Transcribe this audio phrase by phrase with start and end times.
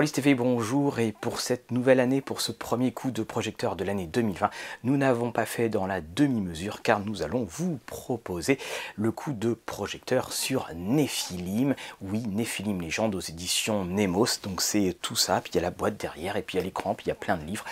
[0.00, 4.06] Rollis bonjour et pour cette nouvelle année, pour ce premier coup de projecteur de l'année
[4.06, 4.48] 2020,
[4.82, 8.56] nous n'avons pas fait dans la demi-mesure car nous allons vous proposer
[8.96, 11.74] le coup de projecteur sur Néphilim.
[12.00, 15.70] Oui, Néphilim Légende aux éditions Nemos, donc c'est tout ça, puis il y a la
[15.70, 17.66] boîte derrière et puis il y a l'écran, puis il y a plein de livres.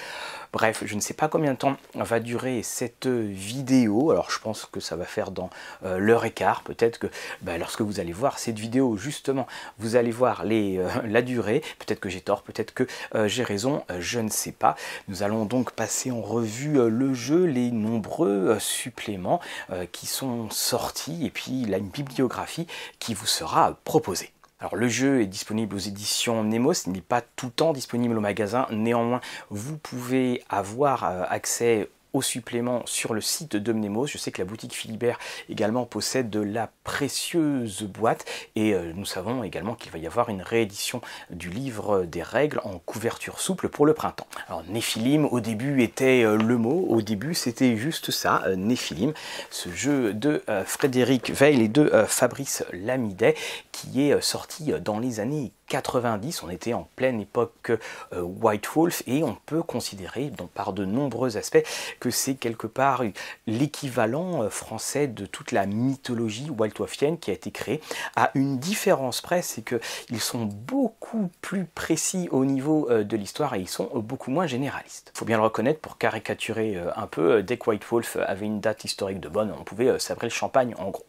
[0.53, 4.11] Bref, je ne sais pas combien de temps va durer cette vidéo.
[4.11, 5.51] Alors je pense que ça va faire dans
[5.85, 6.63] euh, l'heure et quart.
[6.63, 7.07] Peut-être que
[7.43, 9.47] bah, lorsque vous allez voir cette vidéo, justement,
[9.79, 11.63] vous allez voir euh, la durée.
[11.79, 14.75] Peut-être que j'ai tort, peut-être que euh, j'ai raison, je ne sais pas.
[15.09, 19.41] Nous allons donc passer en revue le jeu, les nombreux suppléments
[19.93, 22.67] qui sont sortis et puis il a une bibliographie
[22.99, 24.33] qui vous sera proposée.
[24.61, 28.17] Alors le jeu est disponible aux éditions Nemos, il n'est pas tout le temps disponible
[28.17, 31.89] au magasin, néanmoins vous pouvez avoir euh, accès
[32.21, 34.07] supplément sur le site de Mnemos.
[34.07, 35.19] Je sais que la boutique Philibert
[35.49, 38.25] également possède de la précieuse boîte
[38.57, 42.63] et euh, nous savons également qu'il va y avoir une réédition du livre des règles
[42.65, 44.27] en couverture souple pour le printemps.
[44.49, 49.13] Alors Néphilim au début était euh, le mot, au début c'était juste ça, euh, Néphilim,
[49.51, 53.35] ce jeu de Frédéric Veil et de Fabrice Lamidet
[53.71, 57.73] qui est sorti dans les années 90, on était en pleine époque
[58.13, 59.03] White Wolf.
[59.07, 61.63] Et on peut considérer donc, par de nombreux aspects
[62.01, 63.03] que c'est quelque part
[63.47, 66.78] l'équivalent français de toute la mythologie White
[67.21, 67.81] Qui a été créée
[68.17, 73.55] à une différence près, c'est qu'ils sont beaucoup plus précis au niveau euh, de l'histoire
[73.55, 75.13] et ils sont beaucoup moins généralistes.
[75.15, 78.85] Faut bien le reconnaître pour caricaturer un peu, dès que White Wolf avait une date
[78.85, 81.07] historique de bonne, on pouvait sabrer le champagne en gros.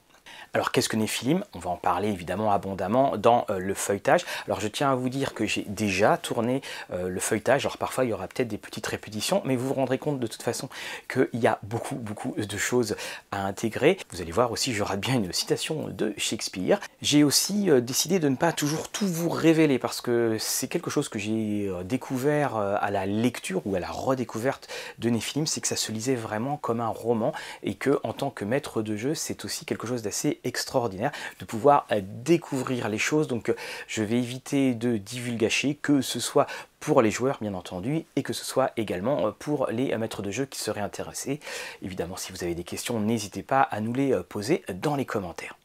[0.54, 4.26] Alors qu'est-ce que Néphilim On va en parler évidemment abondamment dans euh, le feuilletage.
[4.48, 6.62] Alors je tiens à vous dire que j'ai déjà tourné
[6.92, 7.66] euh, le feuilletage.
[7.66, 10.28] Alors parfois il y aura peut-être des petites répétitions, mais vous vous rendrez compte de
[10.28, 10.68] toute façon
[11.08, 12.96] qu'il y a beaucoup beaucoup de choses
[13.32, 14.00] à intégrer.
[14.12, 16.80] Vous allez voir aussi, j'aurai bien une citation de Shakespeare.
[17.04, 20.90] J'ai aussi euh, décidé de ne pas toujours tout vous révéler parce que c'est quelque
[20.90, 24.68] chose que j'ai découvert à la lecture ou à la redécouverte
[24.98, 27.34] de Néphilim, c'est que ça se lisait vraiment comme un roman
[27.64, 31.46] et que en tant que maître de jeu, c'est aussi quelque chose d'assez extraordinaire de
[31.46, 33.28] pouvoir euh, découvrir les choses.
[33.28, 33.56] Donc euh,
[33.88, 36.48] je vais éviter de divulgacher, que ce soit
[36.80, 40.32] pour les joueurs bien entendu et que ce soit également euh, pour les maîtres de
[40.32, 41.40] jeu qui seraient intéressés.
[41.82, 45.59] Évidemment si vous avez des questions n'hésitez pas à nous les poser dans les commentaires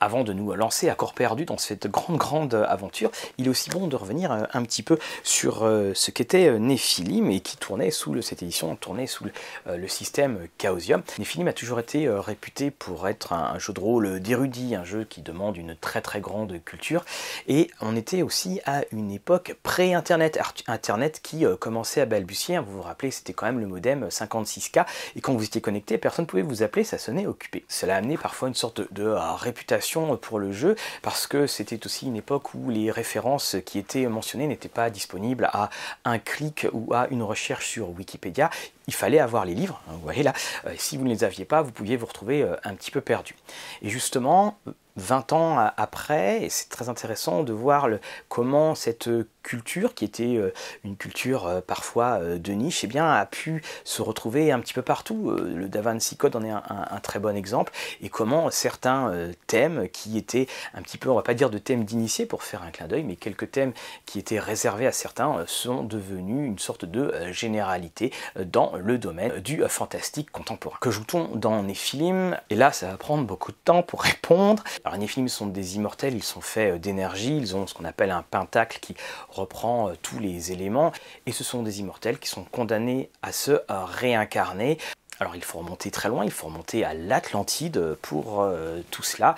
[0.00, 3.70] avant de nous lancer à corps perdu dans cette grande grande aventure, il est aussi
[3.70, 7.56] bon de revenir euh, un petit peu sur euh, ce qu'était euh, Néphilim et qui
[7.56, 11.02] tournait sous le, cette édition tournait sous le, système Chaosium.
[11.18, 15.22] Néphilim a toujours été réputé pour être un, jeu de rôle d'érudit, un jeu qui
[15.22, 17.04] demande une très très grande culture
[17.46, 22.82] et on était aussi à une époque pré-internet, internet qui commençait à balbutier, vous vous
[22.82, 24.84] rappelez c'était quand même le modem 56K
[25.14, 27.64] et quand vous étiez connecté personne ne pouvait vous appeler, ça sonnait occupé.
[27.68, 29.85] Cela a amené parfois une sorte de réputation
[30.20, 34.46] pour le jeu parce que c'était aussi une époque où les références qui étaient mentionnées
[34.46, 35.70] n'étaient pas disponibles à
[36.04, 38.50] un clic ou à une recherche sur Wikipédia.
[38.86, 40.32] Il fallait avoir les livres, vous voyez là,
[40.66, 43.00] euh, si vous ne les aviez pas, vous pouviez vous retrouver euh, un petit peu
[43.00, 43.34] perdu.
[43.82, 44.58] Et justement,
[44.96, 49.08] 20 ans après, et c'est très intéressant de voir le, comment cette
[49.46, 50.52] culture, qui était euh,
[50.84, 54.74] une culture euh, parfois euh, de niche, eh bien, a pu se retrouver un petit
[54.74, 55.30] peu partout.
[55.30, 59.12] Le Da Vinci Code en est un, très bon exemple, et comment certains
[59.46, 62.62] thèmes qui étaient un petit peu, on va pas dire de thèmes d'initié pour faire
[62.62, 63.72] un clin d'œil, mais quelques thèmes
[64.06, 69.62] qui étaient réservés à certains sont devenus une sorte de généralité dans le domaine du
[69.68, 70.76] fantastique contemporain.
[70.80, 74.62] Que joue-t-on dans Néphilim Et là, ça va prendre beaucoup de temps pour répondre.
[74.84, 77.84] Alors les films sont des immortels, ils sont faits euh, d'énergie, ils ont ce qu'on
[77.84, 78.94] appelle un pentacle qui
[79.28, 80.92] reprend euh, tous les éléments,
[81.26, 84.78] et ce sont des immortels qui sont condamnés à se euh, réincarner.
[85.18, 88.46] Alors il faut remonter très loin, il faut remonter à l'Atlantide pour
[88.90, 89.34] tout cela.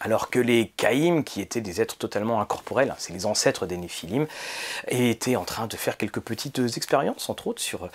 [0.00, 3.76] Alors que les Caïms, qui étaient des êtres totalement incorporels, hein, c'est les ancêtres des
[3.76, 4.26] Néphilim,
[4.88, 7.88] étaient en train de faire quelques petites expériences, entre autres, sur,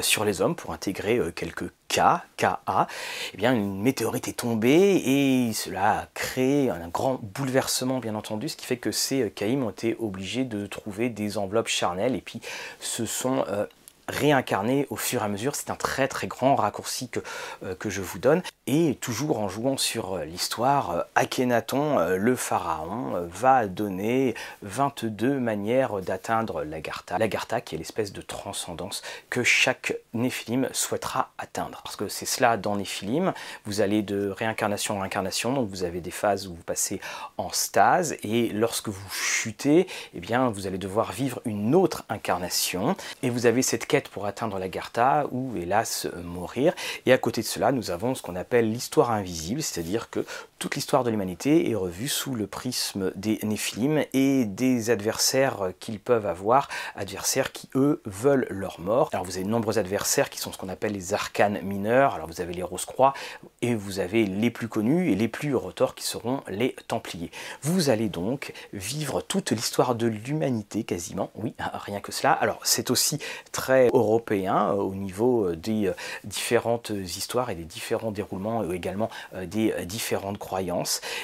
[0.00, 2.00] sur les hommes pour intégrer quelques K,
[2.36, 2.86] KA,
[3.32, 8.50] eh bien une météorite est tombée et cela a créé un grand bouleversement bien entendu,
[8.50, 12.20] ce qui fait que ces Caïms ont été obligés de trouver des enveloppes charnelles et
[12.20, 12.40] puis
[12.78, 13.66] se sont euh,
[14.08, 15.54] réincarner au fur et à mesure.
[15.54, 17.20] C'est un très très grand raccourci que,
[17.62, 18.42] euh, que je vous donne.
[18.66, 26.00] Et toujours en jouant sur euh, l'histoire, euh, Akhenaton, le pharaon, va donner 22 manières
[26.00, 27.18] d'atteindre l'Agartha.
[27.18, 31.80] L'Agartha qui est l'espèce de transcendance que chaque Néphilim souhaitera atteindre.
[31.82, 33.32] Parce que c'est cela dans Néphilim,
[33.64, 37.00] vous allez de réincarnation en réincarnation, donc vous avez des phases où vous passez
[37.36, 42.96] en stase, et lorsque vous chutez, eh bien vous allez devoir vivre une autre incarnation,
[43.22, 46.74] et vous avez cette quête pour atteindre l'Agartha ou hélas mourir.
[47.06, 50.24] Et à côté de cela, nous avons ce qu'on appelle l'histoire invisible, c'est-à-dire que
[50.58, 56.00] toute l'histoire de l'humanité est revue sous le prisme des Néphilim et des adversaires qu'ils
[56.00, 59.08] peuvent avoir, adversaires qui eux veulent leur mort.
[59.12, 62.26] Alors vous avez de nombreux adversaires qui sont ce qu'on appelle les arcanes mineurs, alors
[62.26, 63.14] vous avez les Rose-Croix
[63.62, 67.30] et vous avez les plus connus et les plus retors qui seront les Templiers.
[67.62, 72.32] Vous allez donc vivre toute l'histoire de l'humanité quasiment, oui, rien que cela.
[72.32, 73.18] Alors c'est aussi
[73.52, 75.94] très européen euh, au niveau euh, des euh,
[76.24, 80.38] différentes histoires et des différents déroulements et également des différentes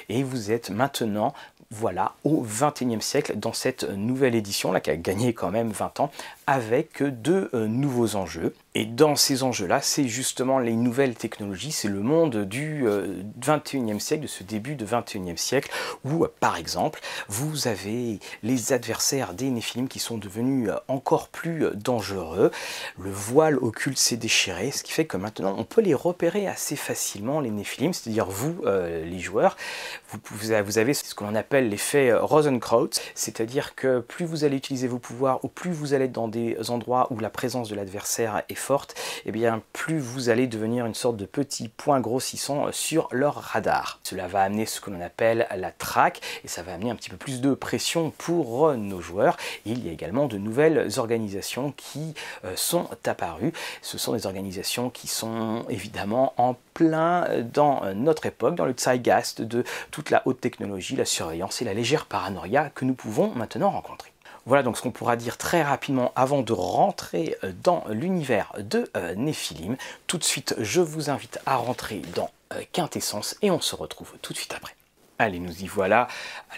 [0.08, 1.34] Et vous êtes maintenant
[1.70, 6.00] voilà, au XXIe siècle, dans cette nouvelle édition, là, qui a gagné quand même 20
[6.00, 6.10] ans,
[6.46, 8.54] avec de euh, nouveaux enjeux.
[8.74, 13.22] Et dans ces enjeux-là, c'est justement les nouvelles technologies, c'est le monde du euh,
[13.98, 15.70] siècle, de ce début de XXIe siècle,
[16.04, 21.66] où, par exemple, vous avez les adversaires des Néphilim qui sont devenus euh, encore plus
[21.74, 22.50] dangereux.
[22.98, 26.76] Le voile occulte s'est déchiré, ce qui fait que maintenant, on peut les repérer assez
[26.76, 29.56] facilement, les Néphilim, c'est-à-dire vous, les joueurs,
[30.08, 34.98] vous, vous avez ce qu'on appelle l'effet Rosenkraut, c'est-à-dire que plus vous allez utiliser vos
[34.98, 38.54] pouvoirs, ou plus vous allez être dans des endroits où la présence de l'adversaire est
[38.54, 38.94] forte,
[39.24, 43.36] et eh bien plus vous allez devenir une sorte de petit point grossissant sur leur
[43.36, 44.00] radar.
[44.02, 47.10] Cela va amener ce que l'on appelle la traque et ça va amener un petit
[47.10, 49.36] peu plus de pression pour nos joueurs.
[49.64, 52.14] il y a également de nouvelles organisations qui
[52.44, 53.52] euh, sont apparues.
[53.82, 59.42] Ce sont des organisations qui sont évidemment en plein dans notre époque, dans le zeitgeist
[59.42, 63.70] de toute la haute technologie, la surveillance et la légère paranoïa que nous pouvons maintenant
[63.70, 64.13] rencontrer.
[64.46, 68.90] Voilà donc ce qu'on pourra dire très rapidement avant de rentrer euh, dans l'univers de
[68.96, 69.76] euh, Néphilim.
[70.06, 74.12] Tout de suite, je vous invite à rentrer dans euh, Quintessence et on se retrouve
[74.20, 74.74] tout de suite après.
[75.20, 76.08] Allez, nous y voilà.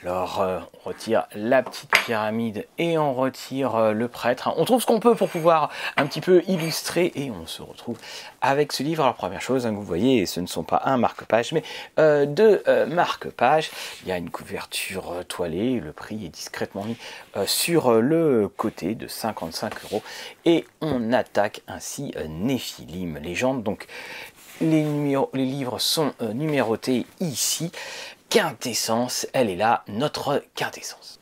[0.00, 4.50] Alors, euh, on retire la petite pyramide et on retire euh, le prêtre.
[4.56, 7.98] On trouve ce qu'on peut pour pouvoir un petit peu illustrer et on se retrouve
[8.40, 9.02] avec ce livre.
[9.02, 11.62] Alors, première chose, hein, vous voyez, ce ne sont pas un marque-page, mais
[11.98, 13.70] euh, deux marque-pages.
[14.02, 16.96] Il y a une couverture toilée, le prix est discrètement mis
[17.44, 20.02] sur le côté de 55 euros
[20.46, 23.62] et on attaque ainsi Néphilim, légende.
[23.62, 23.86] Donc,
[24.62, 24.86] les,
[25.34, 27.70] les, livres sont numérotés ici
[28.28, 31.20] quintessence, elle est là, notre quintessence.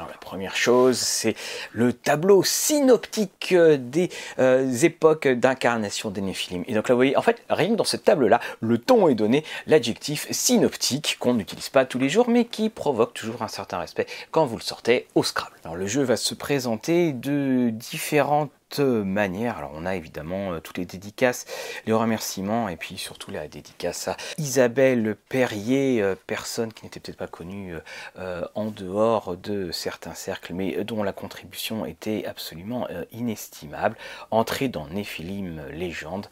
[0.00, 1.34] Alors la première chose, c'est
[1.72, 4.08] le tableau synoptique euh, des
[4.38, 6.64] euh, époques d'incarnation des Néphilim.
[6.66, 9.14] Et donc là, vous voyez, en fait, rien que dans ce tableau-là, le ton est
[9.14, 13.78] donné, l'adjectif synoptique, qu'on n'utilise pas tous les jours, mais qui provoque toujours un certain
[13.78, 15.56] respect quand vous le sortez au Scrabble.
[15.64, 19.58] Alors le jeu va se présenter de différentes manière.
[19.58, 21.46] Alors on a évidemment euh, toutes les dédicaces,
[21.86, 27.18] les remerciements et puis surtout la dédicace à Isabelle Perrier, euh, personne qui n'était peut-être
[27.18, 27.74] pas connue
[28.18, 33.96] euh, en dehors de certains cercles, mais dont la contribution était absolument inestimable.
[34.30, 36.26] Entrée dans Néphilim Légende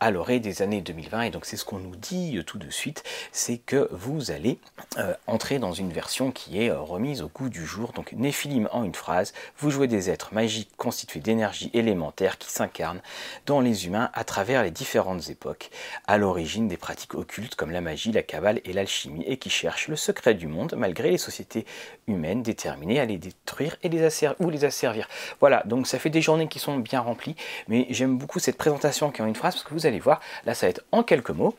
[0.00, 3.02] à l'orée des années 2020 et donc c'est ce qu'on nous dit tout de suite,
[3.32, 4.58] c'est que vous allez
[5.26, 7.92] entrer dans une version qui est remise au goût du jour.
[7.92, 12.50] Donc Néphilim en une phrase, vous jouez des êtres magiques constitués d'énergie et élémentaire qui
[12.50, 13.00] s'incarne
[13.46, 15.70] dans les humains à travers les différentes époques,
[16.06, 19.88] à l'origine des pratiques occultes comme la magie, la cabale et l'alchimie, et qui cherchent
[19.88, 21.66] le secret du monde malgré les sociétés
[22.06, 24.02] humaines déterminées à les détruire et les
[24.38, 25.08] ou les asservir.
[25.40, 27.36] Voilà, donc ça fait des journées qui sont bien remplies,
[27.68, 30.20] mais j'aime beaucoup cette présentation qui est en une phrase parce que vous allez voir,
[30.44, 31.56] là ça va être en quelques mots,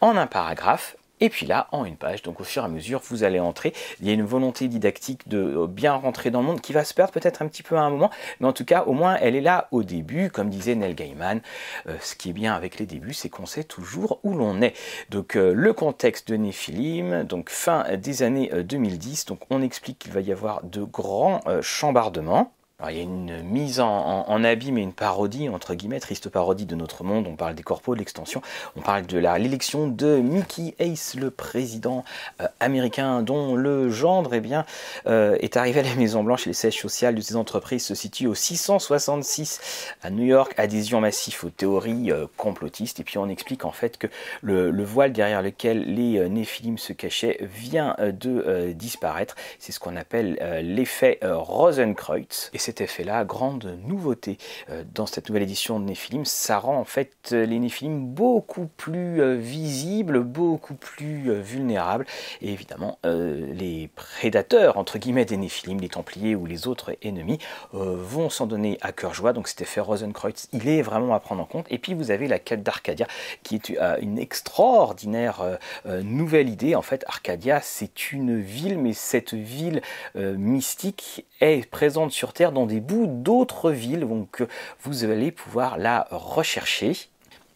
[0.00, 3.00] en un paragraphe, et puis là, en une page, donc au fur et à mesure,
[3.08, 3.72] vous allez entrer.
[4.00, 6.84] Il y a une volonté didactique de euh, bien rentrer dans le monde qui va
[6.84, 9.16] se perdre peut-être un petit peu à un moment, mais en tout cas, au moins,
[9.22, 11.40] elle est là au début, comme disait Neil Gaiman.
[11.86, 14.74] Euh, ce qui est bien avec les débuts, c'est qu'on sait toujours où l'on est.
[15.08, 20.12] Donc euh, le contexte de Néphilim, donc fin des années 2010, donc on explique qu'il
[20.12, 22.52] va y avoir de grands chambardements
[22.90, 26.74] il y a une mise en, abîme et une parodie, entre guillemets, triste parodie de
[26.74, 27.26] notre monde.
[27.28, 28.42] On parle des corpos, de l'extension.
[28.76, 32.04] On parle de l'élection de Mickey Ace, le président
[32.40, 34.64] euh, américain, dont le gendre eh bien,
[35.06, 38.34] euh, est arrivé à la Maison-Blanche les sièges sociales de ces entreprises se situent au
[38.34, 40.52] 666 à New York.
[40.56, 43.00] Adhésion massive aux théories euh, complotistes.
[43.00, 44.08] Et puis on explique en fait que
[44.42, 49.34] le, voile derrière lequel les Néphilim se cachaient vient de disparaître.
[49.58, 52.50] C'est ce qu'on appelle l'effet Rosenkreutz.
[52.52, 54.36] Et cet effet-là, grande nouveauté
[54.68, 58.68] euh, dans cette nouvelle édition de Néphilim, ça rend en fait euh, les Néphilim beaucoup
[58.76, 62.04] plus euh, visibles, beaucoup plus vulnérables.
[62.42, 67.38] Et évidemment, les prédateurs, entre guillemets, des Néphilim, les Templiers ou les autres ennemis,
[67.72, 69.32] vont s'en donner à cœur joie.
[69.32, 71.66] Donc cet effet Rosenkreutz, il est vraiment à prendre en compte.
[71.70, 73.06] Et puis vous avez la quête d'Arcadia,
[73.42, 76.74] qui est une extraordinaire nouvelle idée.
[76.74, 79.82] En fait, Arcadia, c'est une ville, mais cette ville
[80.14, 84.42] mystique est présente sur Terre dans des bouts d'autres villes, donc
[84.82, 86.96] vous allez pouvoir la rechercher.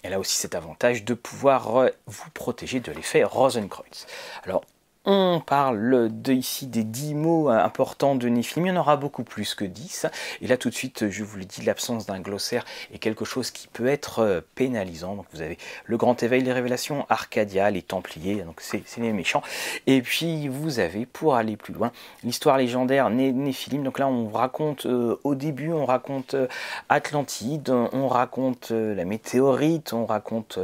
[0.02, 4.06] Elle a aussi cet avantage de pouvoir vous protéger de l'effet Rosenkreuz.
[4.44, 4.62] Alors
[5.04, 9.54] on parle ici des 10 mots importants de Néphilim, il y en aura beaucoup plus
[9.54, 10.06] que 10.
[10.42, 13.50] Et là tout de suite, je vous l'ai dit, l'absence d'un glossaire est quelque chose
[13.50, 15.14] qui peut être euh, pénalisant.
[15.14, 19.42] Donc vous avez le grand éveil, les révélations, Arcadia, les Templiers, donc c'est les méchants.
[19.86, 21.92] Et puis vous avez, pour aller plus loin,
[22.24, 23.84] l'histoire légendaire Néphilim.
[23.84, 26.48] Donc là on raconte, euh, au début on raconte euh,
[26.88, 30.58] Atlantide, on raconte la météorite, on raconte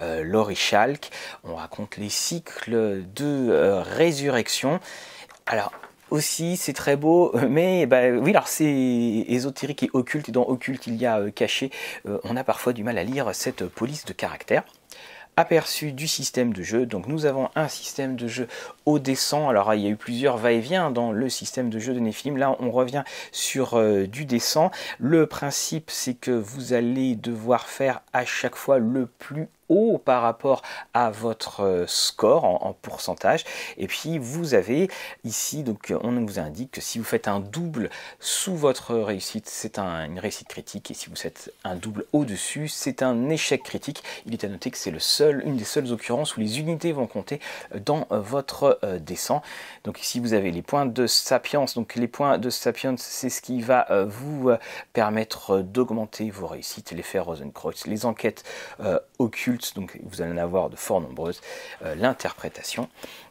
[0.00, 1.10] l'Orichalque,
[1.44, 4.80] on raconte les cycles de résurrection.
[5.46, 5.72] Alors,
[6.10, 10.86] aussi, c'est très beau, mais bah, oui, alors c'est ésotérique et occulte, et dans occulte
[10.86, 11.70] il y a euh, caché,
[12.06, 14.64] euh, on a parfois du mal à lire cette police de caractère
[15.36, 16.86] aperçu du système de jeu.
[16.86, 18.48] Donc nous avons un système de jeu
[18.84, 19.48] au descend.
[19.48, 22.36] Alors il y a eu plusieurs va-et-vient dans le système de jeu de Nephilim.
[22.36, 24.70] Là on revient sur euh, du descend.
[24.98, 29.48] Le principe c'est que vous allez devoir faire à chaque fois le plus
[30.04, 30.62] par rapport
[30.94, 33.44] à votre euh, score en, pourcentage.
[33.76, 34.88] Et puis vous avez
[35.24, 39.78] ici, donc on vous indique que si vous faites un double sous votre réussite, c'est
[39.78, 40.90] une réussite critique.
[40.90, 44.02] Et si vous faites un double au-dessus, c'est un échec critique.
[44.26, 46.92] Il est à noter que c'est le seul, une des seules occurrences où les unités
[46.92, 47.40] vont compter
[47.84, 48.98] dans euh, votre euh.
[49.84, 51.64] Donc ici vous avez les points de sapiens.
[51.74, 54.50] Donc les points de sapiens, c'est ce qui va vous
[54.92, 58.44] permettre d'augmenter vos réussites, l'effet Rosenkreuz, les enquêtes
[59.18, 61.40] occultes donc vous allez en avoir de fort nombreuses,
[61.82, 62.88] euh, l'interprétation.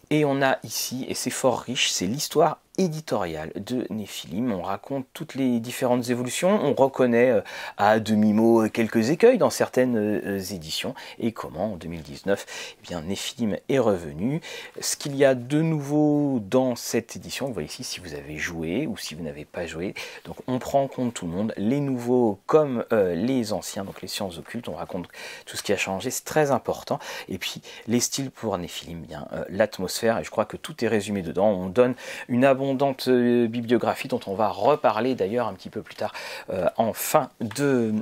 [0.10, 4.54] Et on a ici, et c'est fort riche, c'est l'histoire éditorial de Néphilim.
[4.54, 7.42] On raconte toutes les différentes évolutions, on reconnaît euh,
[7.78, 13.02] à demi-mot euh, quelques écueils dans certaines euh, éditions, et comment en 2019, eh bien,
[13.02, 14.40] Néphilim est revenu.
[14.80, 18.38] Ce qu'il y a de nouveau dans cette édition, vous voyez ici si vous avez
[18.38, 19.94] joué ou si vous n'avez pas joué,
[20.24, 24.08] donc on prend en compte tout le monde, les nouveaux comme les anciens, donc les
[24.08, 25.08] sciences occultes, on raconte
[25.46, 27.00] tout ce qui a changé, c'est très important.
[27.28, 31.22] Et puis les styles pour Néphilim, bien l'atmosphère, et je crois que tout est résumé
[31.22, 31.96] dedans, on donne
[32.28, 32.69] une abondance
[33.08, 36.14] euh, bibliographie dont on va reparler d'ailleurs un petit peu plus tard
[36.50, 37.94] euh, en fin de,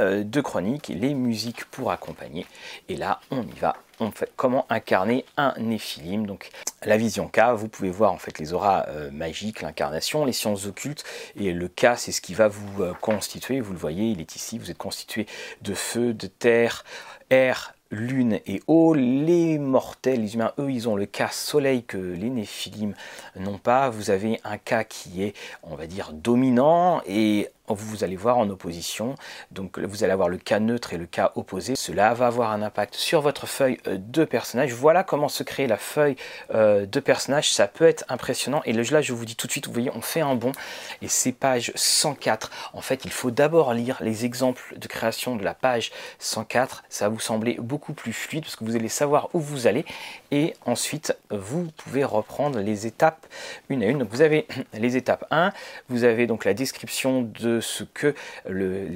[0.00, 2.46] euh, de chronique, les musiques pour accompagner.
[2.88, 3.76] Et là, on y va.
[4.00, 6.26] On fait comment incarner un néphilim.
[6.26, 6.50] Donc
[6.84, 11.04] la vision K, vous pouvez voir en fait les auras magiques, l'incarnation, les sciences occultes.
[11.36, 13.60] Et le K, c'est ce qui va vous constituer.
[13.60, 14.58] Vous le voyez, il est ici.
[14.58, 15.26] Vous êtes constitué
[15.62, 16.84] de feu, de terre,
[17.30, 18.94] air, lune et eau.
[18.94, 22.94] Les mortels, les humains, eux, ils ont le cas soleil que les néphilim
[23.36, 23.88] n'ont pas.
[23.88, 28.48] Vous avez un cas qui est, on va dire, dominant et vous allez voir en
[28.50, 29.14] opposition.
[29.50, 31.76] Donc vous allez avoir le cas neutre et le cas opposé.
[31.76, 34.72] Cela va avoir un impact sur votre feuille euh, de personnage.
[34.72, 36.16] Voilà comment se crée la feuille
[36.54, 37.50] euh, de personnage.
[37.50, 38.62] Ça peut être impressionnant.
[38.64, 40.52] Et là, je vous dis tout de suite, vous voyez, on fait un bond.
[41.00, 42.50] Et c'est page 104.
[42.74, 46.84] En fait, il faut d'abord lire les exemples de création de la page 104.
[46.88, 49.84] Ça va vous sembler beaucoup plus fluide parce que vous allez savoir où vous allez.
[50.30, 53.26] Et ensuite, vous pouvez reprendre les étapes
[53.68, 53.98] une à une.
[53.98, 55.52] Donc vous avez les étapes 1.
[55.88, 58.14] Vous avez donc la description de ce que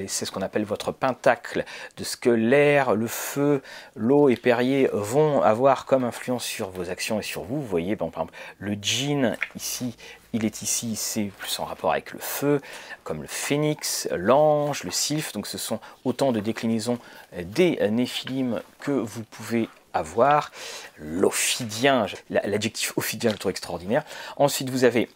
[0.07, 1.65] c'est ce qu'on appelle votre pentacle,
[1.97, 3.63] de ce que l'air, le feu,
[3.97, 7.61] l'eau et Perrier vont avoir comme influence sur vos actions et sur vous.
[7.63, 9.97] Voyez, par exemple, le djinn ici,
[10.33, 12.61] il est ici, c'est plus en rapport avec le feu,
[13.03, 15.33] comme le phénix, l'ange, le sylphe.
[15.33, 16.99] Donc ce sont autant de déclinaisons
[17.37, 20.53] des néphilim que vous pouvez avoir.
[20.99, 24.05] L'ophidien, l'adjectif ophidien, je trouve extraordinaire.
[24.37, 25.09] Ensuite, vous avez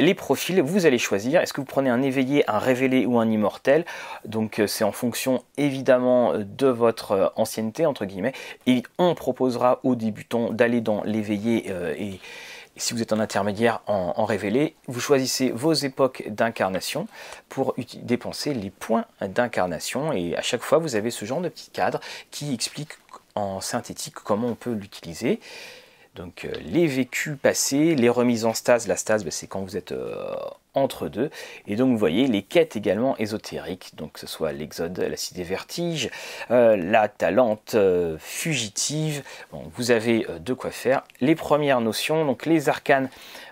[0.00, 3.28] les profils, vous allez choisir, est-ce que vous prenez un éveillé, un révélé ou un
[3.28, 3.84] immortel?
[4.24, 8.32] Donc euh, c'est en fonction évidemment euh, de votre euh, ancienneté, entre guillemets,
[8.66, 12.20] et on proposera aux débutants d'aller dans l'éveillé et
[12.76, 17.08] si vous êtes en intermédiaire en, révélé, vous choisissez vos époques d'incarnation
[17.48, 20.12] pour dépenser les points d'incarnation.
[20.12, 22.00] Et à chaque fois vous avez ce genre de petit cadre
[22.30, 22.92] qui explique
[23.34, 25.40] en synthétique comment on peut l'utiliser.
[26.18, 29.76] Donc euh, les vécus passés, les remises en stase, la stase ben, c'est quand vous
[29.76, 30.34] êtes euh,
[30.74, 31.30] entre deux.
[31.68, 36.10] Et donc vous voyez les quêtes également ésotériques, donc ce soit l'exode, la cité vertige,
[36.50, 37.76] euh, la talente
[38.18, 39.22] fugitive,
[39.52, 41.04] vous avez de quoi faire.
[41.20, 43.10] Les premières notions, donc les arcanes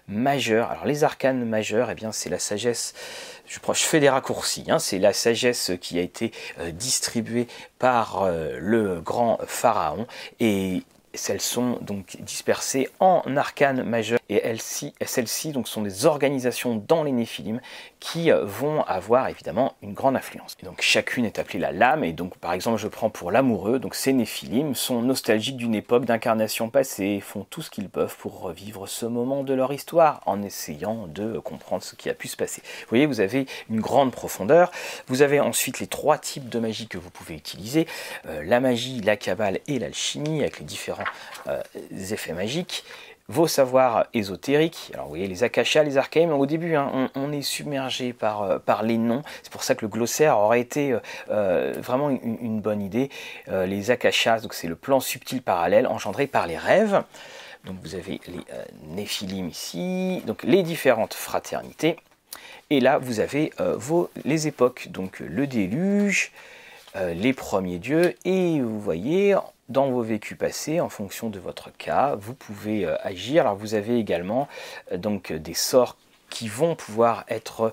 [0.08, 0.70] majeurs.
[0.72, 2.94] Alors les arcanes majeurs, eh bien c'est la sagesse
[3.46, 4.80] je, je, fais des raccourcis, hein.
[4.80, 6.32] c'est la sagesse qui a été
[6.72, 7.46] distribuée
[7.78, 10.08] par le grand pharaon
[10.40, 10.82] et
[11.28, 14.18] elles sont donc dispersées en arcanes majeures.
[14.28, 14.42] Et
[15.04, 17.60] celles-ci donc sont des organisations dans les néphilim
[18.00, 20.56] qui euh, vont avoir évidemment une grande influence.
[20.80, 24.12] chacune est appelée la lame et donc par exemple je prends pour l'amoureux, donc ces
[24.12, 29.06] néphilim sont nostalgiques d'une époque d'incarnation passée, font tout ce qu'ils peuvent pour revivre ce
[29.06, 32.62] moment de leur histoire en essayant de comprendre ce qui a pu se passer.
[32.62, 34.70] Vous voyez, vous avez une grande profondeur.
[35.06, 37.86] Vous avez ensuite les trois types de magie que vous pouvez utiliser,
[38.26, 41.04] euh, la magie, la cabale et l'alchimie avec les différents
[41.46, 41.62] euh,
[42.10, 42.84] effets magiques
[43.28, 44.90] vos savoirs ésotériques.
[44.94, 48.58] Alors vous voyez les akashas, les arcaïmes, au début hein, on, est submergé par, euh,
[48.58, 50.96] par les noms, c'est pour ça que le glossaire aurait été
[51.28, 53.10] vraiment une, bonne idée.
[53.48, 57.02] les akashas, donc c'est le plan subtil parallèle engendré par les rêves.
[57.64, 58.44] Donc vous avez les
[58.94, 61.96] néphilim ici, donc les différentes fraternités.
[62.70, 66.32] Et là, vous avez euh, vos, les époques, donc le déluge,
[66.96, 69.36] euh, les premiers dieux, et vous voyez,
[69.68, 73.42] dans vos vécus passés, en fonction de votre cas, vous pouvez euh, agir.
[73.42, 74.48] Alors vous avez également
[74.94, 75.96] donc des sorts
[76.28, 77.72] qui vont pouvoir être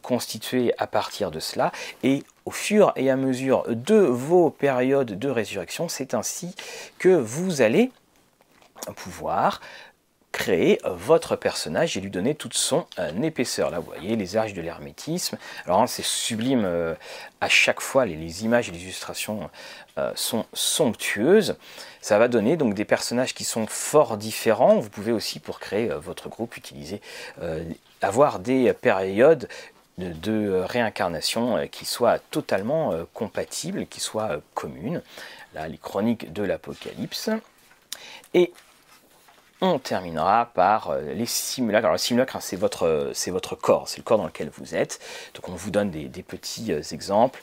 [0.00, 1.72] constitués à partir de cela,
[2.04, 6.54] et au fur et à mesure de vos périodes de résurrection, c'est ainsi
[6.98, 7.90] que vous allez
[8.94, 9.60] pouvoir
[10.40, 13.70] créer votre personnage et lui donner toute son euh, épaisseur.
[13.70, 15.36] Là, vous voyez les arches de l'hermétisme.
[15.66, 16.94] Alors, hein, c'est sublime euh,
[17.42, 18.06] à chaque fois.
[18.06, 19.50] Les, images et les illustrations
[19.98, 21.56] euh, sont somptueuses.
[22.00, 24.78] Ça va donner donc des personnages qui sont fort différents.
[24.78, 27.02] Vous pouvez aussi, pour créer votre groupe, utiliser,
[28.00, 29.46] avoir des périodes
[29.98, 35.02] de, de réincarnation qui soient totalement compatibles, qui soient communes.
[35.52, 37.28] Là, les chroniques de l'Apocalypse.
[38.32, 38.52] Et
[39.60, 41.84] on terminera par euh, les simulacres.
[41.86, 45.00] Alors le simulacre, hein, c'est votre, votre corps, c'est le corps dans lequel vous êtes.
[45.34, 47.40] Donc on vous donne des, des petits euh, exemples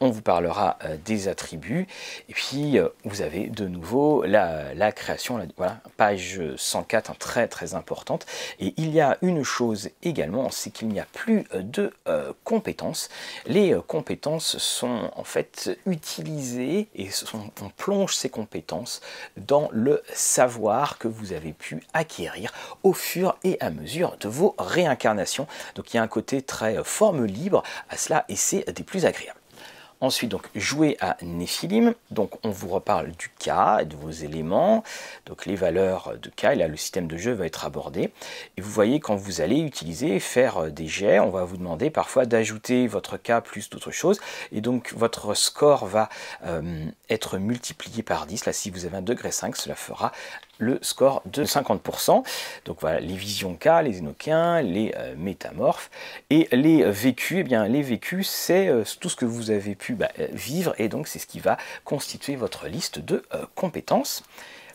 [0.00, 1.86] on vous parlera euh, des attributs,
[2.28, 8.26] et puis euh, vous avez de nouveau la, création, voilà, page 104, très très importante.
[8.58, 13.10] Et il y a une chose également, c'est qu'il n'y a plus de euh, compétences.
[13.46, 19.00] Les compétences sont en fait utilisées et on plonge ces compétences
[19.36, 22.52] dans le savoir que vous avez pu acquérir
[22.82, 25.46] au fur et à mesure de vos réincarnations.
[25.74, 29.04] Donc il y a un côté très forme libre à cela et c'est des plus
[29.04, 29.39] agréables.
[30.02, 31.94] Ensuite, donc, jouer à Néphilim.
[32.10, 34.82] Donc, on vous reparle du cas, de vos éléments,
[35.26, 36.54] donc les valeurs de cas.
[36.54, 38.10] Et là, le système de jeu va être abordé.
[38.56, 41.90] Et vous voyez, quand vous allez utiliser, faire euh, des jets, on va vous demander
[41.90, 44.20] parfois d'ajouter votre cas plus d'autres choses.
[44.52, 46.08] Et donc, votre score va
[46.46, 48.46] euh, être multiplié par 10.
[48.46, 50.12] Là, si vous avez un degré 5, cela fera
[50.60, 52.22] le score de 50%.
[52.64, 55.90] Donc voilà, les visions K, les Enochiens, les euh, métamorphes.
[56.30, 59.94] Et les vécus, eh bien les vécus, c'est euh, tout ce que vous avez pu
[59.94, 64.22] bah, vivre et donc c'est ce qui va constituer votre liste de euh, compétences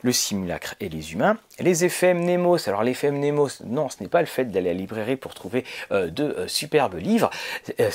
[0.02, 1.38] le simulacre et les humains.
[1.60, 4.80] Les effets mnémos, alors l'effet mnémos, non, ce n'est pas le fait d'aller à la
[4.80, 5.64] librairie pour trouver
[5.94, 7.30] euh, de euh, superbes livres,
[7.80, 7.90] euh,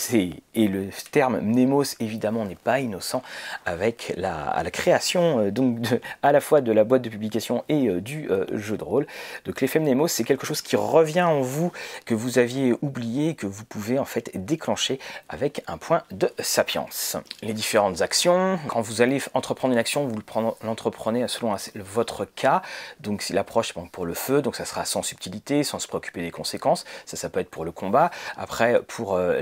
[0.54, 3.22] et le terme mnémos évidemment n'est pas innocent
[3.66, 7.88] avec la, la création donc de, à la fois de la boîte de publication et
[8.00, 9.06] du jeu de rôle.
[9.44, 11.70] Donc l'effet mnémos, c'est quelque chose qui revient en vous,
[12.06, 17.16] que vous aviez oublié, que vous pouvez en fait déclencher avec un point de sapience.
[17.42, 20.20] Les différentes actions, quand vous allez entreprendre une action, vous
[20.62, 22.62] l'entreprenez selon votre cas.
[23.00, 26.30] Donc si l'approche pour le feu, donc ça sera sans subtilité, sans se préoccuper des
[26.30, 26.84] conséquences.
[27.04, 28.10] Ça, ça peut être pour le combat.
[28.36, 29.40] Après, pour euh,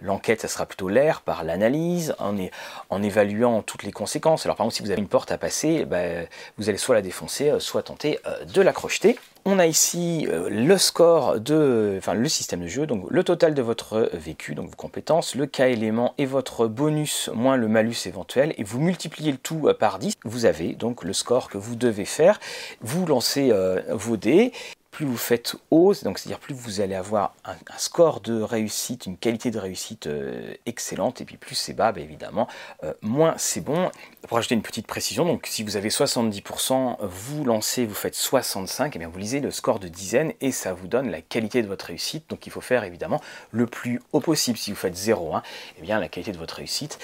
[0.00, 4.46] l'enquête, ça sera plutôt l'air, par l'analyse, en, évaluant toutes les conséquences.
[4.46, 7.02] Alors par exemple, si vous avez une porte à passer, ben, vous allez soit la
[7.02, 9.18] défoncer, euh, soit tenter euh, de la crocheter.
[9.50, 13.54] On a ici euh, le score de, enfin le système de jeu, donc le total
[13.54, 17.96] de votre vécu, donc vos compétences, le cas élément et votre bonus moins le malus
[18.04, 21.56] éventuel, et vous multipliez le tout euh, par 10, vous avez donc le score que
[21.56, 22.38] vous devez faire.
[22.82, 24.52] Vous lancez euh, vos dés
[24.98, 29.16] plus vous faites haut, donc c'est-à-dire plus vous allez avoir un, score de réussite, une
[29.16, 32.48] qualité de réussite euh, excellente, et puis plus c'est bas, bah, évidemment,
[32.82, 33.92] euh, moins c'est bon.
[34.26, 38.86] Pour ajouter une petite précision, donc si vous avez 70%, vous lancez, vous faites 65,
[38.86, 41.62] et eh bien vous lisez le score de dizaine et ça vous donne la qualité
[41.62, 42.28] de votre réussite.
[42.28, 43.20] Donc il faut faire évidemment
[43.52, 44.58] le plus haut possible.
[44.58, 45.42] Si vous faites 0,1, et
[45.78, 46.98] eh bien la qualité de votre réussite,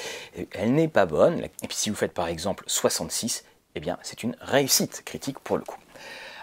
[0.50, 1.38] elle n'est pas bonne.
[1.44, 3.44] Et puis si vous faites par exemple 66, et
[3.76, 5.78] eh bien c'est une réussite critique pour le coup.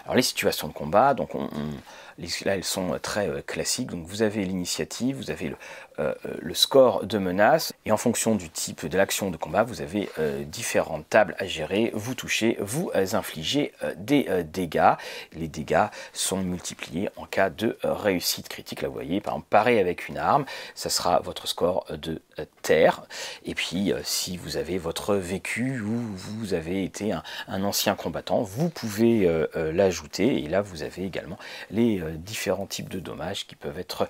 [0.04, 3.88] Alors les situations de combat, donc là elles sont très classiques.
[3.88, 5.56] Donc vous avez l'initiative, vous avez le,
[5.98, 9.82] euh, le score de menace et en fonction du type de l'action de combat, vous
[9.82, 11.90] avez euh, différentes tables à gérer.
[11.94, 14.94] Vous touchez, vous infligez euh, des dégâts.
[15.32, 18.82] Les dégâts sont multipliés en cas de réussite critique.
[18.82, 22.20] Là, vous voyez, par exemple, parer avec une arme, ça sera votre score de
[22.62, 23.02] terre.
[23.44, 28.68] Et puis, si vous avez votre vécu ou vous avez été un, ancien combattant, vous
[28.68, 30.42] pouvez l'ajouter.
[30.42, 31.38] Et là, vous avez également
[31.70, 34.08] les différents types de dommages qui peuvent être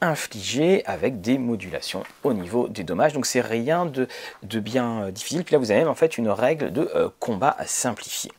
[0.00, 3.12] infligés avec des modulations au niveau des dommages.
[3.12, 4.08] Donc c'est rien de,
[4.42, 5.44] bien euh, difficile.
[5.44, 8.32] Puis là vous avez même en fait une règle de euh, combat simplifié.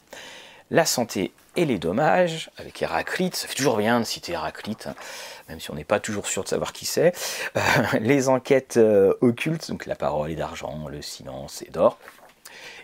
[0.69, 4.95] La santé et les dommages, avec Héraclite, ça fait toujours rien de citer Héraclite, hein,
[5.49, 7.13] même si on n'est pas toujours sûr de savoir qui c'est.
[7.57, 7.59] Euh,
[7.99, 8.79] les enquêtes
[9.19, 11.97] occultes, donc la parole est d'argent, le silence est d'or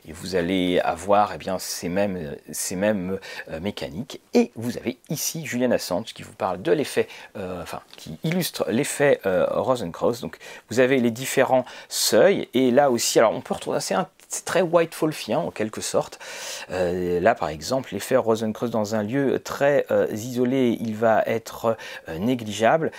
[0.08, 4.22] et vous allez avoir eh bien, ces mêmes, ces mêmes euh, mécaniques.
[4.34, 8.66] Et vous avez ici Julian Assange qui vous parle de l'effet, euh, enfin, qui illustre
[8.70, 10.22] l'effet euh, Rosencross.
[10.22, 10.38] Donc
[10.70, 14.46] vous avez les différents seuils, et là aussi, alors on peut retrouver, c'est un c'est
[14.46, 16.20] très White Wolfien en quelque sorte.
[16.70, 21.78] Euh, là par exemple, l'effet Rosencrantz dans un lieu très euh, isolé, il va être
[22.10, 22.92] euh, négligeable,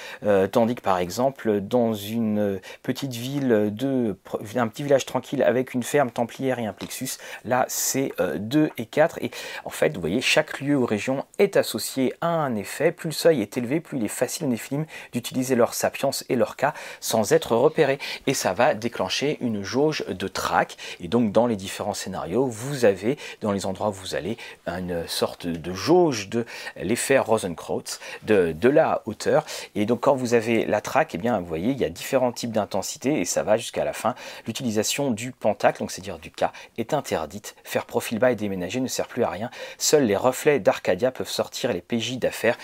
[0.53, 4.17] tandis que par exemple dans une petite ville de
[4.57, 7.11] un petit village tranquille avec une ferme templière et un plexus,
[7.45, 9.31] là c'est 2 et 4 et
[9.65, 13.15] en fait vous voyez chaque lieu ou région est associé à un effet, plus le
[13.15, 16.75] seuil est élevé, plus il est facile aux néphilim d'utiliser leur sapience et leur cas
[17.01, 20.77] sans être repérés et ça va déclencher une jauge de trac.
[21.01, 24.37] Et donc donc dans les différents scénarios, vous avez dans les endroits où vous allez
[24.69, 29.45] une sorte de jauge de l'effet Rosenkrantz de, la hauteur.
[29.75, 32.31] Et donc quand vous avez la traque, eh bien vous voyez il y a différents
[32.31, 34.15] types d'intensité et ça va jusqu'à la fin.
[34.47, 36.45] L'utilisation du pentacle, donc c'est-à-dire du K,
[36.77, 37.57] est interdite.
[37.65, 39.51] Faire profil bas et déménager ne sert plus à rien.
[39.77, 42.59] Seuls les reflets d'Arcadia peuvent sortir les PJ d'affaires.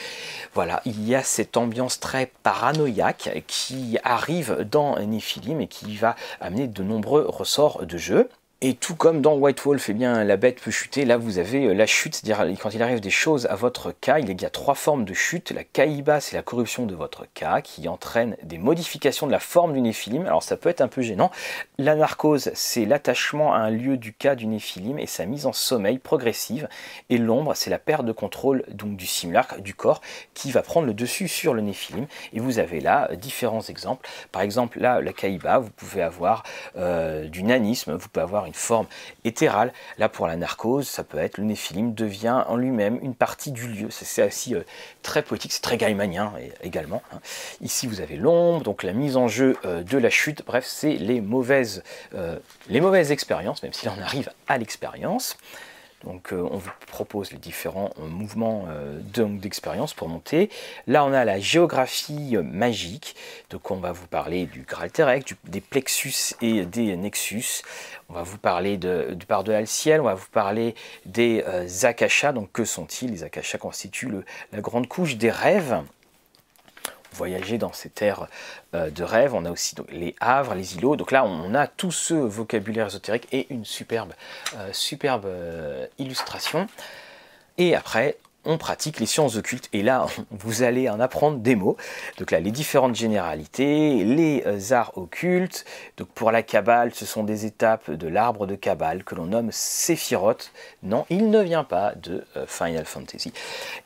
[0.54, 6.14] Voilà, il y a cette ambiance très paranoïaque qui arrive dans Nephilim et qui va
[6.40, 8.28] amener de nombreux ressorts de jeu.
[8.60, 11.04] Et tout comme dans White Wolf, eh bien, la bête peut chuter.
[11.04, 14.20] Là, vous avez euh, la chute, c'est-à-dire quand il arrive des choses à votre cas,
[14.20, 15.50] il y a trois formes de chute.
[15.50, 19.74] La caïba, c'est la corruption de votre cas qui entraîne des modifications de la forme
[19.74, 20.24] du néphilim.
[20.24, 21.30] Alors, ça peut être un peu gênant.
[21.76, 25.52] La narcose, c'est l'attachement à un lieu du cas du néphilim et sa mise en
[25.52, 26.66] sommeil progressive.
[27.10, 30.00] Et l'ombre, c'est la perte de contrôle donc du simulacre, du corps,
[30.32, 32.06] qui va prendre le dessus sur le néphilim.
[32.32, 34.08] Et vous avez là euh, différents exemples.
[34.32, 36.44] Par exemple, là, la caïba, vous pouvez avoir
[36.78, 38.86] euh, du nanisme, vous pouvez avoir une forme
[39.24, 39.72] éthérale.
[39.98, 43.66] Là, pour la narcose, ça peut être le néphilim devient en lui-même une partie du
[43.66, 43.88] lieu.
[43.90, 44.62] C'est aussi euh,
[45.02, 47.02] très poétique, c'est très gaimanien également.
[47.12, 47.20] Hein.
[47.60, 50.44] Ici, vous avez l'ombre, donc la mise en jeu euh, de la chute.
[50.46, 51.82] Bref, c'est les mauvaises,
[52.14, 52.38] euh,
[52.68, 55.36] les mauvaises expériences, même si on arrive à l'expérience.
[56.04, 60.50] Donc euh, on vous propose les différents euh, mouvements euh, d'expérience pour monter.
[60.86, 63.16] Là on a la géographie magique,
[63.50, 67.62] donc on va vous parler du Graal Terrestre, des plexus et des nexus.
[68.08, 70.74] On va vous parler de, du par-delà le ciel, on va vous parler
[71.06, 71.42] des
[71.84, 72.32] akashas.
[72.32, 73.10] Donc que sont-ils?
[73.10, 74.10] Les akashas constituent
[74.52, 75.82] la grande couche des rêves
[77.14, 78.26] voyager dans ces terres
[78.74, 79.34] euh, de rêve.
[79.34, 80.96] On a aussi les havres, les îlots.
[80.96, 84.12] Donc là, on a tout ce vocabulaire ésotérique et une superbe,
[84.56, 86.66] euh, superbe euh, illustration.
[87.56, 91.78] Et après, on pratique les sciences occultes et là vous allez en apprendre des mots.
[92.18, 95.64] Donc là les différentes généralités, les arts occultes.
[95.96, 99.48] Donc pour la Kabbale, ce sont des étapes de l'arbre de Kabbale que l'on nomme
[99.50, 100.52] Sephiroth.
[100.82, 103.32] Non, il ne vient pas de Final Fantasy.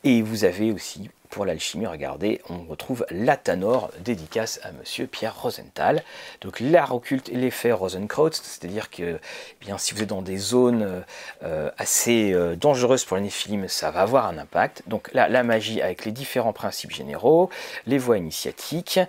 [0.03, 6.03] Et vous avez aussi pour l'alchimie, regardez, on retrouve l'Atanor, dédicace à monsieur Pierre Rosenthal.
[6.41, 10.37] Donc l'art occulte et l'effet Rosenkraut, c'est-à-dire que eh bien, si vous êtes dans des
[10.37, 11.03] zones
[11.43, 14.83] euh, assez euh, dangereuses pour les néphilim, ça va avoir un impact.
[14.87, 17.51] Donc là, la magie avec les différents principes généraux,
[17.85, 18.99] les voies initiatiques,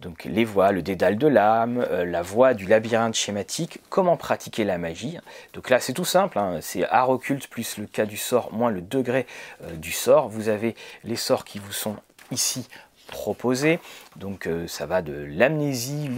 [0.00, 4.64] donc les voies, le dédale de l'âme, euh, la voie du labyrinthe schématique, comment pratiquer
[4.64, 5.16] la magie.
[5.54, 6.58] Donc là, c'est tout simple, hein.
[6.60, 9.26] c'est art occulte plus le cas du sort moins le degré
[9.74, 10.28] du sort.
[10.28, 11.96] Vous avez les sorts qui vous sont
[12.30, 12.66] ici
[13.08, 13.80] proposés.
[14.16, 16.08] Donc euh, ça va de l'amnésie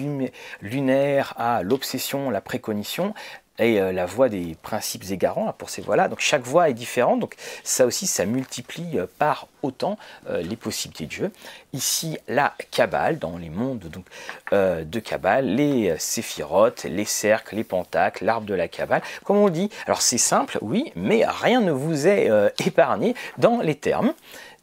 [0.60, 3.14] lunaire à l'obsession, la précognition
[3.58, 6.08] et euh, la voie des principes égarants pour ces voies-là.
[6.08, 11.04] Donc chaque voie est différente, donc ça aussi ça multiplie euh, par autant les possibilités
[11.04, 11.32] de jeu.
[11.74, 14.06] Ici la Kabbale, dans les mondes donc,
[14.52, 19.02] de Kabbale, les séphirotes, les cercles, les pentacles, l'arbre de la Kabbale.
[19.22, 22.30] Comme on dit, alors c'est simple, oui, mais rien ne vous est
[22.64, 24.14] épargné dans les termes.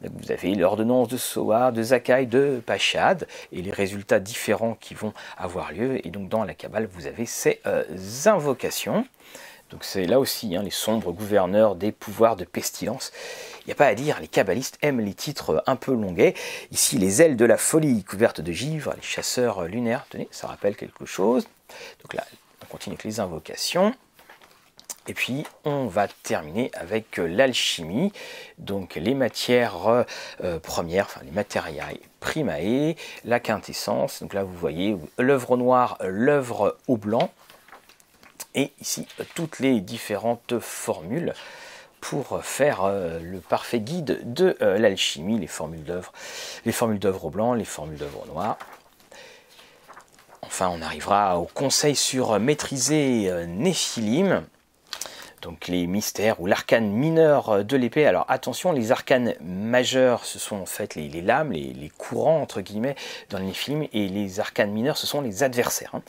[0.03, 5.13] Vous avez l'ordonnance de Soar, de Zakai, de Pachad, et les résultats différents qui vont
[5.37, 6.05] avoir lieu.
[6.05, 7.83] Et donc dans la Kabbale, vous avez ces euh,
[8.25, 9.05] invocations.
[9.71, 13.11] Donc c'est là aussi hein, les sombres gouverneurs des pouvoirs de pestilence.
[13.61, 16.35] Il n'y a pas à dire, les kabbalistes aiment les titres un peu longuets.
[16.71, 20.05] Ici, les ailes de la folie couvertes de givre, les chasseurs lunaires.
[20.09, 21.47] Tenez, ça rappelle quelque chose.
[22.01, 22.23] Donc là,
[22.63, 23.93] on continue avec les invocations.
[25.07, 28.11] Et puis on va terminer avec l'alchimie,
[28.57, 30.05] donc les matières
[30.43, 31.83] euh, premières, enfin les matériaux
[32.19, 34.21] primae, la quintessence.
[34.21, 37.31] Donc là vous voyez l'œuvre noire, l'œuvre au blanc,
[38.53, 41.33] et ici toutes les différentes formules
[42.01, 46.11] pour faire euh, le parfait guide de euh, l'alchimie, les formules d'œuvre,
[46.65, 48.57] les formules d'œuvre au blanc, les formules d'œuvre au noir.
[50.41, 54.45] Enfin, on arrivera au conseil sur maîtriser Néphilim
[55.41, 58.05] donc les mystères ou l'arcane mineur de l'épée.
[58.05, 62.95] Alors attention, les arcanes majeurs, ce sont en fait les, lames, les, courants entre guillemets
[63.29, 65.91] dans les films, et les arcanes mineurs, ce sont les adversaires.
[65.93, 66.01] Hein.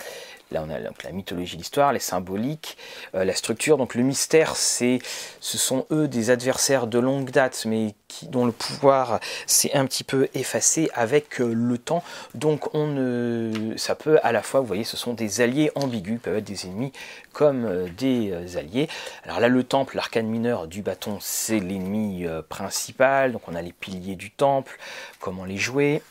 [0.50, 2.78] Là, on a la mythologie, l'histoire, les symboliques,
[3.14, 3.76] euh, la structure.
[3.76, 4.98] Donc le mystère, ce
[5.40, 10.28] sont eux des adversaires de longue date, mais dont le pouvoir s'est un petit peu
[10.32, 12.02] effacé avec euh, le temps.
[12.34, 16.18] Donc on ne, ça peut à la fois, vous voyez, ce sont des alliés ambigus,
[16.18, 16.92] peuvent être des ennemis
[17.32, 18.88] comme euh, des alliés.
[19.24, 23.32] Alors là, le temple, l'arcane mineur du bâton, c'est l'ennemi principal.
[23.32, 24.78] Donc on a les piliers du temple,
[25.20, 26.02] comment les jouer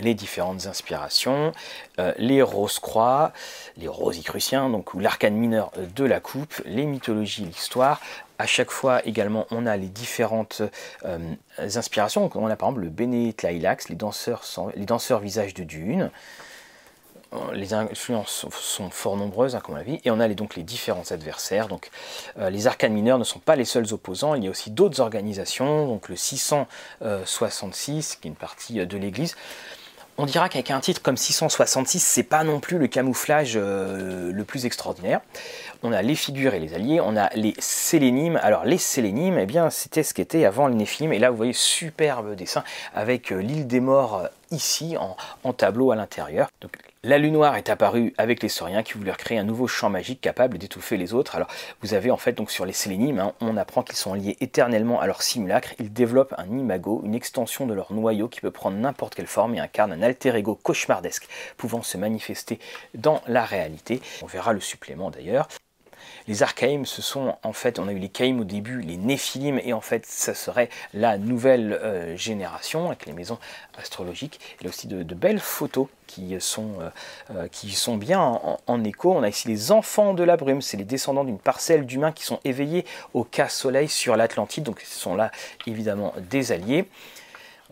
[0.00, 1.52] les différentes inspirations,
[1.98, 3.32] euh, les rose-croix,
[3.76, 8.00] les rosicruciens, donc l'arcane mineur de la coupe, les mythologies, l'histoire.
[8.38, 10.62] À chaque fois également, on a les différentes
[11.04, 11.18] euh,
[11.58, 12.30] inspirations.
[12.34, 16.10] On a par exemple le Béné Tlailax, les danseurs, les danseurs visage de dune.
[17.52, 20.54] Les influences sont fort nombreuses, hein, comme on l'a vu, et on a les, donc
[20.54, 21.68] les différents adversaires.
[21.68, 21.90] Donc,
[22.38, 25.00] euh, les arcanes mineurs ne sont pas les seuls opposants, il y a aussi d'autres
[25.00, 29.34] organisations, donc le 666, qui est une partie de l'Église,
[30.18, 34.44] on dira qu'avec un titre comme 666, c'est pas non plus le camouflage euh, le
[34.44, 35.20] plus extraordinaire.
[35.82, 38.38] On a les figures et les alliés, on a les sélénimes.
[38.42, 41.12] Alors les sélénimes, eh bien c'était ce qu'était avant les néphilim.
[41.12, 45.90] Et là vous voyez superbe dessin avec euh, l'île des morts euh, ici en, tableau
[45.90, 46.48] à l'intérieur.
[47.06, 50.20] La lune noire est apparue avec les sauriens qui voulurent créer un nouveau champ magique
[50.20, 51.36] capable d'étouffer les autres.
[51.36, 51.46] Alors
[51.80, 55.00] vous avez en fait donc sur les sélénimes, hein, on apprend qu'ils sont liés éternellement
[55.00, 55.74] à leur simulacre.
[55.78, 59.54] Ils développent un imago, une extension de leur noyau qui peut prendre n'importe quelle forme
[59.54, 62.58] et incarne un alter ego cauchemardesque pouvant se manifester
[62.94, 64.00] dans la réalité.
[64.24, 65.46] On verra le supplément d'ailleurs.
[66.28, 69.60] Les Archaïm, ce sont en fait, on a eu les Caïm au début, les Néphilim,
[69.62, 73.38] et en fait, ça serait la nouvelle euh, génération avec les maisons
[73.78, 74.40] astrologiques.
[74.60, 76.90] Il y a aussi de, belles photos qui sont, euh,
[77.34, 79.12] euh, qui sont bien en, écho.
[79.12, 82.24] On a ici les enfants de la brume, c'est les descendants d'une parcelle d'humains qui
[82.24, 85.30] sont éveillés au cas soleil sur l'Atlantide, donc ce sont là
[85.66, 86.88] évidemment des alliés.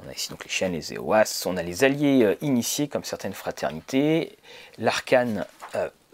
[0.04, 3.32] On a ici donc les chaînes, les Éoas, on a les alliés initiés comme certaines
[3.32, 4.36] fraternités,
[4.78, 5.46] l'arcane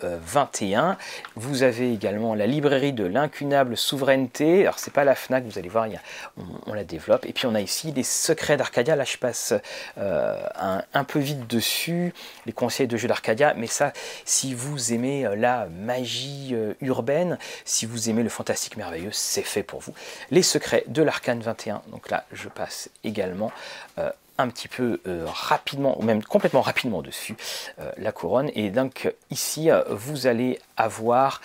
[0.04, 0.96] 21.
[1.36, 4.62] Vous avez également la librairie de l'incunable souveraineté.
[4.62, 5.86] Alors c'est pas la FNAC, vous allez voir,
[6.66, 7.26] on, la développe.
[7.26, 8.96] Et puis on a ici les secrets d'Arcadia.
[8.96, 9.54] Là je passe
[9.98, 10.36] euh,
[10.94, 12.12] un, peu vite dessus,
[12.46, 13.54] les conseils de jeu d'Arcadia.
[13.54, 13.92] Mais ça,
[14.24, 19.42] si vous aimez euh, la magie euh, urbaine, si vous aimez le fantastique merveilleux, c'est
[19.42, 19.94] fait pour vous.
[20.30, 21.82] Les secrets de l'Arcane 21.
[21.90, 23.52] Donc là je passe également
[24.40, 27.36] un petit peu euh, rapidement, ou même complètement rapidement dessus,
[27.78, 28.50] euh, la couronne.
[28.54, 31.40] Et donc ici, euh, vous allez avoir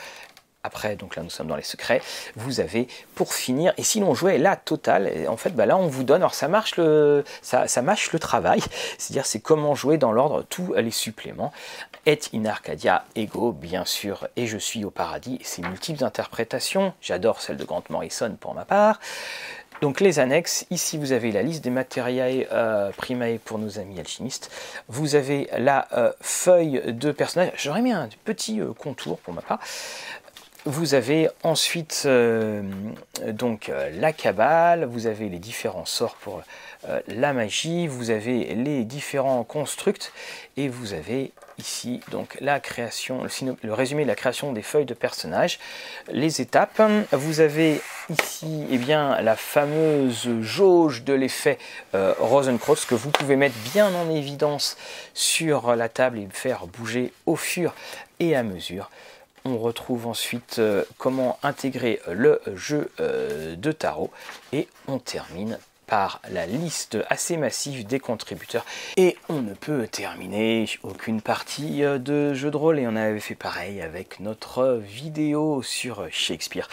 [0.63, 2.01] après, donc là nous sommes dans les secrets,
[2.35, 5.85] vous avez pour finir, et si l'on jouait la totale, en fait bah là on
[5.87, 8.61] vous donne, alors ça marche le, ça, ça mâche le travail,
[8.97, 11.53] c'est-à-dire c'est comment jouer dans l'ordre tous les suppléments.
[12.07, 17.41] Et in Arcadia ego, bien sûr, et je suis au paradis, c'est multiples interprétations, j'adore
[17.41, 18.99] celle de Grant Morrison pour ma part.
[19.81, 23.99] Donc les annexes, ici vous avez la liste des matériaux euh, primae pour nos amis
[23.99, 24.49] alchimistes.
[24.87, 27.51] Vous avez la euh, feuille de personnage.
[27.57, 29.59] J'aurais mis un petit euh, contour pour ma part.
[30.67, 32.07] Vous avez ensuite
[33.27, 36.41] donc la cabale, vous avez les différents sorts pour
[37.07, 40.11] la magie, vous avez les différents constructs
[40.57, 43.25] et vous avez ici donc la création,
[43.63, 45.59] le, résumé de la création des feuilles de personnages,
[46.09, 46.81] les étapes.
[47.11, 51.57] Vous avez ici eh bien, la fameuse jauge de l'effet
[51.93, 54.77] euh, que vous pouvez mettre bien en évidence
[55.13, 57.73] sur la table et faire bouger au fur
[58.19, 58.89] et à mesure.
[59.47, 64.09] On retrouve ensuite euh, comment intégrer le jeu euh, de tarot
[64.53, 68.65] et on termine par la liste assez massive des contributeurs.
[68.97, 73.19] Et on ne peut terminer aucune partie euh, de jeu de rôle, et on avait
[73.19, 76.67] fait pareil avec notre vidéo sur Shakespeare,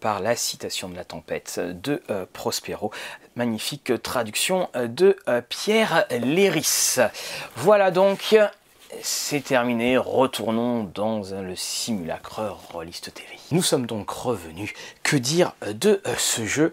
[0.00, 2.90] par la citation de la tempête de euh, Prospero.
[3.36, 6.96] Magnifique traduction de euh, Pierre Léris.
[7.56, 8.36] Voilà donc
[9.02, 13.28] c'est terminé, retournons dans le simulacre Rollist TV.
[13.50, 14.72] Nous sommes donc revenus.
[15.02, 16.72] Que dire de ce jeu?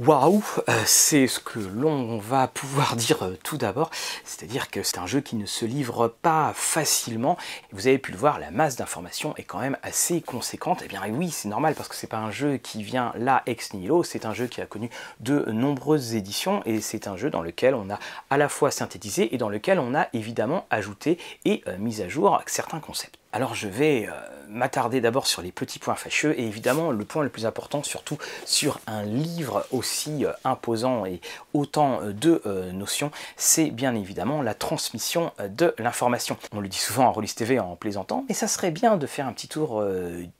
[0.00, 3.90] Waouh, euh, c'est ce que l'on va pouvoir dire euh, tout d'abord,
[4.24, 7.36] c'est-à-dire que c'est un jeu qui ne se livre pas facilement.
[7.72, 10.80] Vous avez pu le voir, la masse d'informations est quand même assez conséquente.
[10.82, 13.74] Eh bien oui, c'est normal parce que c'est pas un jeu qui vient là ex
[13.74, 14.88] nihilo, c'est un jeu qui a connu
[15.20, 17.98] de nombreuses éditions et c'est un jeu dans lequel on a
[18.30, 22.08] à la fois synthétisé et dans lequel on a évidemment ajouté et euh, mis à
[22.08, 23.19] jour certains concepts.
[23.32, 24.12] Alors je vais euh,
[24.48, 28.18] m'attarder d'abord sur les petits points fâcheux et évidemment le point le plus important surtout
[28.44, 31.20] sur un livre aussi euh, imposant et
[31.54, 36.36] autant euh, de notions, c'est bien évidemment la transmission de l'information.
[36.52, 39.28] On le dit souvent en Rollis TV en plaisantant, mais ça serait bien de faire
[39.28, 39.82] un petit tour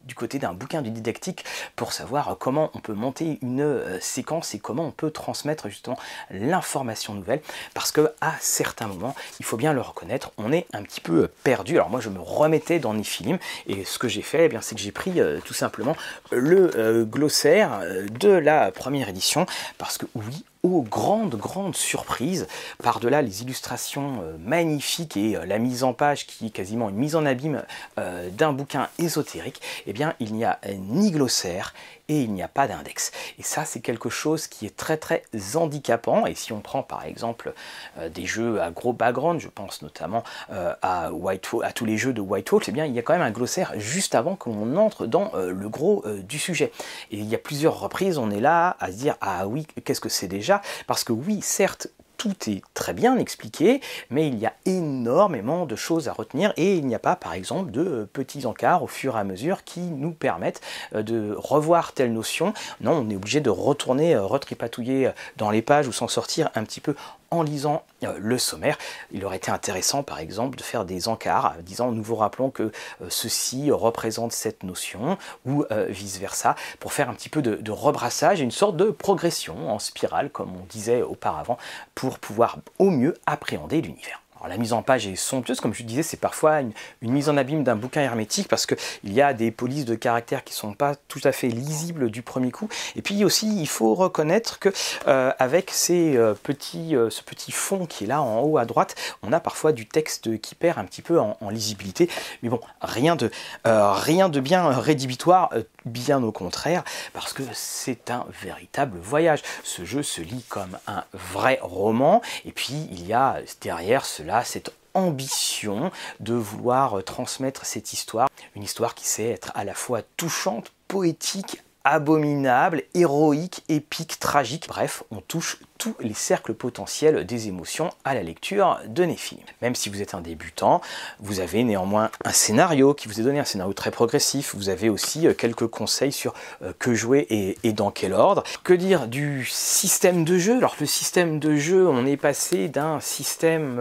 [0.05, 1.45] du côté d'un bouquin du didactique
[1.77, 5.99] pour savoir comment on peut monter une séquence et comment on peut transmettre justement
[6.31, 7.41] l'information nouvelle
[7.75, 11.29] parce que à certains moments, il faut bien le reconnaître, on est un petit peu
[11.45, 11.77] perdu.
[11.77, 13.39] Alors moi je me remettais dans Nifilm.
[13.67, 15.97] Et ce que j'ai fait, eh c'est que j'ai pris euh, tout simplement
[16.31, 19.47] le euh, glossaire euh, de la première édition,
[19.79, 22.47] parce que oui, aux grandes, grandes surprises,
[22.83, 27.25] par-delà les illustrations magnifiques et la mise en page qui est quasiment une mise en
[27.25, 27.63] abîme
[27.97, 31.73] d'un bouquin ésotérique, eh bien il n'y a ni glossaire
[32.11, 33.13] et il n'y a pas d'index.
[33.39, 35.23] Et ça, c'est quelque chose qui est très très
[35.55, 36.27] handicapant.
[36.27, 37.55] Et si on prend par exemple
[37.99, 41.97] euh, des jeux à gros background, je pense notamment euh, à, White à tous les
[41.97, 44.77] jeux de Whitehawk, eh bien il y a quand même un glossaire juste avant qu'on
[44.77, 46.73] entre dans euh, le gros du sujet.
[47.13, 50.01] Et il y a plusieurs reprises, on est là à se dire ah oui, qu'est-ce
[50.01, 50.50] que c'est déjà
[50.87, 51.89] Parce que oui, certes,
[52.21, 56.77] tout est très bien expliqué, mais il y a énormément de choses à retenir et
[56.77, 59.65] il n'y a pas, par exemple, de euh, petits encarts au fur et à mesure
[59.65, 60.61] qui nous permettent
[60.95, 62.53] euh, de revoir telle notion.
[62.83, 66.65] Non, on est obligé de retourner, euh, retripatouiller dans les pages ou s'en sortir un
[66.65, 66.95] petit peu
[67.31, 68.77] en lisant euh, le sommaire.
[69.13, 72.51] Il aurait été intéressant par exemple de faire des encarts euh, disant nous vous rappelons
[72.51, 72.65] que
[73.03, 78.41] euh, ceci représente cette notion ou vice-versa pour faire un petit peu de, de, rebrassage
[78.41, 81.59] une sorte de progression en spirale comme on disait auparavant
[81.95, 86.03] pour pouvoir au mieux appréhender l'univers la mise en page est somptueuse, comme je disais,
[86.03, 86.73] c'est parfois une,
[87.03, 90.55] mise en abîme d'un bouquin hermétique parce qu'il y a des polices de caractères qui
[90.55, 92.69] ne sont pas tout à fait lisibles du premier coup.
[92.97, 94.71] Et puis aussi, il faut reconnaître que
[95.09, 99.33] euh, avec euh, euh, ce petit fond qui est là en haut à droite, on
[99.33, 102.09] a parfois du texte qui perd un petit peu en, lisibilité.
[102.43, 103.31] Mais bon, rien de,
[103.65, 105.51] rien de bien rédhibitoire,
[105.85, 109.43] bien au contraire, parce que c'est un véritable voyage.
[109.65, 114.30] Ce jeu se lit comme un vrai roman, et puis il y a derrière cela
[114.45, 115.91] cette ambition
[116.21, 121.63] de vouloir transmettre cette histoire, une histoire qui sait être à la fois touchante, poétique,
[121.85, 124.67] abominable, héroïque, épique, tragique.
[124.69, 129.43] Bref, on touche tous les cercles potentiels des émotions à la lecture de Néphilim.
[129.63, 130.83] Même si vous êtes un débutant,
[131.21, 134.55] vous avez néanmoins un scénario qui vous est donné, un scénario très progressif.
[134.55, 138.45] Vous avez aussi euh, quelques conseils sur euh, que jouer et, dans quel ordre.
[138.63, 140.59] Que dire du système de jeu?
[140.59, 143.79] Alors le système de jeu, on est passé d'un système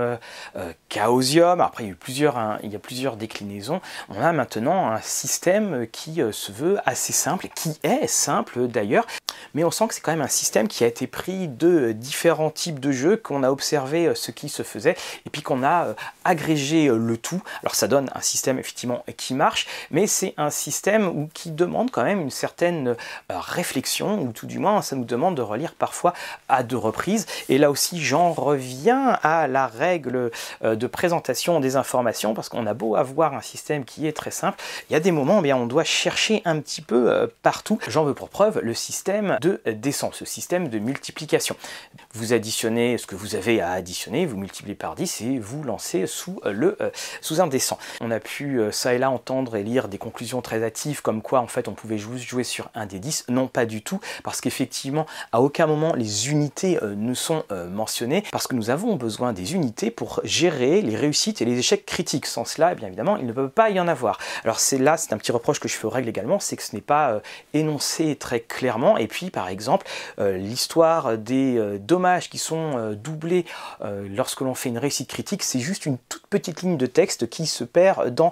[0.55, 6.21] euh, chaosium, après hein, il y a plusieurs déclinaisons, on a maintenant un système qui
[6.31, 9.05] se veut assez simple, qui est simple d'ailleurs,
[9.53, 12.49] mais on sent que c'est quand même un système qui a été pris de différents
[12.49, 15.86] types de jeux, qu'on a observé euh, ce qui se faisait, et puis qu'on a
[15.86, 17.41] euh, agrégé euh, le tout.
[17.62, 22.04] Alors ça donne un système effectivement qui marche, mais c'est un système qui demande quand
[22.04, 22.95] même une certaine
[23.30, 26.13] réflexion, ou tout du moins ça nous demande de relire parfois
[26.47, 27.25] à deux reprises.
[27.49, 30.32] Et là aussi j'en reviens à la règle
[30.63, 34.58] de présentation des informations, parce qu'on a beau avoir un système qui est très simple,
[34.89, 37.80] il y a des moments où on doit chercher un petit peu partout.
[37.88, 41.56] J'en veux pour preuve le système de descente, ce système de multiplication.
[42.13, 46.07] Vous additionnez ce que vous avez à additionner, vous multipliez par 10 et vous lancez
[46.07, 46.89] sous, euh, le, euh,
[47.21, 47.49] sous un.
[48.01, 51.21] On a pu euh, ça et là entendre et lire des conclusions très hâtives comme
[51.21, 53.25] quoi en fait on pouvait jouer sur un des 10.
[53.29, 58.47] Non, pas du tout, parce qu'effectivement à aucun moment les unités ne sont mentionnées, parce
[58.47, 62.25] que nous avons besoin des unités pour gérer les réussites et les échecs critiques.
[62.25, 64.19] Sans cela, eh bien évidemment, il ne peut pas y en avoir.
[64.43, 66.63] Alors c'est là, c'est un petit reproche que je fais aux règles également, c'est que
[66.63, 67.21] ce n'est pas
[67.53, 68.97] énoncé très clairement.
[68.97, 69.87] Et puis par exemple,
[70.17, 73.45] l'histoire des dommages qui sont euh, doublés
[73.82, 77.29] euh, lorsque l'on fait une réussite critique, c'est juste une toute petite ligne de texte
[77.29, 78.32] qui se perd dans,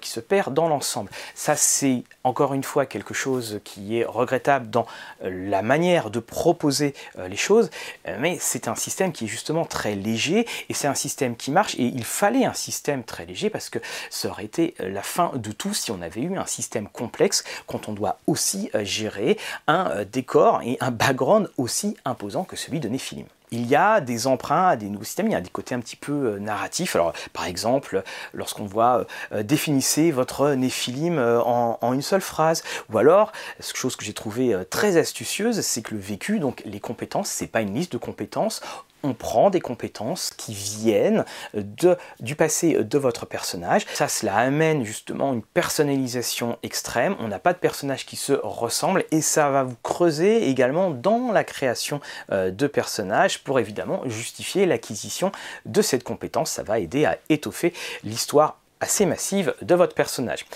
[0.00, 1.10] qui se perd dans l'ensemble.
[1.34, 4.86] Ça, c'est encore une fois quelque chose qui est regrettable dans
[5.22, 7.70] la manière de proposer les choses,
[8.18, 11.74] mais c'est un système qui est justement très léger et c'est un système qui marche
[11.76, 13.78] et il fallait un système très léger parce que
[14.10, 17.88] ça aurait été la fin de tout si on avait eu un système complexe quand
[17.88, 23.26] on doit aussi gérer un décor et un background aussi imposant que celui de Néphilim.
[23.50, 25.80] il y a des emprunts à des nouveaux systèmes, il y a des côtés un
[25.80, 26.94] petit peu euh, narratifs.
[26.94, 28.02] Alors, par exemple,
[28.34, 34.04] lorsqu'on voit euh, définissez votre néphilim en, en, une seule phrase, ou alors, chose que
[34.04, 37.92] j'ai trouvé très astucieuse, c'est que le vécu, donc les compétences, c'est pas une liste
[37.92, 38.60] de compétences
[39.02, 43.86] on prend des compétences qui viennent de, du passé de votre personnage.
[43.94, 47.16] Ça, cela amène justement une personnalisation extrême.
[47.20, 51.32] On n'a pas de personnage qui se ressemble et ça va vous creuser également dans
[51.32, 52.00] la création
[52.32, 55.32] euh, de personnages pour évidemment justifier l'acquisition
[55.66, 56.50] de cette compétence.
[56.50, 57.72] Ça va aider à étoffer
[58.04, 60.46] l'histoire assez massive de votre personnage.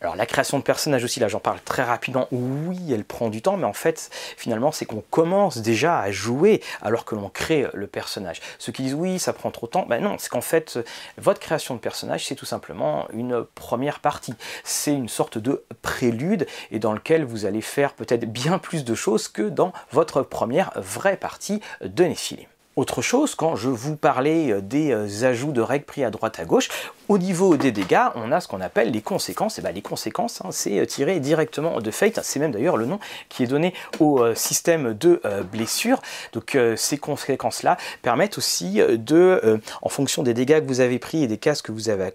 [0.00, 3.42] Alors la création de personnages aussi, là j'en parle très rapidement, oui elle prend du
[3.42, 7.66] temps, mais en fait finalement c'est qu'on commence déjà à jouer alors que l'on crée
[7.72, 8.40] le personnage.
[8.58, 10.78] Ceux qui disent oui ça prend trop de temps, ben non, c'est qu'en fait
[11.18, 14.34] votre création de personnage c'est tout simplement une première partie.
[14.64, 18.94] C'est une sorte de prélude et dans lequel vous allez faire peut-être bien plus de
[18.94, 22.51] choses que dans votre première vraie partie de Nephilim.
[22.74, 26.40] Autre chose, quand je vous parlais euh, des euh, ajouts de règles pris à droite
[26.40, 26.70] à gauche,
[27.08, 29.58] au niveau des dégâts, on a ce qu'on appelle les conséquences.
[29.58, 32.20] Et bien les conséquences, hein, c'est euh, tiré directement de Fate.
[32.22, 32.98] C'est même d'ailleurs le nom
[33.28, 35.20] qui est donné au système de
[35.50, 36.00] blessure.
[36.32, 41.26] Donc ces conséquences-là permettent aussi de, en fonction des dégâts que vous avez pris et
[41.26, 42.10] des cases que vous avez à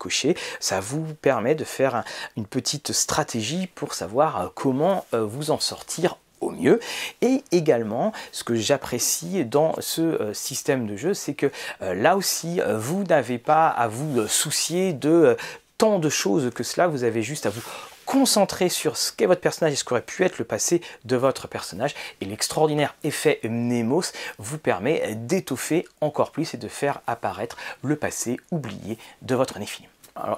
[0.60, 2.04] ça vous permet de faire
[2.36, 6.80] une petite stratégie pour savoir comment vous en sortir mieux.
[7.22, 12.18] Et également, ce que j'apprécie dans ce euh, système de jeu, c'est que euh, là
[12.18, 15.38] aussi, euh, vous n'avez pas à vous soucier de
[15.78, 17.62] tant de choses que cela, vous avez juste à vous
[18.06, 21.48] concentrer sur ce qu'est votre personnage et ce qu'aurait pu être le passé de votre
[21.48, 21.94] personnage.
[22.22, 28.40] Et l'extraordinaire effet Nemos vous permet d'étoffer encore plus et de faire apparaître le passé
[28.50, 29.90] oublié de votre Nephilim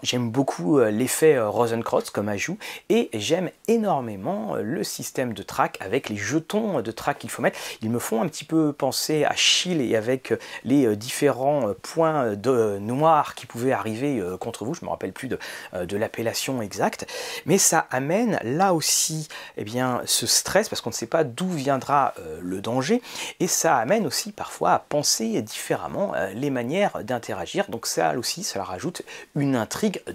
[0.04, 2.58] j'aime beaucoup euh, l'effet euh, Rosencrantz comme ajout
[2.90, 7.42] et j'aime énormément euh, le système de track avec les jetons de track qu'il faut
[7.42, 7.60] mettre.
[7.82, 12.78] Ils me font un petit peu penser à Shield et avec les différents points de
[12.80, 14.74] noir qui pouvaient arriver contre vous.
[14.74, 15.38] Je me rappelle plus de,
[15.74, 17.06] de l'appellation exacte,
[17.46, 19.28] mais ça amène là aussi
[19.58, 23.02] eh bien, ce stress parce qu'on ne sait pas d'où viendra le danger
[23.40, 27.66] et ça amène aussi parfois à penser différemment les manières d'interagir.
[27.70, 29.02] Donc ça aussi, ça rajoute
[29.36, 29.56] une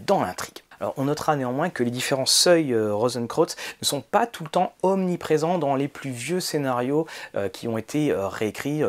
[0.06, 0.64] dans l'intrigue.
[0.80, 4.72] Alors, on notera néanmoins que les différents seuils euh, ne sont pas tout le temps
[4.82, 8.82] omniprésents dans les plus vieux scénarios euh, qui ont été euh, réécrits,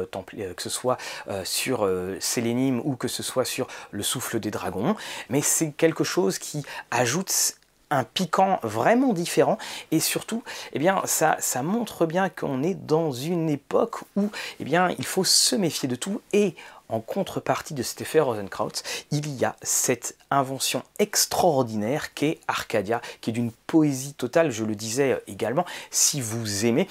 [0.56, 0.98] que ce soit
[1.44, 1.90] sur
[2.20, 4.96] Sélénime ou que ce soit sur Le souffle des dragons,
[5.30, 7.56] mais c'est quelque chose qui ajoute
[7.92, 9.58] un piquant vraiment différent
[9.92, 10.44] et surtout
[10.74, 14.66] eh bien ça, montre bien qu'on est dans une époque où eh
[14.98, 16.56] il faut se méfier de tout et
[16.90, 18.72] en contrepartie de cet effet Rosenkraut,
[19.12, 24.76] il y a cette invention extraordinaire qu'est Arcadia, qui est d'une poésie totale, je le
[24.76, 26.88] disais également, si vous aimez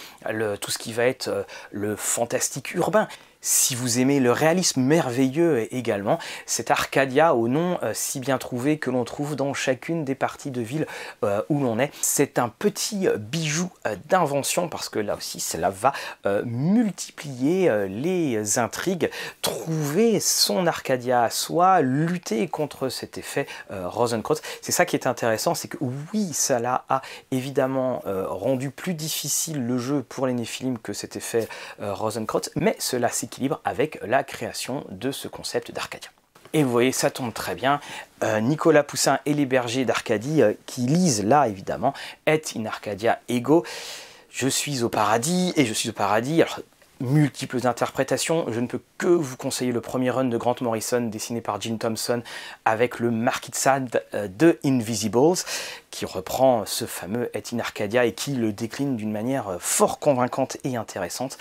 [0.61, 3.09] tout ce qui va être euh, le fantastique urbain,
[3.45, 8.79] si vous aimez le réalisme merveilleux également, cet Arcadia au nom euh, si bien trouvé
[8.79, 10.87] que l'on trouve dans chacune des parties de ville
[11.25, 15.69] euh, où l'on est, c'est un petit bijou euh, d'invention parce que là aussi cela
[15.69, 15.93] va
[16.45, 19.11] multiplier les intrigues,
[19.43, 24.41] trouver son Arcadia à soi, lutter contre cet effet Rosencrantz.
[24.63, 29.77] C'est ça qui est intéressant, c'est que oui, cela a évidemment rendu plus difficile le
[29.77, 31.47] jeu pour les Néphilim que cet effet
[31.79, 33.34] Rosencrantz, mais cela s'est
[33.65, 36.11] avec la création de ce concept d'Arcadia.
[36.53, 37.81] Et vous voyez, ça tombe très bien.
[38.23, 41.95] Euh, Nicolas Poussin et les bergers d'Arcadie, euh, qui lisent là évidemment,
[42.27, 43.65] est in Arcadia ego.
[44.31, 46.41] Je suis au paradis et je suis au paradis.
[46.41, 46.61] Alors,
[47.01, 48.47] multiples interprétations.
[48.51, 51.77] Je ne peux que vous conseiller le premier run de Grant Morrison dessiné par Jim
[51.77, 52.23] Thompson
[52.65, 55.39] avec le Marquis de Sade euh, de Invisibles
[55.95, 60.01] qui reprend ce fameux Et in Arcadia et qui le décline d'une manière euh, fort
[60.01, 61.39] convaincante et intéressante.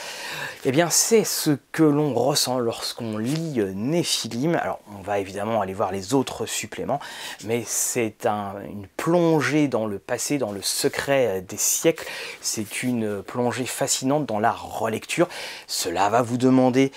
[0.64, 4.54] Eh bien, c'est ce que l'on ressent lorsqu'on lit euh, Nephilim.
[4.54, 7.00] Alors, on va évidemment aller voir les autres suppléments,
[7.46, 12.06] mais c'est une plongée dans le passé, dans le secret des siècles.
[12.40, 15.30] C'est une plongée fascinante dans la relecture.
[15.66, 16.92] Cela va vous demander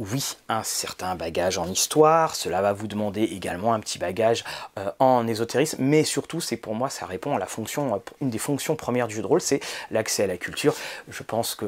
[0.00, 4.44] oui, un certain bagage en histoire, cela va vous demander également un petit bagage
[4.78, 8.30] euh, en ésotérisme, mais surtout, c'est pour moi, ça répond à la fonction, euh, une
[8.30, 10.74] des fonctions premières du jeu de rôle, c'est l'accès à la culture.
[11.10, 11.66] Je pense que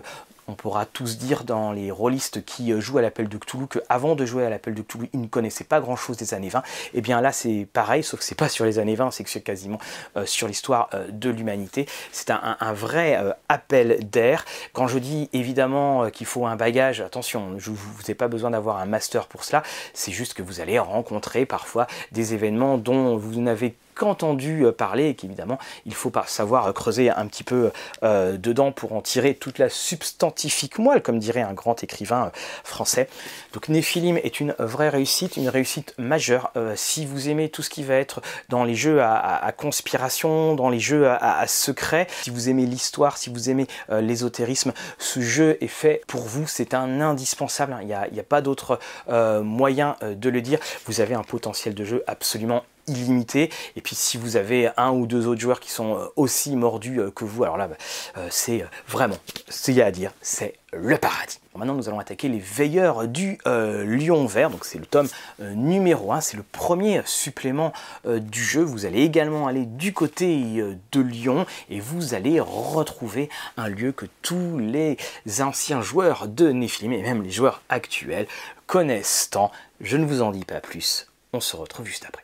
[0.52, 4.14] on pourra tous dire dans les rôlistes qui euh, jouent à l'appel de Cthulhu qu'avant
[4.14, 6.58] de jouer à l'appel de Cthulhu, ils ne connaissaient pas grand chose des années 20.
[6.58, 6.62] Et
[6.94, 9.30] eh bien là, c'est pareil, sauf que c'est pas sur les années 20, c'est que
[9.30, 9.78] c'est quasiment
[10.18, 11.86] euh, sur l'histoire euh, de l'humanité.
[12.12, 14.44] C'est un, vrai appel d'air.
[14.72, 18.78] Quand je dis évidemment qu'il faut un bagage, attention, je, vous n'avez pas besoin d'avoir
[18.78, 19.62] un master pour cela,
[19.94, 25.14] c'est juste que vous allez rencontrer parfois des événements dont vous n'avez qu'entendu parler et
[25.14, 27.70] qu'évidemment il faut savoir creuser un petit peu
[28.02, 32.32] dedans pour en tirer toute la substantifique moelle, comme dirait un grand écrivain
[32.64, 33.08] français.
[33.52, 36.52] Donc Néphilim est une vraie réussite, une réussite majeure.
[36.76, 40.80] si vous aimez tout ce qui va être dans les jeux à, conspiration, dans les
[40.80, 46.02] jeux à, secret, si vous aimez l'histoire, si vous aimez l'ésotérisme, ce jeu est fait
[46.06, 48.78] pour vous, c'est un indispensable, il n'y a, pas d'autre
[49.08, 50.58] moyen de le dire.
[50.86, 53.50] Vous avez un potentiel de jeu absolument illimité.
[53.76, 57.00] Et puis si vous avez un ou deux autres joueurs qui sont euh, aussi mordus
[57.00, 57.76] euh, que vous, alors là, bah,
[58.16, 59.16] euh, c'est vraiment,
[59.48, 61.38] ce qu'il y a à dire, c'est le paradis.
[61.54, 64.48] Maintenant, nous allons attaquer les veilleurs du lion vert.
[64.48, 65.06] Donc, c'est le tome
[65.38, 66.22] numéro 1.
[66.22, 67.74] C'est le premier supplément
[68.06, 68.62] du jeu.
[68.62, 73.28] Vous allez également aller du côté de Lyon et vous allez retrouver
[73.58, 74.96] un lieu que tous les
[75.40, 78.26] anciens joueurs de Nephilim et même les joueurs actuels
[78.66, 79.52] connaissent tant.
[79.82, 81.06] Je ne vous en dis pas plus.
[81.34, 82.21] On se retrouve juste après.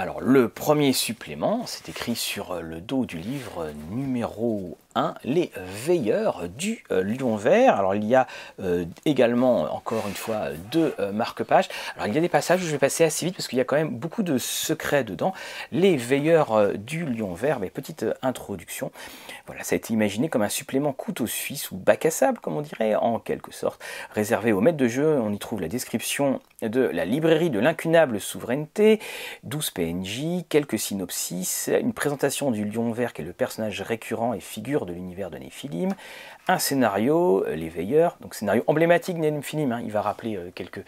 [0.00, 5.52] Alors le premier supplément, c'est écrit sur le dos du livre numéro 1, Les
[5.86, 7.76] Veilleurs du euh, Lion Vert.
[7.76, 8.26] Alors il y a
[8.60, 11.68] euh, également, encore une fois, deux euh, marque-pages.
[11.96, 13.60] Alors il y a des passages où je vais passer assez vite parce qu'il y
[13.60, 15.34] a quand même beaucoup de secrets dedans.
[15.70, 18.90] Les Veilleurs du Lion Vert, mais petite introduction.
[19.46, 22.56] Voilà, ça a été imaginé comme un supplément couteau suisse ou bac à sable, comme
[22.56, 23.82] on dirait, en quelque sorte.
[24.14, 28.20] Réservé aux maîtres de jeu, on y trouve la description de la librairie de l'incunable
[28.20, 29.00] souveraineté,
[29.44, 29.70] 12
[30.48, 34.92] Quelques synopsis, une présentation du Lion Vert qui est le personnage récurrent et figure de
[34.92, 35.94] l'univers de Néphilim,
[36.46, 39.80] un scénario, euh, Les Veilleurs, donc scénario emblématique de Néphilim, hein.
[39.84, 40.84] il va rappeler euh, quelques,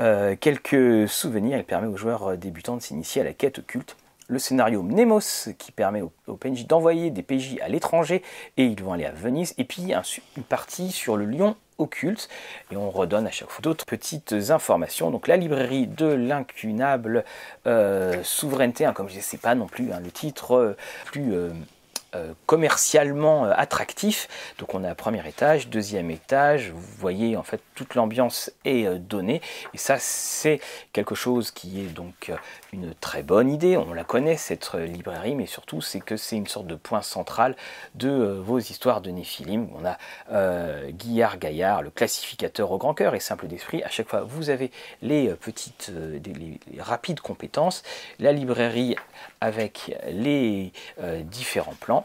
[0.00, 3.96] euh, quelques souvenirs, il permet aux joueurs débutants de s'initier à la quête occulte
[4.26, 8.22] le scénario Mnemos qui permet aux, PNJ d'envoyer des PJ à l'étranger
[8.56, 9.92] et ils vont aller à Venise, et puis
[10.36, 12.28] une partie sur le lion occulte
[12.70, 15.10] et on redonne à chaque fois d'autres petites informations.
[15.10, 17.24] Donc la librairie de l'incunable
[18.22, 20.76] souveraineté, hein, comme je ne sais pas non plus hein, le titre
[21.06, 21.50] plus euh,
[22.46, 24.28] commercialement euh, attractif.
[24.58, 28.98] Donc on a premier étage, deuxième étage, vous voyez en fait toute l'ambiance est euh,
[28.98, 29.40] donnée.
[29.74, 30.60] Et ça c'est
[30.92, 32.32] quelque chose qui est donc
[32.72, 35.34] une très bonne idée, on la connaît cette librairie.
[35.34, 37.56] Mais surtout c'est que c'est une sorte de point central
[37.94, 39.68] de vos histoires de Néphilim.
[39.74, 39.96] On a
[40.90, 44.70] Guillard Gaillard, le classificateur au grand cœur et simple d'esprit, à chaque fois vous avez
[45.02, 45.92] les petites,
[46.24, 47.82] les rapides compétences,
[48.18, 48.96] la librairie
[49.40, 50.72] avec les
[51.24, 52.04] différents plans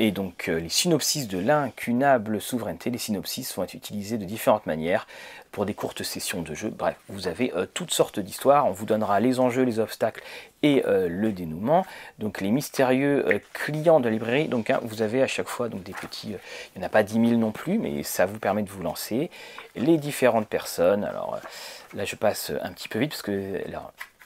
[0.00, 4.64] et donc euh, les synopsis de l'incunable souveraineté, les synopsis vont être utilisés de différentes
[4.64, 5.06] manières
[5.52, 6.70] pour des courtes sessions de jeu.
[6.70, 10.22] Bref, vous avez euh, toutes sortes d'histoires, on vous donnera les enjeux, les obstacles
[10.62, 11.84] et euh, le dénouement.
[12.18, 15.82] Donc les mystérieux clients de la librairie, donc hein, vous avez à chaque fois donc,
[15.82, 16.34] des petits,
[16.74, 18.82] il n'y en a pas 10 000 non plus, mais ça vous permet de vous
[18.82, 19.30] lancer.
[19.76, 21.38] Les différentes personnes, alors
[21.92, 23.60] là je passe un petit peu vite parce que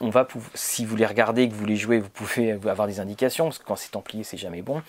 [0.01, 3.45] on va si vous les regardez que vous les jouez, vous pouvez avoir des indications,
[3.45, 4.81] parce que quand c'est templier, c'est jamais bon.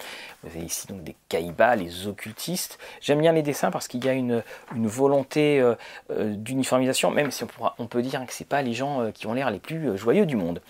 [0.43, 2.79] Vous avez ici donc des caïbas, les occultistes.
[3.01, 4.43] J'aime bien les dessins parce qu'il y a une,
[4.75, 5.75] volonté euh,
[6.11, 7.45] euh, d'uniformisation, même si
[7.79, 10.27] on, peut dire que ce pas les gens euh, qui ont l'air les plus joyeux
[10.27, 10.61] du monde.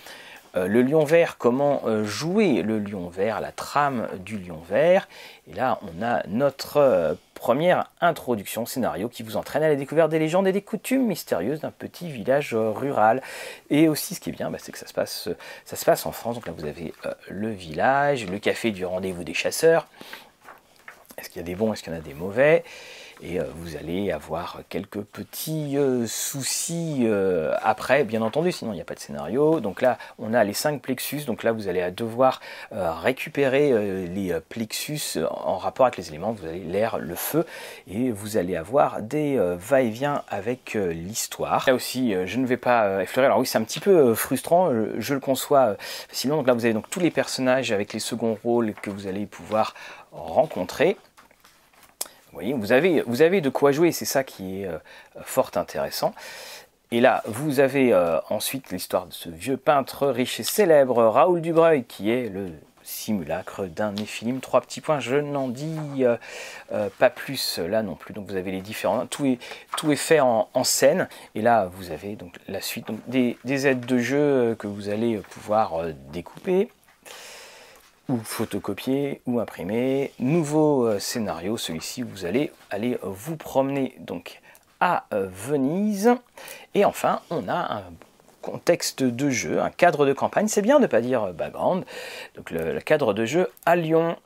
[0.55, 5.07] le lion vert, comment jouer le lion vert, la trame du lion vert?
[5.51, 10.18] Et là, on a notre première introduction scénario qui vous entraîne à la découverte des
[10.18, 13.22] légendes et des coutumes mystérieuses d'un petit village rural.
[13.70, 15.28] Et aussi, ce qui est bien, bah, c'est que ça se, passe,
[15.64, 16.34] ça se passe en France.
[16.34, 19.87] Donc là, vous avez euh, le village, le café du rendez-vous des chasseurs.
[21.18, 22.64] Est-ce qu'il y a des bons, est-ce qu'il y en a des mauvais?
[23.22, 28.76] Et euh, vous allez avoir quelques petits euh, soucis euh, après, bien entendu, sinon il
[28.76, 29.60] n'y a pas de scénario.
[29.60, 32.40] Donc là, on a les 5 plexus, donc là vous allez devoir
[32.70, 37.44] récupérer les plexus en rapport avec les éléments, vous avez l'air, le feu,
[37.88, 41.64] et vous allez avoir des va-et-vient avec l'histoire.
[41.66, 45.14] Là aussi, je ne vais pas effleurer, alors oui, c'est un petit peu frustrant, je
[45.14, 45.76] le conçois
[46.08, 46.36] facilement.
[46.36, 49.26] Donc là, vous avez donc tous les personnages avec les seconds rôles que vous allez
[49.26, 49.74] pouvoir
[50.12, 50.96] rencontrer
[52.57, 54.78] vous avez, vous avez de quoi jouer, c'est ça qui est euh,
[55.22, 56.14] fort intéressant.
[56.93, 61.41] Et là, vous avez euh, ensuite l'histoire de ce vieux peintre riche et célèbre, Raoul
[61.41, 62.51] Dubreuil, qui est le
[62.84, 64.39] simulacre d'un néphilim.
[64.39, 68.14] Trois petits points, je n'en dis euh, pas plus là non plus.
[68.14, 69.39] Donc vous avez les différents, tout est,
[69.76, 71.09] tout est fait en, scène.
[71.34, 75.87] Et là, vous avez donc la suite, des aides de jeu que vous allez pouvoir
[76.12, 76.68] découper
[78.09, 80.12] ou photocopier ou imprimer.
[80.18, 84.40] Nouveau euh, scénario, celui-ci vous allez aller vous promener donc
[84.80, 86.14] à euh, Venise.
[86.74, 87.84] Et enfin, on a un
[88.42, 90.48] contexte de jeu, un cadre de campagne.
[90.48, 91.84] C'est bien de ne pas dire euh, background.
[92.36, 94.16] Donc le, cadre de jeu à Lyon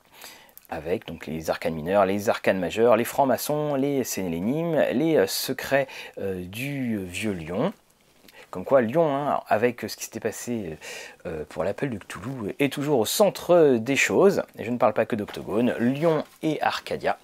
[0.69, 7.05] avec donc les arcanes mineurs, les arcanes majeurs, les francs-maçons, les sénélénimes, les secrets du
[7.07, 7.73] vieux lion
[8.51, 10.79] Comme quoi Lyon, hein, avec ce qui s'était passé
[11.49, 14.43] pour l'appel du Cthulhu, est toujours au centre des choses.
[14.59, 17.19] Et je ne parle pas que d'Octogone, Lyon et Arcadia.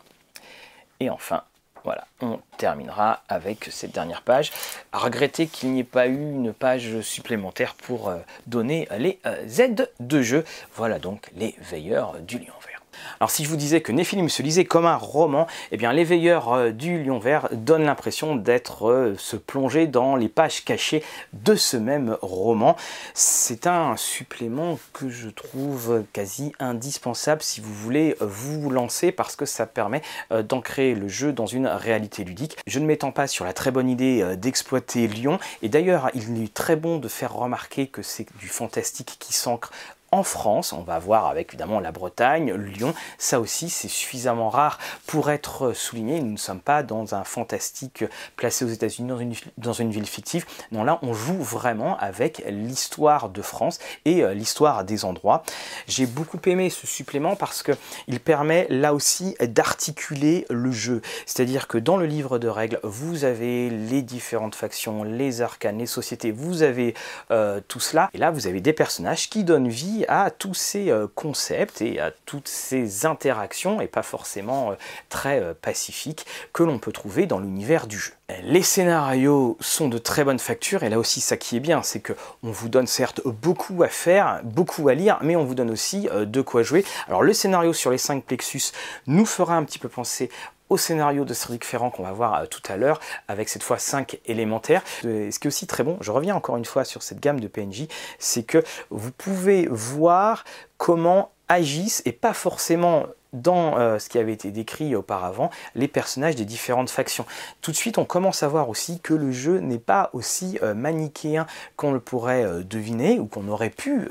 [1.00, 1.42] Et enfin,
[1.84, 4.50] voilà, on terminera avec cette dernière page.
[4.92, 8.12] Regretter qu'il n'y ait pas eu une page supplémentaire pour
[8.46, 9.18] donner les
[9.60, 10.44] aides de jeu.
[10.74, 12.75] Voilà donc les veilleurs du lion vert.
[13.20, 16.52] Alors si je vous disais que Néphilim se lisait comme un roman, eh bien l'éveilleur
[16.52, 21.54] euh, du lion vert donne l'impression d'être euh, se plonger dans les pages cachées de
[21.54, 22.76] ce même roman.
[23.14, 29.46] C'est un supplément que je trouve quasi indispensable si vous voulez vous lancer parce que
[29.46, 32.56] ça permet euh, d'ancrer le jeu dans une réalité ludique.
[32.66, 36.52] Je ne m'étends pas sur la très bonne idée d'exploiter Lyon et d'ailleurs il est
[36.52, 39.70] très bon de faire remarquer que c'est du fantastique qui s'ancre
[40.16, 40.72] en France.
[40.72, 42.94] On va voir avec évidemment la Bretagne, Lyon.
[43.18, 46.20] Ça aussi, c'est suffisamment rare pour être souligné.
[46.20, 48.04] Nous ne sommes pas dans un fantastique
[48.36, 50.46] placé aux États-Unis, dans une, ville fictive.
[50.72, 55.42] Non, là, on joue vraiment avec l'histoire de France et euh, l'histoire des endroits.
[55.86, 57.72] J'ai beaucoup aimé ce supplément parce que
[58.08, 61.02] il permet là aussi d'articuler le jeu.
[61.26, 65.86] C'est-à-dire que dans le livre de règles, vous avez les différentes factions, les arcanes, les
[65.86, 66.94] sociétés, vous avez
[67.30, 68.10] euh, tout cela.
[68.14, 72.00] Et là, vous avez des personnages qui donnent vie à tous ces euh, concepts et
[72.00, 74.74] à toutes ces interactions, et pas forcément euh,
[75.08, 78.12] très euh, pacifiques, que l'on peut trouver dans l'univers du jeu.
[78.42, 82.00] Les scénarios sont de très bonne facture, et là aussi ça qui est bien, c'est
[82.00, 85.70] que on vous donne certes beaucoup à faire, beaucoup à lire, mais on vous donne
[85.70, 86.84] aussi de quoi jouer.
[87.06, 88.72] Alors le scénario sur les 5 plexus
[89.06, 90.28] nous fera un petit peu penser
[90.68, 93.78] au scénario de Cédric Ferrand qu'on va voir euh, tout à l'heure, avec cette fois
[93.78, 94.82] 5 élémentaires.
[95.04, 97.40] Euh, ce qui est aussi très bon, je reviens encore une fois sur cette gamme
[97.40, 97.86] de PNJ,
[98.18, 100.44] c'est que vous pouvez voir
[100.76, 103.06] comment agissent, et pas forcément
[103.40, 107.26] dans euh, ce qui avait été décrit auparavant, les personnages des différentes factions.
[107.60, 110.74] Tout de suite, on commence à voir aussi que le jeu n'est pas aussi euh,
[110.74, 114.08] manichéen qu'on le pourrait euh, deviner ou qu'on aurait pu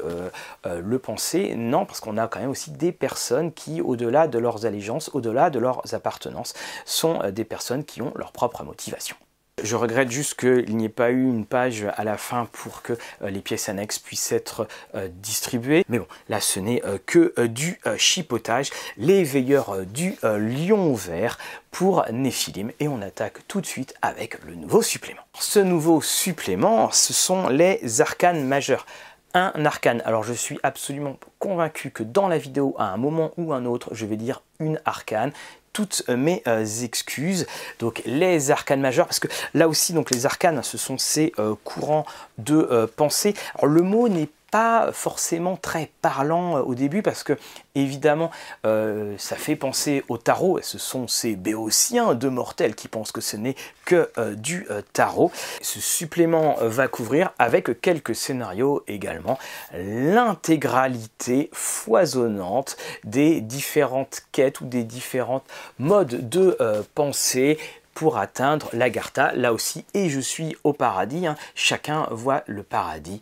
[0.66, 1.56] le penser.
[1.56, 5.50] Non, parce qu'on a quand même aussi des personnes qui, au-delà de leurs allégeances, au-delà
[5.50, 6.54] de leurs appartenances,
[6.86, 9.16] sont des personnes qui ont leur propre motivation.
[9.64, 12.92] Je regrette juste qu'il n'y ait pas eu une page à la fin pour que
[13.22, 15.86] euh, les pièces annexes puissent être euh, distribuées.
[15.88, 18.70] Mais bon, là ce n'est euh, que du chipotage.
[18.98, 21.38] Les veilleurs du lion vert
[21.72, 22.72] pour Néphilim.
[22.82, 25.22] Et on attaque tout de suite avec le nouveau supplément.
[25.40, 28.86] Ce nouveau supplément, ce sont les arcanes majeurs
[29.34, 30.02] un arcane.
[30.06, 33.90] Alors je suis absolument convaincu que dans la vidéo, à un moment ou un autre,
[33.92, 35.34] je vais dire une arcane
[35.76, 37.46] toutes mes euh, excuses.
[37.80, 41.54] Donc les arcanes majeures, parce que là aussi, donc les arcanes, ce sont ces euh,
[41.66, 42.06] courants
[42.38, 43.36] de euh, pensée.
[43.62, 47.34] Le mot n'est pas forcément très parlant au début parce que
[47.76, 48.32] évidemment
[48.64, 53.20] ça fait penser au tarot et ce sont ces béotiens de mortels qui pensent que
[53.20, 55.30] ce n'est que du tarot.
[55.62, 59.38] Ce supplément va couvrir avec quelques scénarios également
[59.74, 65.44] l'intégralité foisonnante des différentes quêtes ou des différentes
[65.80, 66.58] modes de
[66.96, 67.58] pensée
[67.96, 71.38] pour atteindre l'Agartha, là aussi, et je suis au paradis, hein.
[71.56, 73.22] chacun voit le paradis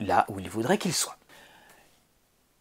[0.00, 1.18] là où il voudrait qu'il soit.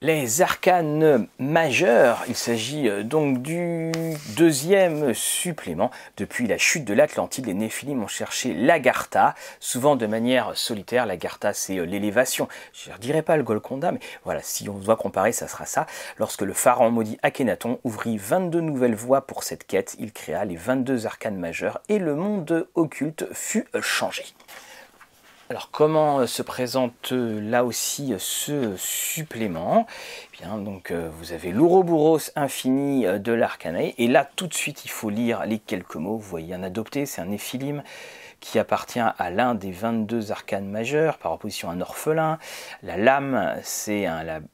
[0.04, 3.92] Les arcanes majeurs, il s'agit euh, donc du
[4.36, 5.90] deuxième supplément.
[6.18, 11.08] Depuis la chute de l'Atlantide, les Néphilim ont cherché l'Agartha, souvent de manière solitaire.
[11.08, 12.48] L'Agartha, c'est euh, l'élévation.
[12.74, 15.88] Je ne dirais pas le Golconda, mais voilà, si on doit comparer, ça sera ça.
[16.20, 20.58] Lorsque le pharaon maudit Akhenaton ouvrit 22 nouvelles voies pour cette quête, il créa les
[20.58, 24.26] 22 arcanes majeurs et le monde occulte fut changé.
[25.50, 29.88] Alors comment euh, se présente euh, là aussi euh, ce supplément?
[30.34, 34.92] Eh Bien, donc vous avez l'Ouroboros infini de l'Arcanae et là tout de suite il
[34.92, 36.18] faut lire les quelques mots.
[36.18, 37.82] Vous voyez un adopté, c'est un éphilim
[38.40, 42.38] qui appartient à l'un des 22 arcanes majeurs par opposition à un orphelin.
[42.84, 44.08] La lame, c'est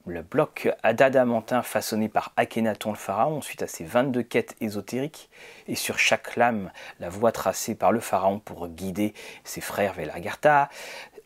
[0.05, 5.29] le bloc d'adamantin façonné par Akhenaton le pharaon suite à ses 22 quêtes ésotériques.
[5.67, 9.13] Et sur chaque lame, la voie tracée par le pharaon pour guider
[9.43, 10.07] ses frères vers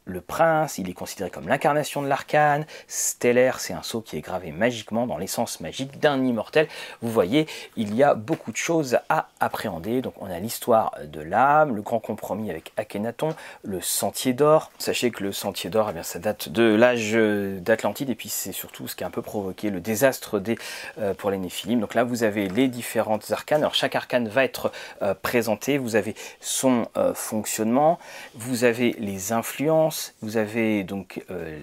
[0.08, 2.66] le prince, il est considéré comme l'incarnation de l'arcane.
[2.88, 6.68] Stellaire, c'est un sceau qui est gravé magiquement dans l'essence magique d'un immortel.
[7.02, 7.46] Vous voyez,
[7.76, 10.02] il y a beaucoup de choses à appréhender.
[10.02, 14.72] Donc on a l'histoire de l'âme, le grand compromis avec Akhenaton, le sentier d'or.
[14.78, 18.54] Sachez que le sentier d'or, eh bien, ça date de l'âge d'Atlantide et puis c'est
[18.54, 20.58] surtout ce qui a un peu provoqué le désastre des,
[21.00, 21.82] euh, pour les Néphilim.
[21.82, 23.62] Donc là, vous avez les différentes arcanes.
[23.62, 25.78] Alors chaque arcane va être euh, présenté.
[25.78, 28.00] Vous avez son euh, fonctionnement,
[28.36, 31.60] vous avez les influences vous avez donc euh,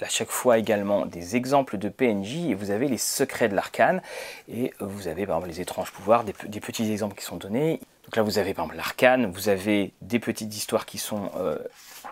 [0.00, 4.00] à chaque fois également des exemples de PNJ et vous avez les secrets de l'arcane
[4.48, 7.80] et vous avez par exemple les étranges pouvoirs, des, petits exemples qui sont donnés.
[8.04, 11.58] Donc là vous avez par exemple l'arcane, vous avez des petites histoires qui sont euh,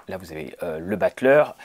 [0.08, 1.56] là vous avez le battleur,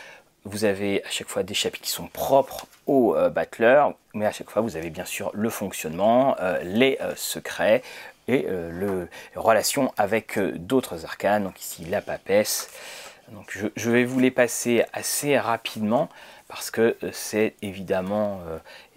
[0.44, 4.50] vous avez à chaque fois des chapitres qui sont propres au battleur, mais à chaque
[4.50, 7.84] fois vous avez bien sûr le fonctionnement, les secrets,
[8.28, 12.70] et le relation avec d'autres arcanes, donc ici la papesse.
[13.32, 16.10] Donc je, vais vous les passer assez rapidement
[16.48, 18.42] parce que c'est évidemment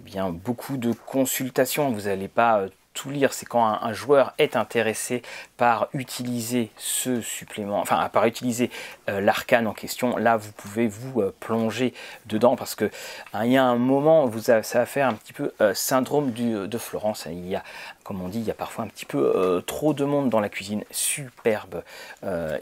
[0.01, 1.91] eh bien, beaucoup de consultations.
[1.93, 5.23] Vous n'allez pas tout lire, c'est quand un, joueur est intéressé
[5.57, 8.71] par utiliser ce supplément, enfin par utiliser
[9.09, 11.93] euh, l'arcane en question, là vous pouvez vous euh, plonger
[12.27, 12.91] dedans parce que
[13.33, 16.31] hein, il y a un moment, vous ça va faire un petit peu euh, syndrome
[16.31, 17.27] du, de Florence.
[17.29, 17.65] Il y a,
[18.05, 20.49] comme on dit, il y a parfois un petit peu trop de monde dans la
[20.49, 20.85] cuisine.
[20.91, 21.83] Superbe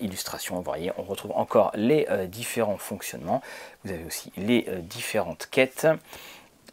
[0.00, 3.42] illustration, vous voyez, on retrouve encore les différents fonctionnements.
[3.84, 5.86] Vous avez aussi les différentes quêtes.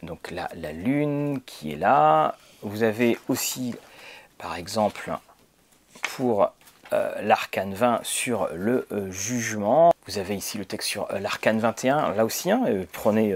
[0.02, 3.74] Donc là, la lune qui est là, vous avez aussi,
[4.38, 5.12] par exemple,
[6.02, 6.52] pour
[6.92, 9.92] euh, l'arcane 20 sur le euh, jugement.
[10.08, 13.32] Vous avez ici le texte sur euh, l'arcane 21, là aussi, hein, prenez,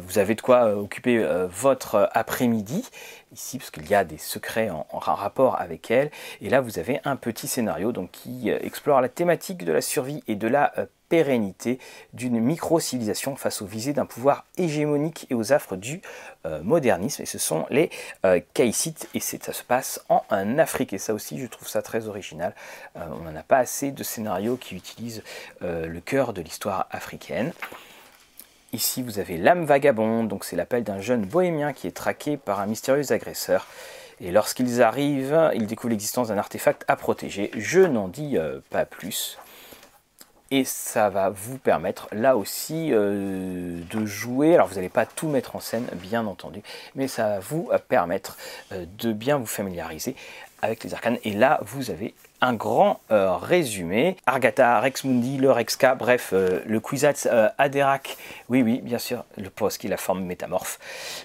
[0.00, 2.84] vous avez de quoi occuper votre après-midi,
[3.32, 6.10] ici, parce qu'il y a des secrets en, en, rapport avec elle.
[6.40, 10.22] Et là, vous avez un petit scénario donc, qui explore la thématique de la survie
[10.28, 10.72] et de la
[11.12, 11.78] pérennité
[12.14, 16.00] d'une micro-civilisation face aux visées d'un pouvoir hégémonique et aux affres du
[16.46, 17.20] euh, modernisme.
[17.20, 17.90] Et ce sont les
[18.24, 18.72] euh, et
[19.20, 20.22] ça se passe en,
[20.58, 20.94] Afrique.
[20.94, 22.54] Et ça aussi, je trouve ça très original.
[22.96, 25.22] Euh, on n'en a pas assez de scénarios qui utilisent
[25.60, 27.52] euh, le cœur de l'histoire africaine.
[28.72, 32.58] Ici, vous avez l'âme vagabonde, donc c'est l'appel d'un jeune bohémien qui est traqué par
[32.60, 33.66] un mystérieux agresseur.
[34.18, 37.50] Et lorsqu'ils arrivent, ils découvrent l'existence d'un artefact à protéger.
[37.54, 38.38] Je n'en dis
[38.70, 39.36] pas plus
[40.52, 44.54] et ça va vous permettre là aussi euh, de jouer.
[44.54, 46.60] Alors vous n'allez pas tout mettre en scène, bien entendu,
[46.94, 48.36] mais ça va vous permettre
[48.72, 50.14] euh, de bien vous familiariser
[50.60, 51.16] avec les arcanes.
[51.24, 54.16] Et là, vous avez un grand euh, résumé.
[54.26, 58.16] Argata, Rex Mundi, le Rexka, bref, euh, le Kwisatz euh, Aderak,
[58.48, 60.78] oui, oui, bien sûr, le poste qui la forme métamorphe,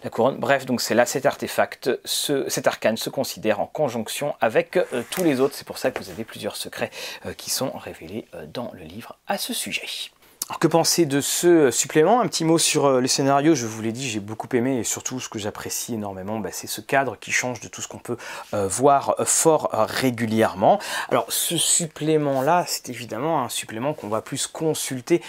[0.03, 0.38] la couronne.
[0.38, 5.24] Bref, donc c'est là cet artefact, ce, cet arcane se considère en conjonction avec tous
[5.24, 5.55] les autres.
[5.55, 6.91] C'est pour ça que vous avez plusieurs secrets
[7.38, 10.11] qui sont révélés dans le livre à ce sujet.
[10.50, 12.22] Alors que penser de ce supplément?
[12.22, 14.86] Un petit mot sur euh, le scénario, je vous l'ai dit, j'ai beaucoup aimé et
[14.86, 17.98] surtout ce que j'apprécie énormément, bah, c'est ce cadre qui change de tout ce qu'on
[17.98, 18.16] peut
[18.54, 20.80] euh, voir euh, fort régulièrement.
[21.10, 25.22] Alors ce supplément-là, c'est évidemment un supplément qu'on va plus consulter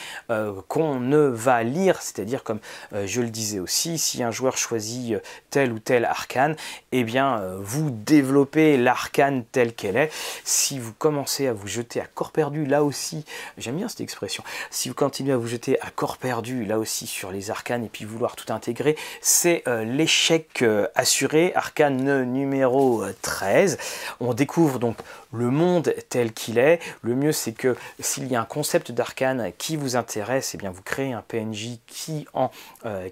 [0.68, 2.60] qu'on ne va lire, c'est-à-dire comme
[2.92, 5.16] je le disais aussi, si un joueur choisit
[5.50, 6.54] tel ou tel arcane,
[6.92, 10.12] eh bien vous développez l'arcane telle qu'elle est.
[10.44, 13.24] Si vous commencez à vous jeter à corps perdu, là aussi,
[13.56, 17.32] j'aime bien cette expression, si vous à vous jeter à corps perdu, là aussi sur
[17.32, 23.74] les arcanes, et puis vouloir tout intégrer, c'est euh, l'échec euh, assuré, arcane numéro 13.
[23.74, 24.96] Euh, On découvre donc
[25.32, 26.78] le monde tel qu'il est.
[27.02, 30.58] Le mieux, c'est que s'il y a un concept d'arcane qui vous intéresse, et eh
[30.58, 32.50] bien vous créez un PNJ qui en,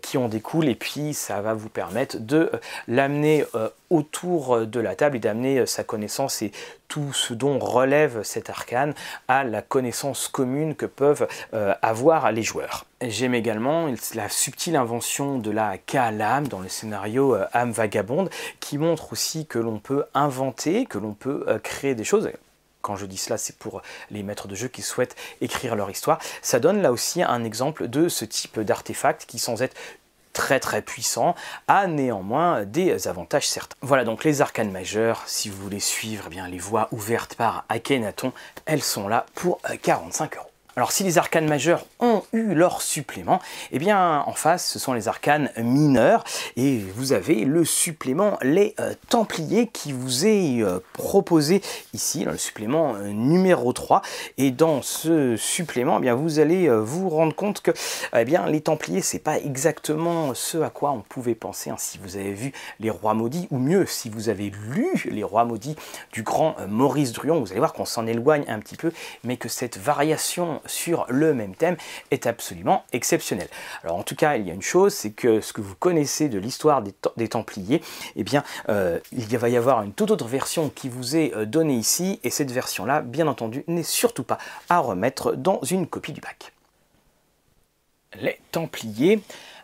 [0.01, 2.51] qui en découle, et puis ça va vous permettre de
[2.89, 3.45] l'amener
[3.91, 6.53] autour de la table et d'amener sa connaissance et
[6.89, 8.95] tout ce dont relève cet arcane
[9.29, 12.87] à la connaissance commune que peuvent euh, avoir les joueurs.
[13.03, 18.31] J'aime également la subtile invention de la K-Lame dans le scénario euh, âme vagabonde
[18.61, 22.31] qui montre aussi que l'on peut inventer, que l'on peut euh, créer des choses
[22.83, 23.83] quand je dis cela, c'est pour
[24.13, 26.21] les maîtres de jeu qui souhaitent écrire leur histoire.
[26.41, 29.75] Ça donne là aussi un exemple de ce type d'artefact qui, sans être
[30.37, 31.35] très très puissant,
[31.67, 33.75] a néanmoins des avantages certains.
[33.81, 37.65] Voilà donc les arcanes majeures, si vous voulez suivre eh bien, les voies ouvertes par
[37.71, 38.33] Akhenaton,
[38.67, 40.56] elles sont là pour 45 euros.
[40.79, 43.41] Alors si les arcanes majeurs ont eu leur supplément,
[43.73, 46.23] eh bien en face ce sont les arcanes mineurs
[46.57, 51.63] et vous avez le supplément les euh, Templiers qui vous est euh, proposé
[51.95, 54.03] ici dans le supplément euh, numéro 3
[54.37, 57.71] et dans ce supplément eh bien vous allez vous rendre compte que
[58.15, 61.97] eh bien les Templiers c'est pas exactement ce à quoi on pouvait penser hein, si
[61.97, 65.77] vous avez vu les Rois maudits ou mieux si vous avez lu les Rois maudits
[66.13, 68.93] du grand Maurice Druon, vous allez voir qu'on s'en éloigne un petit peu
[69.25, 71.77] mais que cette variation sur le même thème
[72.11, 73.49] est absolument exceptionnel.
[73.85, 76.29] Alors en tout cas, il y a une chose, c'est que ce que vous connaissez
[76.29, 77.83] de l'histoire des, Templiers,
[78.15, 81.45] eh bien, euh, il va y avoir une toute autre version qui vous est euh,
[81.45, 84.39] donnée ici, et cette version-là, bien entendu, n'est surtout pas
[84.69, 86.53] à remettre dans une copie du bac.
[88.15, 89.21] Les Templiers,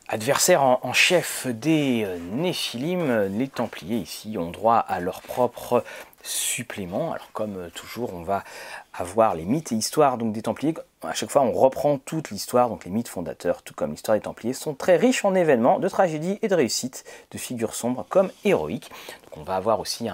[0.08, 5.84] adversaires en, chef des euh, Néphilim, les Templiers ici ont droit à leur propre
[6.22, 7.12] supplément.
[7.12, 8.44] Alors comme toujours, on va
[8.92, 10.74] avoir les mythes et histoires donc des Templiers
[11.04, 14.22] à chaque fois, on reprend toute l'histoire, donc les mythes fondateurs, tout comme l'histoire des
[14.22, 18.30] Templiers, sont très riches en événements, de tragédies et de réussites, de figures sombres comme
[18.44, 18.90] héroïques.
[19.36, 20.08] On va avoir aussi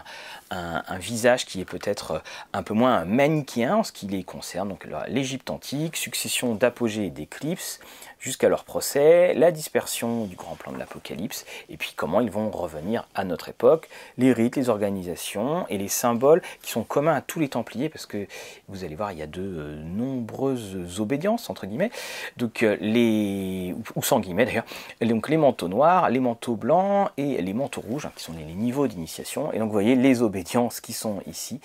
[0.50, 2.18] un, visage qui est peut-être euh,
[2.52, 4.68] un peu moins manichéen en ce qui les concerne.
[4.68, 7.80] Donc l'Égypte antique, succession d'apogées et d'éclipses,
[8.18, 12.50] jusqu'à leur procès, la dispersion du grand plan de l'Apocalypse, et puis comment ils vont
[12.50, 17.20] revenir à notre époque, les rites, les organisations et les symboles qui sont communs à
[17.20, 18.26] tous les Templiers, parce que
[18.68, 21.90] vous allez voir, il y a de euh, nombreuses obédiences, entre guillemets,
[22.36, 24.66] donc euh, les, ou sans guillemets d'ailleurs,
[25.00, 28.44] donc les manteaux noirs, les manteaux blancs et les manteaux rouges, hein, qui sont les,
[28.44, 29.07] niveaux d'initiation,
[29.52, 31.60] et donc vous voyez les obédiences qui sont ici,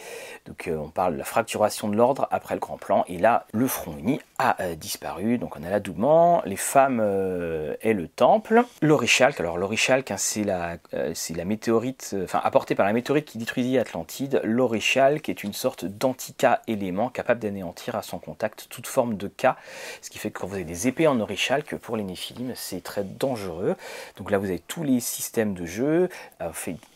[0.45, 3.45] donc euh, on parle de la fracturation de l'ordre après le grand plan, et là,
[3.51, 8.63] le front uni a disparu, donc on a l'adoubement, les femmes euh, et le temple.
[8.81, 13.25] L'orichalque, alors l'orichalque, hein, c'est la, euh, la météorite, euh, enfin apportée par la météorite
[13.25, 14.41] qui détruisit Atlantide.
[14.43, 19.55] L'orichalque est une sorte d'antica élément capable d'anéantir à son contact toute forme de cas,
[20.01, 22.83] ce qui fait que quand vous avez des épées en orichalque, pour les néphilim, c'est
[22.83, 23.75] très dangereux.
[24.17, 26.09] Donc là, vous avez tous les systèmes de jeu,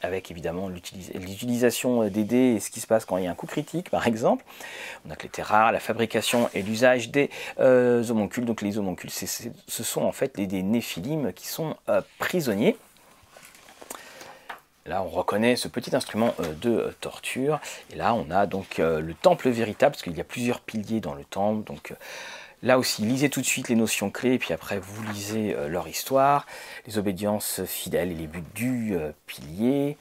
[0.02, 3.36] avec évidemment l'utilisation des dés et ce qui se passe quand il y a un
[3.36, 4.44] coup critique, par exemple.
[5.06, 7.30] On a que les terres rares, la fabrication et l'usage des
[7.60, 8.46] homoncules.
[8.46, 12.78] Donc les homoncules, ce sont en fait des, néphilim qui sont euh, prisonniers.
[14.86, 17.60] Là, on reconnaît ce petit instrument euh, de euh, torture.
[17.92, 21.14] Et là, on a donc le temple véritable, parce qu'il y a plusieurs piliers dans
[21.14, 21.66] le temple.
[21.66, 21.94] Donc
[22.64, 26.46] là aussi, lisez tout de suite les notions clés, puis après, vous lisez leur histoire,
[26.86, 29.98] les obédiences fidèles et les buts du pilier.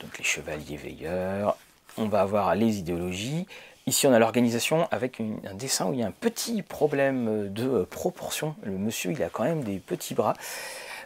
[0.00, 1.56] Donc les chevaliers veilleurs.
[1.96, 3.48] On va avoir les idéologies,
[3.88, 7.84] Ici, on a l'organisation avec un dessin où il y a un petit problème de
[7.84, 8.54] proportion.
[8.62, 10.34] Le monsieur, il a quand même des petits bras.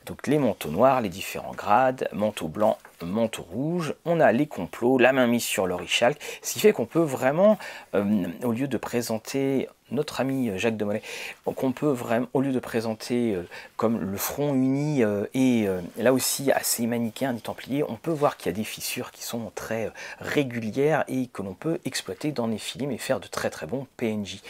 [0.04, 3.94] Donc les manteaux noirs, les différents grades, manteau blanc, manteau rouge.
[4.04, 6.20] On a les complots, la main mise sur l'orichalque.
[6.42, 7.56] Ce qui fait qu'on peut vraiment,
[7.94, 11.02] euh, au lieu de présenter notre ami euh, Jacques de Molay,
[11.44, 15.66] qu'on peut vraiment, au lieu de présenter euh, comme le front uni euh, et
[15.98, 19.22] là aussi assez manichéen des Templiers, on peut voir qu'il y a des fissures qui
[19.22, 19.90] sont très
[20.20, 23.86] régulières et que l'on peut exploiter dans les films et faire de très très bons
[23.96, 24.40] PNJ.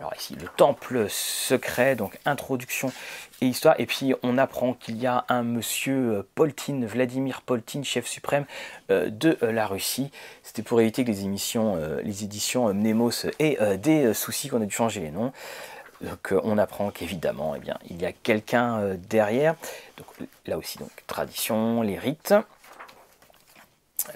[0.00, 2.90] Alors ici, le temple secret, donc introduction
[3.40, 3.74] et histoire.
[3.78, 8.44] Et puis on apprend qu'il y a un monsieur Poltin, Vladimir Poltin, chef suprême
[8.88, 10.10] de la Russie.
[10.42, 14.74] C'était pour éviter que les émissions, les éditions Mnemos aient des soucis qu'on a dû
[14.74, 15.32] changer les noms.
[16.00, 19.54] Donc euh, on apprend qu'évidemment, eh bien, il y a quelqu'un euh, derrière.
[19.96, 20.06] Donc
[20.46, 22.34] là aussi, donc tradition, les rites,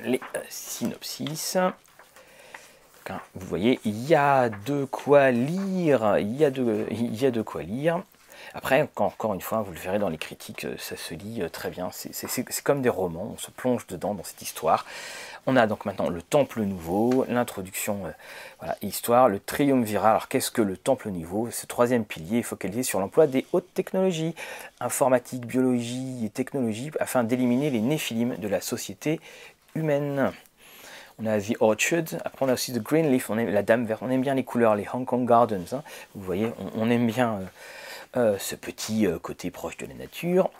[0.02, 1.58] les euh, synopsis.
[3.34, 6.18] vous voyez, il y a de quoi lire.
[6.18, 8.02] Il y a de, il y a de quoi lire.
[8.54, 11.90] Après, encore une fois, vous le verrez dans les critiques, ça se lit très bien.
[11.92, 14.86] C'est comme des romans, on se plonge dedans dans cette histoire.
[15.46, 18.10] On a donc maintenant le temple nouveau, l'introduction, euh,
[18.60, 20.10] voilà, histoire, le triumvirat.
[20.10, 21.50] Alors qu'est-ce que le temple nouveau?
[21.50, 24.34] Ce troisième pilier est focalisé sur l'emploi des hautes technologies,
[24.80, 29.20] informatique, biologie et technologie, afin d'éliminer les néphilim de la société
[29.74, 30.32] humaine.
[31.18, 34.10] On a The Orchard, après on a aussi The Green Leaf, la Dame Verte, on
[34.10, 35.72] aime bien les couleurs, les Hong Kong Gardens.
[35.72, 35.82] Hein.
[36.14, 37.44] Vous voyez, on, aime bien euh,
[38.16, 40.50] euh, ce petit côté proche de la nature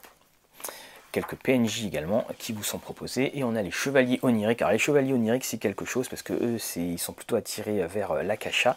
[1.15, 3.39] quelques PNJ également qui vous sont proposés.
[3.39, 4.63] Et on a les chevaliers oniriques.
[4.63, 8.11] Alors les chevaliers oniriques c'est quelque chose parce que eux ils sont plutôt attirés vers
[8.11, 8.75] euh, l'akasha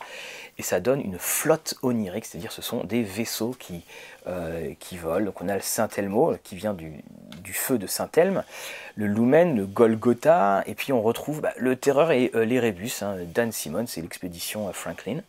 [0.60, 3.82] et ça donne une flotte onirique, c'est-à-dire ce sont des vaisseaux qui,
[4.28, 5.26] euh, qui volent.
[5.26, 6.94] Donc on a le Saint-Elmo qui vient du,
[7.54, 8.44] feu de Saint-Elme,
[8.96, 13.02] le Lumen, le Golgotha, et puis on retrouve bah, le Terreur et euh, l'Erebus.
[13.02, 13.18] Hein.
[13.34, 15.22] Dan Simon, c'est l'expédition Franklin.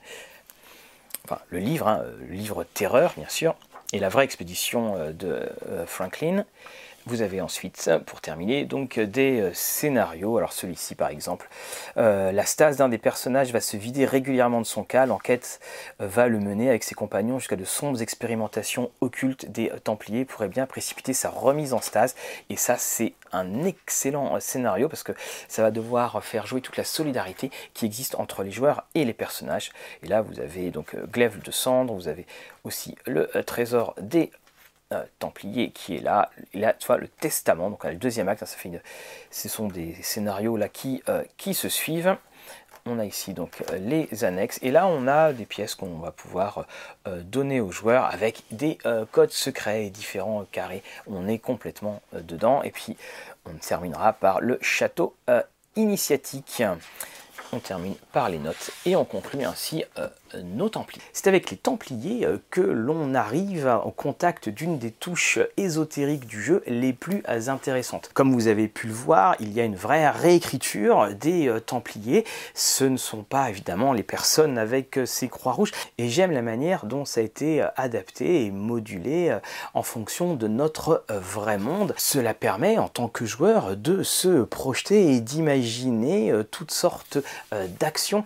[1.51, 3.55] Le livre, hein, le livre Terreur, bien sûr,
[3.93, 5.49] et la vraie expédition de
[5.87, 6.45] Franklin.
[7.09, 10.36] Vous avez ensuite, pour terminer, donc des euh, scénarios.
[10.36, 11.48] Alors celui-ci, par exemple,
[11.96, 15.06] euh, la stase d'un des personnages va se vider régulièrement de son cas.
[15.06, 15.59] L'enquête
[16.02, 20.48] euh, va le mener avec ses compagnons jusqu'à de sombres expérimentations occultes des Templiers pourrait
[20.48, 22.14] bien précipiter sa remise en stase.
[22.50, 25.12] Et ça, c'est un excellent scénario parce que
[25.48, 29.14] ça va devoir faire jouer toute la solidarité qui existe entre les joueurs et les
[29.14, 29.72] personnages.
[30.02, 32.26] Et là, vous avez donc Glaive de cendre, vous avez
[32.64, 34.30] aussi le trésor des
[34.95, 36.30] euh, Templier qui est là.
[36.55, 38.70] Là, tu vois, le testament, donc le deuxième acte, hein, ça fait
[39.30, 42.16] ce sont des scénarios là qui, euh, qui se suivent.
[42.86, 46.11] On a ici donc euh, les annexes et là on a des pièces qu'on va
[46.11, 46.66] pouvoir
[47.05, 48.78] donner aux joueurs avec des
[49.12, 50.82] codes secrets et différents carrés.
[51.07, 52.97] On est complètement dedans et puis
[53.45, 55.14] on terminera par le château
[55.76, 56.62] initiatique.
[57.53, 59.84] On termine par les notes et on conclut ainsi
[60.45, 60.68] nos.
[61.12, 66.62] C'est avec les Templiers que l'on arrive en contact d'une des touches ésotériques du jeu
[66.66, 68.11] les plus intéressantes.
[68.12, 72.24] Comme vous avez pu le voir, il y a une vraie réécriture des Templiers.
[72.55, 76.85] Ce ne sont pas évidemment les personnes avec ces croix rouges et j'aime la manière
[76.85, 79.37] dont ça a été adapté et modulé
[79.72, 81.95] en fonction de notre vrai monde.
[81.97, 87.18] Cela permet en tant que joueur de se projeter et d'imaginer toutes sortes
[87.81, 88.22] d'actions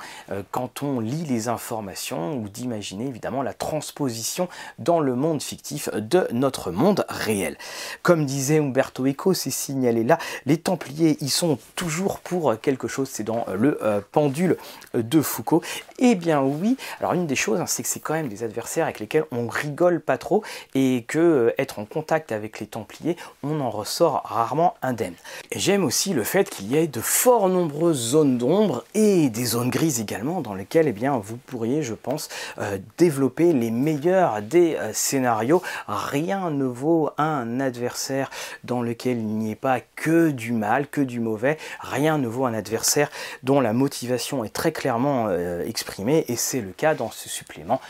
[0.50, 1.91] quand on lit les informations
[2.32, 7.56] ou d'imaginer évidemment la transposition dans le monde fictif de notre monde réel.
[8.02, 13.08] Comme disait Umberto Eco, c'est signalé là, les Templiers ils sont toujours pour quelque chose,
[13.10, 14.56] c'est dans le euh, pendule
[14.94, 15.62] de Foucault.
[15.98, 18.84] Eh bien oui, alors une des choses, hein, c'est que c'est quand même des adversaires
[18.84, 20.42] avec lesquels on rigole pas trop
[20.74, 25.14] et que euh, être en contact avec les Templiers, on en ressort rarement indemne.
[25.54, 29.70] J'aime aussi le fait qu'il y ait de fort nombreuses zones d'ombre et des zones
[29.70, 32.28] grises également dans lesquelles eh bien, vous pourriez, je pense,
[32.58, 35.62] euh, développer les meilleurs des euh, scénarios.
[35.88, 38.30] Rien ne vaut un adversaire
[38.64, 41.58] dans lequel il n'y ait pas que du mal, que du mauvais.
[41.80, 43.10] Rien ne vaut un adversaire
[43.42, 47.80] dont la motivation est très clairement euh, exprimée et c'est le cas dans ce supplément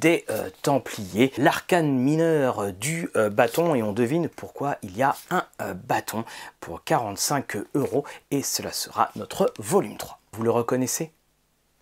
[0.00, 0.24] des
[0.62, 1.32] Templiers.
[1.38, 5.44] L'arcane mineur du bâton et on devine pourquoi il y a un
[5.74, 6.24] bâton
[6.60, 10.20] pour 45 euros et cela sera notre volume 3.
[10.32, 11.12] Vous le reconnaissez?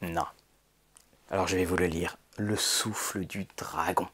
[0.03, 0.25] Non.
[1.31, 2.17] Alors je vais vous le lire.
[2.39, 4.07] Le souffle du dragon.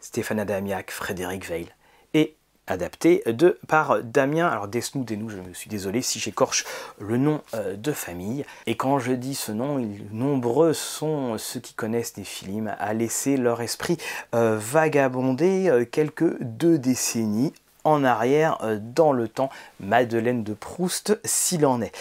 [0.00, 1.68] Stéphane Adamiac, Frédéric Veil.
[2.14, 4.48] Et adapté de, par Damien.
[4.48, 6.64] Alors Desnou, Desnou, je me suis désolé si j'écorche
[6.98, 8.46] le nom euh, de famille.
[8.66, 9.78] Et quand je dis ce nom,
[10.12, 13.98] nombreux sont ceux qui connaissent des films à laisser leur esprit
[14.34, 17.52] euh, vagabonder euh, quelques deux décennies
[17.84, 19.50] en arrière dans le temps.
[19.80, 21.94] Madeleine de Proust, s'il en est.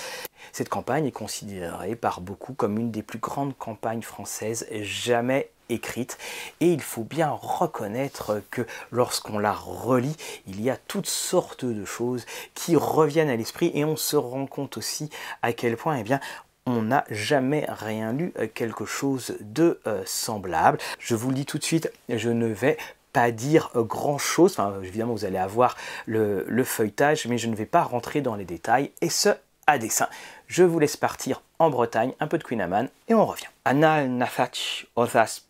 [0.52, 6.18] Cette campagne est considérée par beaucoup comme une des plus grandes campagnes françaises jamais écrites
[6.60, 10.16] et il faut bien reconnaître que lorsqu'on la relit,
[10.46, 14.46] il y a toutes sortes de choses qui reviennent à l'esprit et on se rend
[14.46, 15.10] compte aussi
[15.42, 16.20] à quel point eh bien,
[16.66, 20.78] on n'a jamais rien lu euh, quelque chose de euh, semblable.
[21.00, 22.78] Je vous le dis tout de suite, je ne vais
[23.14, 24.58] pas dire euh, grand chose.
[24.84, 28.46] évidemment, vous allez avoir le, le, feuilletage, mais je ne vais pas rentrer dans les
[28.46, 28.92] détails.
[29.02, 29.30] Et ce,
[29.68, 30.10] à dessein.
[30.48, 33.48] Je vous laisse partir en Bretagne, un peu de Queen Amman, et on revient.
[33.66, 35.42] Anal nafach othas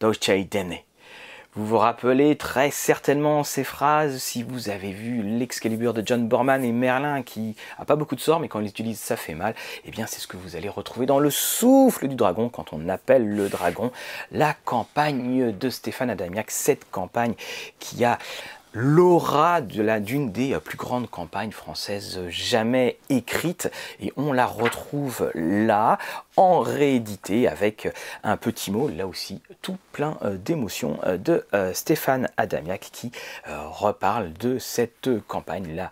[0.00, 0.78] dene.
[1.54, 6.62] Vous vous rappelez très certainement ces phrases si vous avez vu l'Excalibur de John Borman
[6.62, 9.56] et Merlin qui a pas beaucoup de sorts mais quand il utilise ça fait mal.
[9.84, 12.88] Eh bien c'est ce que vous allez retrouver dans le souffle du dragon quand on
[12.88, 13.90] appelle le dragon
[14.30, 17.34] la campagne de Stéphane Adamiac, cette campagne
[17.80, 18.20] qui a
[18.72, 23.70] l'aura d'une des plus grandes campagnes françaises jamais écrites.
[24.00, 25.98] Et on la retrouve là
[26.36, 27.88] en réédité avec
[28.22, 33.12] un petit mot là aussi tout plein euh, d'émotions euh, de euh, Stéphane Adamiac qui
[33.46, 35.90] reparle de cette campagne là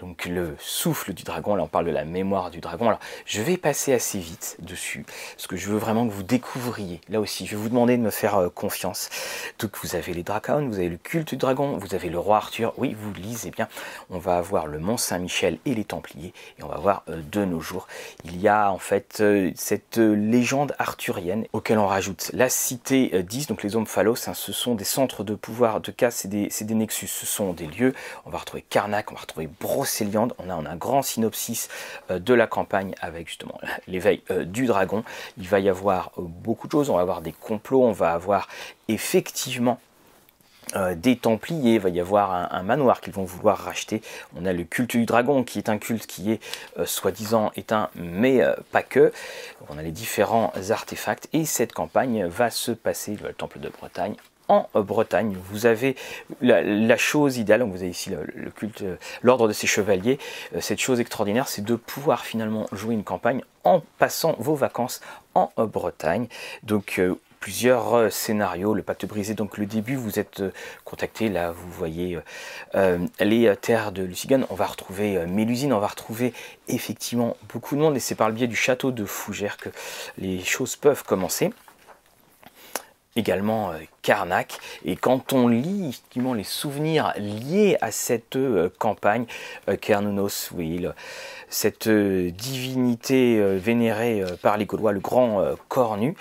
[0.00, 2.88] donc le souffle du dragon, là on parle de la mémoire du dragon.
[2.88, 5.04] Alors je vais passer assez vite dessus,
[5.36, 8.02] parce que je veux vraiment que vous découvriez, là aussi, je vais vous demander de
[8.02, 9.10] me faire euh, confiance.
[9.58, 12.38] Donc vous avez les dracons, vous avez le culte du dragon, vous avez le roi
[12.38, 13.68] Arthur, oui vous lisez bien,
[14.08, 17.44] on va avoir le Mont Saint-Michel et les Templiers, et on va voir euh, de
[17.44, 17.86] nos jours,
[18.24, 23.48] il y a en fait euh, cette légende arthurienne auquel on rajoute la cité 10,
[23.48, 26.74] donc les Omphalos, hein, ce sont des centres de pouvoir, de cas, c'est des, des,
[26.74, 27.92] nexus, ce sont des lieux,
[28.24, 29.89] on va retrouver Karnak, on va retrouver Bros
[30.38, 31.68] on a, un grand synopsis
[32.10, 35.04] euh, de la campagne avec justement l'éveil euh, du dragon.
[35.38, 38.12] Il va y avoir euh, beaucoup de choses, on va avoir des complots, on va
[38.12, 38.48] avoir
[38.88, 39.80] effectivement
[40.94, 44.02] des Templiers, il va y avoir un, manoir qu'ils vont vouloir racheter.
[44.36, 46.40] On a le culte du dragon qui est un culte qui est
[46.84, 49.12] soi-disant éteint, mais pas que.
[49.68, 54.14] On a les différents artefacts et cette campagne va se passer, le temple de Bretagne,
[54.50, 55.36] en Bretagne.
[55.50, 55.96] Vous avez
[56.42, 58.84] la, chose idéale, vous avez ici le, culte,
[59.22, 60.18] l'ordre de ces chevaliers.
[60.54, 65.00] Euh, cette chose extraordinaire, c'est de pouvoir finalement jouer une campagne en passant vos vacances
[65.34, 66.26] en Bretagne.
[66.64, 70.42] Donc euh, plusieurs euh, scénarios, le pacte brisé, donc le début, vous êtes
[70.84, 72.18] contacté, là vous voyez
[73.20, 76.32] les terres de Lucigan, on va retrouver Mélusine, on va retrouver
[76.66, 79.68] effectivement beaucoup de monde, et c'est par le biais du château de Fougères que
[80.18, 81.52] les choses peuvent commencer
[83.16, 84.58] également Karnak.
[84.86, 86.02] Euh, et quand on lit
[86.34, 89.26] les souvenirs liés à cette euh, campagne,
[89.68, 90.86] euh, Kernunos, oui,
[91.48, 96.14] cette divinité vénérée par les Gaulois, le grand cornu,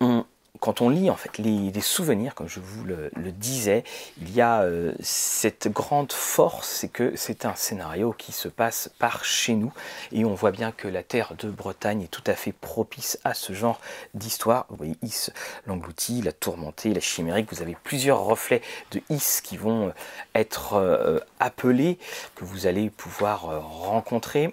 [0.00, 0.24] on
[0.60, 3.84] quand on lit en fait les, souvenirs, comme je vous le, disais,
[4.20, 8.90] il y a euh, cette grande force, c'est que c'est un scénario qui se passe
[8.98, 9.72] par chez nous,
[10.12, 13.32] et on voit bien que la terre de Bretagne est tout à fait propice à
[13.32, 13.80] ce genre
[14.12, 14.66] d'histoire.
[14.68, 15.30] Vous voyez Is
[15.66, 19.92] l'englouti, la tourmentée, la chimérique, vous avez plusieurs reflets de Is qui vont euh,
[20.34, 21.98] être euh, appelés,
[22.34, 24.52] que vous allez pouvoir rencontrer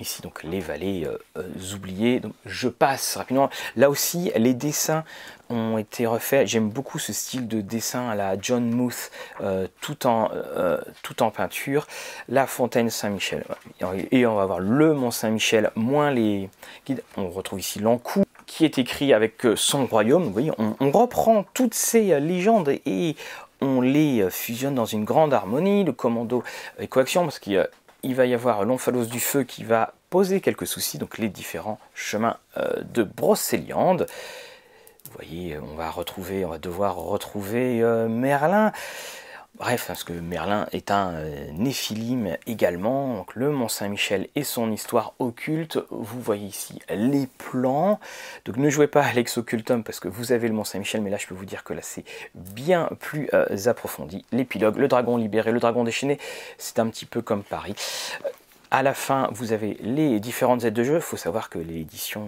[0.00, 1.08] ici donc les vallées
[1.74, 2.20] oubliées.
[2.20, 3.50] Donc, je passe rapidement.
[3.76, 5.04] Là aussi, les dessins
[5.50, 6.46] ont été refaits.
[6.46, 11.22] J'aime beaucoup ce style de dessin à la John Muth, euh, tout, en, euh, tout
[11.22, 11.86] en peinture.
[12.28, 13.44] La fontaine Saint-Michel.
[14.10, 16.48] Et on va voir le Mont Saint-Michel, moins les
[16.86, 17.02] guides.
[17.16, 20.24] On retrouve ici l'Ancou qui est écrit avec euh, son royaume.
[20.24, 23.16] Vous voyez, on, reprend toutes ces légendes et
[23.60, 25.84] on les fusionne dans une grande harmonie.
[25.84, 26.44] Le commando
[26.88, 27.66] coaction parce qu'il
[28.12, 32.36] va y avoir l'omphalos du feu qui va poser quelques soucis, donc les différents chemins
[32.56, 34.06] de Brocéliande.
[35.06, 38.72] Vous voyez, on va retrouver, on va devoir retrouver euh, Merlin.
[39.56, 44.72] Bref, parce que Merlin est un euh, néphilim également, donc le Mont Saint-Michel et son
[44.72, 45.78] histoire occulte.
[45.90, 48.00] Vous voyez ici les plans.
[48.46, 51.10] Donc ne jouez pas à l'ex occultum parce que vous avez le Mont Saint-Michel, mais
[51.10, 54.24] là je peux vous dire que là c'est bien plus euh, approfondi.
[54.32, 56.18] L'épilogue, le dragon libéré, le dragon déchaîné,
[56.58, 57.76] c'est un petit peu comme Paris.
[58.72, 60.96] À la fin, vous avez les différentes aides de jeu.
[60.96, 62.26] Il faut savoir que l'édition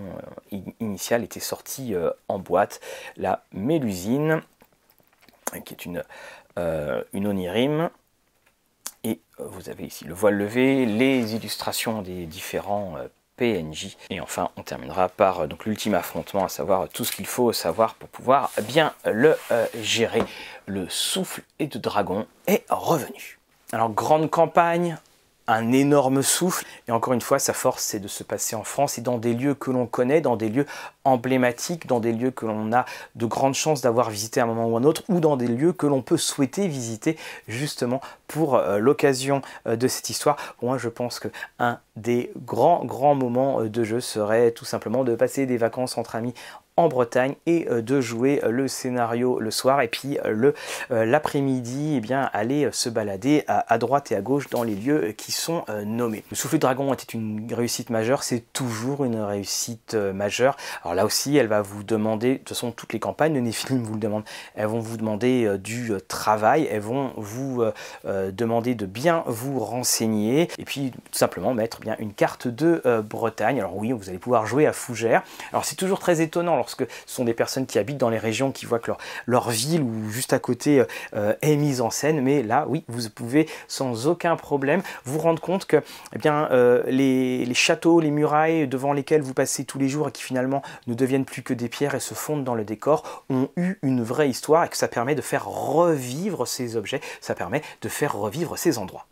[0.52, 2.80] euh, initiale était sortie euh, en boîte.
[3.16, 4.42] La Mélusine,
[5.64, 6.04] qui est une,
[6.58, 7.90] euh, une onirime.
[9.04, 12.96] Et vous avez ici le voile levé, les illustrations des différents
[13.36, 13.96] PNJ.
[14.10, 17.94] Et enfin, on terminera par donc l'ultime affrontement, à savoir tout ce qu'il faut savoir
[17.94, 19.36] pour pouvoir bien le
[19.80, 20.22] gérer.
[20.66, 23.38] Le souffle et de dragon est revenu.
[23.72, 24.96] Alors, grande campagne,
[25.46, 26.64] un énorme souffle.
[26.88, 29.34] Et encore une fois, sa force, c'est de se passer en France et dans des
[29.34, 30.66] lieux que l'on connaît, dans des lieux
[31.04, 32.84] emblématiques, dans des lieux que l'on a
[33.14, 35.72] de grandes chances d'avoir visité à un moment ou un autre, ou dans des lieux
[35.72, 37.16] que l'on peut souhaiter visiter
[37.48, 40.36] justement pour euh, l'occasion euh, de cette histoire.
[40.62, 41.28] Moi, je pense que
[41.58, 45.96] un des grands, grands moments euh, de jeu serait tout simplement de passer des vacances
[45.96, 46.34] entre amis
[46.76, 50.54] en Bretagne et euh, de jouer euh, le scénario le soir et puis euh, le
[50.90, 55.12] l'après-midi et eh bien aller se balader à, droite et à gauche dans les lieux
[55.16, 56.24] qui sont nommés.
[56.30, 60.56] Le souffle dragon était une réussite majeure, c'est toujours une réussite majeure.
[60.82, 63.82] Alors là aussi, elle va vous demander, de toute façon toutes les campagnes de Nephilim
[63.82, 64.24] vous le demandent,
[64.54, 67.64] elles vont vous demander du travail, elles vont vous
[68.04, 73.58] demander de bien vous renseigner et puis tout simplement mettre bien une carte de Bretagne.
[73.58, 75.22] Alors oui, vous allez pouvoir jouer à Fougères.
[75.52, 78.50] Alors c'est toujours très étonnant lorsque ce sont des personnes qui habitent dans les régions
[78.50, 78.90] qui voient que
[79.26, 82.20] leur, ville ou juste à côté euh, est mise en scène.
[82.20, 85.80] Mais là, oui, vous pouvez sans aucun problème vous rendre compte que
[86.12, 90.12] eh bien, euh, les, châteaux, les murailles devant lesquels vous passez tous les jours et
[90.12, 93.48] qui finalement ne deviennent plus que des pierres et se fondent dans le décor ont
[93.56, 97.62] eu une vraie histoire et que ça permet de faire revivre ces objets, ça permet
[97.80, 99.06] de faire revivre ces endroits.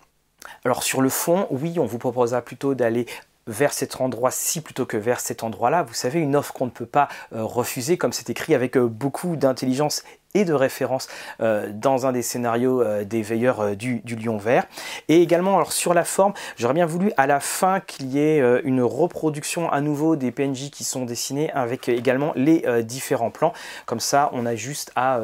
[0.65, 3.07] Alors sur le fond, oui, on vous proposera plutôt d'aller
[3.47, 5.83] vers cet endroit-ci plutôt que vers cet endroit-là.
[5.83, 8.87] Vous savez, une offre qu'on ne peut pas euh, refuser, comme c'est écrit avec euh,
[8.89, 10.03] beaucoup d'intelligence
[10.35, 11.09] et de référence
[11.41, 14.67] euh, dans un des scénarios euh, des veilleurs euh, du, Lion Vert.
[15.09, 18.41] Et également, alors sur la forme, j'aurais bien voulu à la fin qu'il y ait
[18.65, 23.53] une reproduction à nouveau des PNJ qui sont dessinés avec également les différents plans.
[23.87, 25.21] Comme ça, on a juste à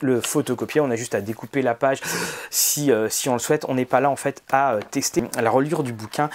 [0.00, 2.00] le photocopier, on a juste à découper la page
[2.50, 3.64] si, si on le souhaite.
[3.68, 6.30] On n'est pas là en fait à tester la reliure du bouquin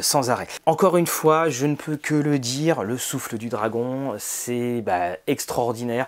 [0.00, 0.48] sans arrêt.
[0.66, 5.16] Encore une fois, je ne peux que le dire, le souffle du dragon, c'est bah,
[5.26, 6.06] extraordinaire.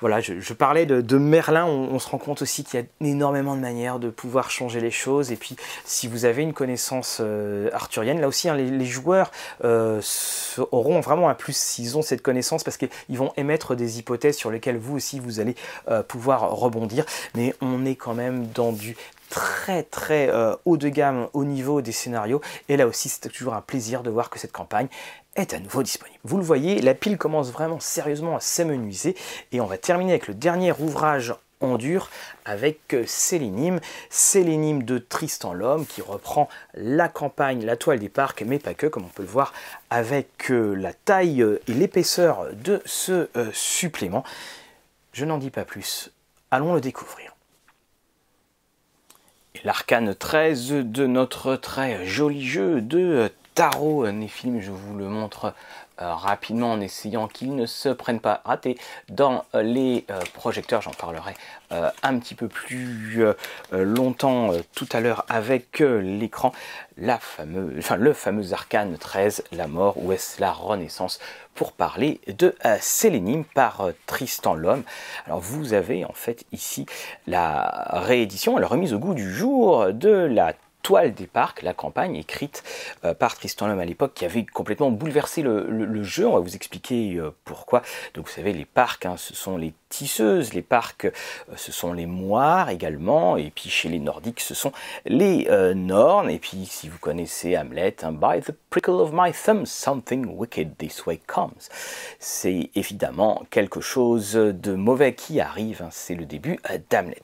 [0.00, 3.60] Voilà, je parlais de, Merlin, on, se rend compte aussi qu'il y a énormément de
[3.60, 5.30] manières de pouvoir changer les choses.
[5.30, 9.30] Et puis, si vous avez une connaissance euh, arthurienne, là aussi, hein, les, joueurs
[9.64, 10.00] euh,
[10.72, 14.50] auront vraiment un plus s'ils ont cette connaissance parce qu'ils vont émettre des hypothèses sur
[14.50, 15.54] lesquelles vous aussi vous allez
[15.88, 17.04] euh, pouvoir rebondir.
[17.34, 18.96] Mais on est quand même dans du
[19.28, 20.32] très très
[20.64, 24.08] haut de gamme au niveau des scénarios et là aussi c'est toujours un plaisir de
[24.08, 24.88] voir que cette campagne
[25.40, 26.18] est à nouveau disponible.
[26.24, 29.16] Vous le voyez, la pile commence vraiment sérieusement à s'amenuiser
[29.52, 32.08] et on va terminer avec le dernier ouvrage en dur
[32.44, 33.80] avec Sélénime,
[34.10, 38.86] Sélénime de Tristan l'Homme qui reprend la campagne, la toile des parcs, mais pas que,
[38.86, 39.52] comme on peut le voir
[39.90, 44.24] avec euh, la taille et l'épaisseur de ce euh, supplément.
[45.12, 46.10] Je n'en dis pas plus,
[46.50, 47.34] allons le découvrir.
[49.64, 53.28] L'arcane 13 de notre très joli jeu de
[53.58, 55.52] tarot Néphilim, je vous le montre
[56.00, 58.78] euh, rapidement en essayant qu'ils ne se prennent pas rater
[59.08, 60.80] dans euh, les euh, projecteurs.
[60.80, 61.34] J'en parlerai
[62.02, 63.26] un petit peu plus
[63.72, 66.52] longtemps tout à l'heure avec l'écran.
[66.96, 71.18] La fameuse, enfin, le fameux arcane 13, la mort, ou est-ce la renaissance
[71.54, 74.82] pour parler de Sélénime par Tristan l'Homme.
[75.26, 76.86] Alors vous avez en fait ici
[77.26, 82.16] la réédition, la remise au goût du jour de la Toile des parcs, la campagne
[82.16, 82.62] écrite
[83.04, 86.26] euh, par Tristan Lhomme à l'époque, qui avait complètement bouleversé le, jeu.
[86.26, 87.82] On va vous expliquer euh, pourquoi.
[88.14, 91.10] Donc vous savez, les parcs, hein, ce sont les tisseuses, les parcs, euh,
[91.56, 94.72] ce sont les moires également, et puis chez les nordiques, ce sont
[95.06, 96.30] les nornes.
[96.30, 100.76] Et puis si vous connaissez Hamlet, hein, By the prickle of my thumb, something wicked
[100.76, 101.68] this way comes.
[102.18, 105.82] C'est évidemment quelque chose de mauvais qui arrive.
[105.82, 105.88] Hein.
[105.90, 106.58] C'est le début
[106.90, 107.22] d'Hamlet.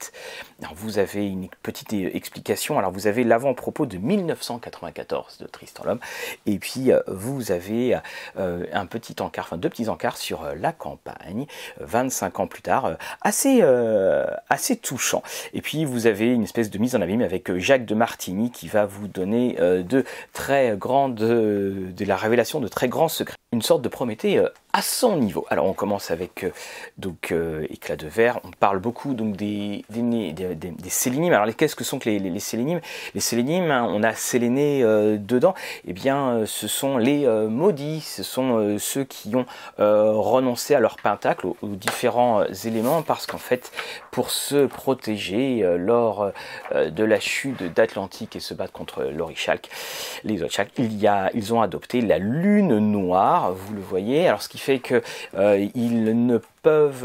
[0.74, 2.78] Vous avez une petite explication.
[2.78, 6.00] Alors vous avez l'avant propos de 1994 de Tristan l'Homme.
[6.46, 7.98] Et puis euh, vous avez
[8.38, 11.46] euh, un petit encart, enfin deux petits encarts sur euh, la campagne,
[11.80, 13.62] 25 ans plus tard, assez,
[14.48, 15.22] assez touchant.
[15.52, 18.68] Et puis vous avez une espèce de mise en abîme avec Jacques de Martigny qui
[18.68, 23.36] va vous donner de très grandes, de la révélation de très grands secrets.
[23.52, 24.40] Une sorte de Prométhée
[24.74, 25.46] à son niveau.
[25.48, 26.44] Alors on commence avec
[26.98, 27.32] donc
[27.70, 28.40] éclat de verre.
[28.44, 32.80] On parle beaucoup donc des des, des, des, Alors qu'est-ce que sont les, sélénimes?
[33.14, 35.54] Les sélénimes, hein, on a séléné euh, dedans,
[35.86, 39.46] eh bien euh, ce sont les euh, maudits, ce sont ceux qui ont
[39.78, 43.72] renoncé à leur pentacle, aux, différents éléments, parce qu'en fait,
[44.10, 46.32] pour se protéger lors
[46.74, 49.68] de la chute d'Atlantique et se battre contre l'Orichalque,
[50.24, 54.42] les Otchak, il y a, ils ont adopté la lune noire, vous le voyez, alors
[54.42, 55.02] ce qui fait que
[55.74, 56.38] ils ne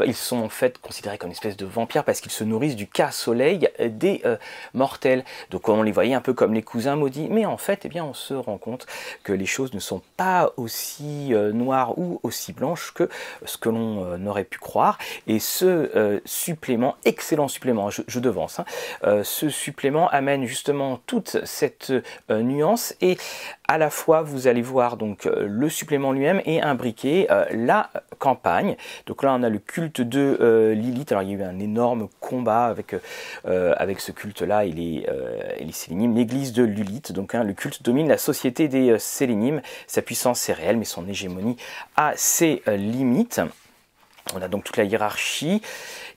[0.06, 2.86] ils sont en fait considérés comme une espèce de vampires parce qu'ils se nourrissent du
[2.86, 4.36] cas-soleil des euh,
[4.74, 5.24] mortels.
[5.50, 8.04] Donc on les voyait un peu comme les cousins maudits, mais en fait, eh bien,
[8.04, 8.86] on se rend compte
[9.22, 13.08] que les choses ne sont pas aussi euh, noires ou aussi blanches que
[13.44, 14.98] ce que l'on euh, aurait pu croire.
[15.26, 21.92] Et ce supplément, excellent supplément, je, devance, hein, ce supplément amène justement toute cette
[22.28, 23.16] nuance et
[23.68, 28.76] à la fois vous allez voir donc le supplément lui-même et imbriquer la campagne.
[29.06, 31.12] Donc là on a le culte de euh, Lilith.
[31.12, 32.94] Alors il y a eu un énorme combat avec,
[33.46, 36.14] euh, ce culte-là et les, euh, les Sélénimes.
[36.14, 39.60] L'église de Lilith, donc hein, le culte domine la société des Sélénimes.
[39.86, 41.56] Sa puissance est réelle, mais son hégémonie
[41.96, 43.40] a ses limites.
[44.34, 45.62] On a donc toute la hiérarchie.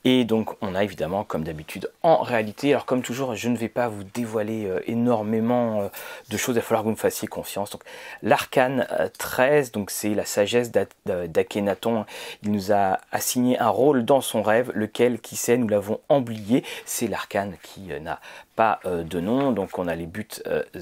[0.06, 3.70] Et donc on a évidemment comme d'habitude en réalité, alors comme toujours je ne vais
[3.70, 5.88] pas vous dévoiler euh, énormément euh,
[6.30, 7.72] de choses, il va falloir que vous me fassiez confiance.
[7.72, 7.84] Donc
[8.22, 8.86] l'arcane
[9.18, 10.72] 13, euh, donc c'est la sagesse
[11.06, 12.06] d'Akhenaton,
[12.44, 16.66] il nous a assigné un rôle dans son rêve, lequel qui sait nous l'avons oublié,
[16.86, 18.20] c'est l'arcane qui n'a
[18.58, 20.28] pas de nom, donc on a les buts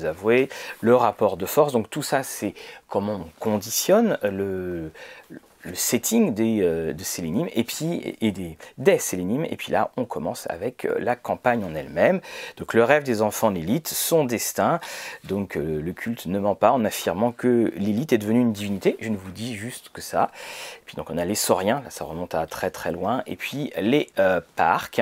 [0.03, 0.49] avoués,
[0.81, 2.53] le rapport de force, donc tout ça c'est
[2.87, 4.91] comment on conditionne le
[5.29, 5.39] le
[5.73, 10.05] setting des, euh, de Sélénime et puis et des, des Sélénime et puis là on
[10.05, 12.21] commence avec euh, la campagne en elle-même.
[12.57, 14.79] Donc le rêve des enfants d'élite son destin.
[15.23, 18.97] Donc euh, le culte ne ment pas en affirmant que l'élite est devenue une divinité.
[18.99, 20.31] Je ne vous dis juste que ça.
[20.77, 21.81] Et puis donc on a les sauriens.
[21.83, 23.23] Là ça remonte à très très loin.
[23.27, 24.09] Et puis les
[24.55, 25.01] parcs.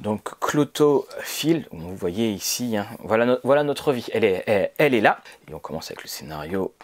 [0.00, 5.20] Donc Clotophile, vous voyez ici, hein, voilà, voilà, notre vie, elle est, elle, est, là.
[5.48, 6.74] Et on commence avec le scénario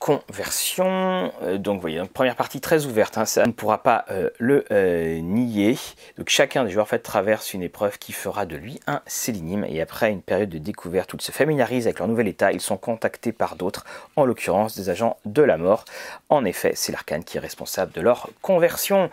[0.00, 1.30] conversion.
[1.42, 4.30] Euh, donc vous voyez, donc, première partie très ouverte, hein, ça ne pourra pas euh,
[4.38, 5.76] le euh, nier.
[6.16, 9.64] Donc chacun des joueurs fait, traverse une épreuve qui fera de lui un sélénime.
[9.68, 12.62] Et après une période de découverte où ils se familiarisent avec leur nouvel état, ils
[12.62, 13.84] sont contactés par d'autres,
[14.16, 15.84] en l'occurrence des agents de la mort.
[16.30, 19.10] En effet, c'est l'arcane qui est responsable de leur conversion.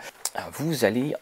[0.52, 1.14] Vous allez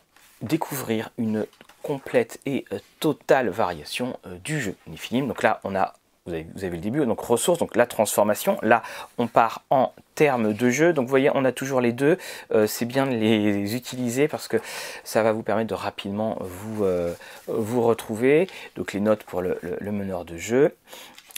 [0.43, 1.45] découvrir une
[1.83, 2.65] complète et
[3.01, 4.77] totale variation du jeu.
[5.13, 5.95] Donc là, on a
[6.27, 8.59] vous avez, le début, donc ressources, donc la transformation.
[8.63, 8.83] Là,
[9.19, 10.93] on part en termes de jeu.
[10.93, 12.19] Donc vous voyez, on a toujours les deux.
[12.53, 14.57] Euh, c'est bien de les utiliser parce que
[15.05, 17.15] ça va vous permettre de rapidement vous, euh,
[17.47, 18.49] vous retrouver.
[18.75, 20.75] Donc les notes pour le, meneur de jeu.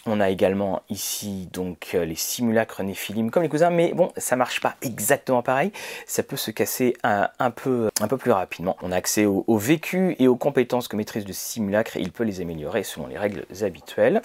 [0.06, 4.36] On a également ici donc euh, les simulacres néphilim comme les cousins, mais bon, ça
[4.36, 5.70] marche pas exactement pareil.
[6.06, 8.76] Ça peut se casser un, peu, plus rapidement.
[8.80, 12.10] On a accès au, au vécu et aux compétences que maîtrise le simulacre et il
[12.10, 14.22] peut les améliorer selon les règles habituelles.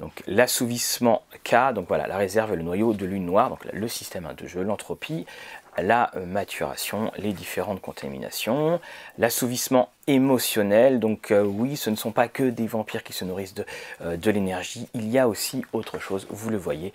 [0.00, 3.88] Donc l'assouvissement K, donc voilà, la réserve et le noyau de lune noire, donc le
[3.88, 5.26] système de jeu, l'entropie,
[5.78, 8.80] la maturation, les différentes contaminations,
[9.18, 13.54] l'assouvissement émotionnel, donc euh, oui, ce ne sont pas que des vampires qui se nourrissent
[13.54, 13.64] de,
[14.02, 16.92] euh, l'énergie, il y a aussi autre chose, vous le voyez,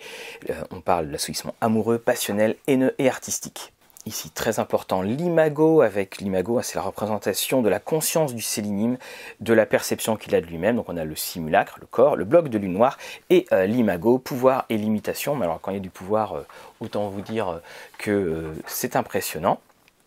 [0.50, 3.72] euh, on parle de l'assouvissement amoureux, passionnel, haineux et artistique.
[4.08, 8.96] Ici très important, l'imago, avec l'imago, c'est la représentation de la conscience du sélinim,
[9.40, 10.76] de la perception qu'il a de lui-même.
[10.76, 12.98] Donc on a le simulacre, le corps, le bloc de lune noire
[13.30, 15.36] et euh, l'imago, pouvoir et limitation.
[15.36, 16.46] Mais alors quand il y a du pouvoir, euh,
[16.80, 17.58] autant vous dire euh,
[17.98, 19.60] que c'est impressionnant.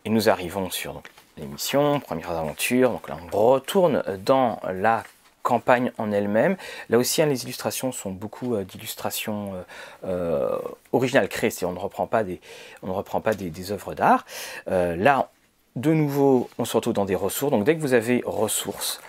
[0.04, 1.02] Et nous arrivons sur
[1.38, 2.90] l'émission, premières aventures.
[2.90, 5.04] Donc là on retourne dans la
[5.44, 6.58] campagne en elle-même.
[6.90, 9.62] Là aussi, hein, les illustrations sont beaucoup euh, d'illustrations euh,
[10.06, 10.58] euh,
[10.92, 12.40] originales créées, on ne reprend pas des,
[12.84, 14.26] on ne reprend pas des, des œuvres d'art.
[14.68, 15.30] là,
[15.76, 17.52] de nouveau, on se retrouve dans des ressources.
[17.52, 19.00] Donc dès que vous avez ressources,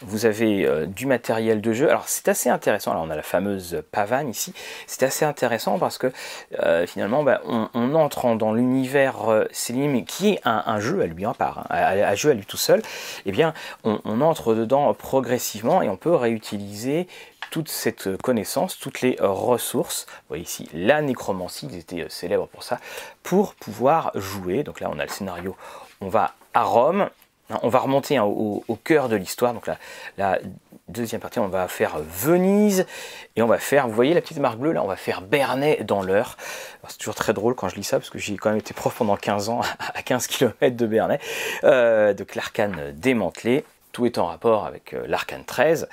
[0.00, 1.88] vous avez euh, du matériel de jeu.
[1.88, 2.92] Alors c'est assez intéressant.
[2.92, 4.54] Alors on a la fameuse pavane ici.
[4.86, 6.12] C'est assez intéressant parce que
[6.60, 9.44] euh, finalement bah, on, entre dans l'univers euh,
[10.06, 12.82] qui est un, jeu à lui en part, hein, un, jeu à lui tout seul.
[13.26, 13.54] Eh bien
[13.84, 17.06] on, entre dedans progressivement et on peut réutiliser
[17.50, 20.06] toute cette connaissance, toutes les ressources.
[20.08, 22.78] Vous voyez ici la nécromancie, ils étaient célèbres pour ça,
[23.22, 24.62] pour pouvoir jouer.
[24.62, 25.56] Donc là on a le scénario.
[26.00, 27.10] On va à Rome Hein,
[27.62, 29.54] on va remonter hein, au, cœur de l'histoire.
[29.54, 29.68] Donc
[30.18, 30.38] la,
[30.88, 32.86] deuxième partie, on va faire Venise
[33.36, 35.84] et on va faire, vous voyez la petite marque bleue là, on va faire Bernay
[35.84, 36.36] dans l'heure.
[36.88, 38.94] C'est toujours très drôle quand je lis ça parce que j'ai quand même été prof
[38.96, 39.60] pendant 15 ans
[39.94, 41.20] à 15 km de Bernay.
[41.64, 45.88] Euh, donc l'arcane démantelé, tout est en rapport avec euh, l'arcane 13.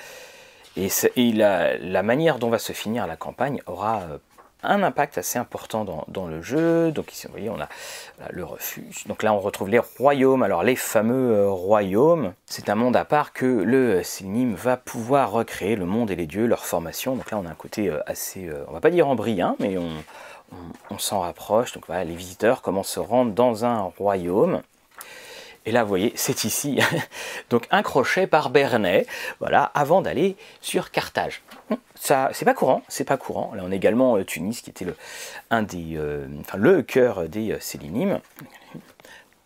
[0.75, 4.17] Et, la, manière dont va se finir la campagne aura euh,
[4.63, 6.91] un impact assez important dans, le jeu.
[6.91, 7.69] Donc ici, vous voyez, on a
[8.31, 9.05] le refuge.
[9.07, 10.43] Donc là, on retrouve les royaumes.
[10.43, 15.31] Alors les fameux euh, royaumes, c'est un monde à part que le Sélim va pouvoir
[15.31, 17.15] recréer, le monde et les dieux, leur formation.
[17.15, 19.77] Donc là, on a un côté euh, assez, euh, on va pas dire embryon, mais
[19.77, 19.89] on,
[20.89, 21.73] on s'en rapproche.
[21.73, 24.61] Donc voilà, les visiteurs commencent à se rendre dans un royaume.
[25.67, 26.79] Et là, vous voyez, c'est ici.
[27.49, 29.05] Donc un crochet par Bernay,
[29.41, 31.43] voilà, avant d'aller sur Carthage.
[31.93, 33.51] Ça, c'est pas courant, c'est pas courant.
[33.53, 34.95] Là, on a également euh, Tunis, qui était le,
[35.51, 38.17] un des, euh, enfin, le cœur des euh,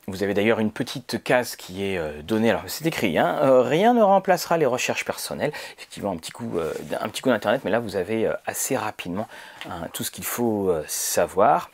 [0.05, 2.51] Vous avez d'ailleurs une petite case qui est euh, donnée.
[2.51, 5.53] Alors c'est écrit, hein, rien ne remplacera les recherches personnelles.
[5.75, 9.27] Effectivement, un petit coup, petit coup d'internet, mais là vous avez assez rapidement
[9.67, 11.71] hein, tout ce qu'il faut savoir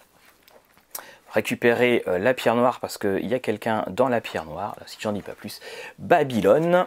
[1.31, 4.97] récupérer euh, la pierre noire parce qu'il y a quelqu'un dans la pierre noire, si
[4.99, 5.59] j'en dis pas plus,
[5.99, 6.85] Babylone.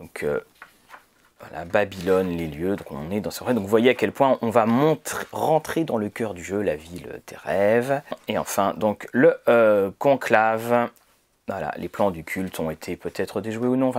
[0.00, 0.40] Donc euh,
[1.40, 4.38] voilà, Babylone, les lieux, donc on est dans ce Donc vous voyez à quel point
[4.40, 4.66] on va
[5.32, 8.00] rentrer dans le cœur du jeu, la ville des rêves.
[8.28, 10.88] Et enfin, donc le euh, conclave,
[11.46, 13.92] voilà, les plans du culte ont été peut-être déjoués ou non.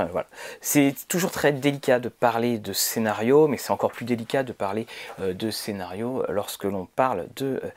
[0.62, 4.88] C'est toujours très délicat de parler de scénario, mais c'est encore plus délicat de parler
[5.22, 7.70] euh, de scénario lorsque l'on parle de euh,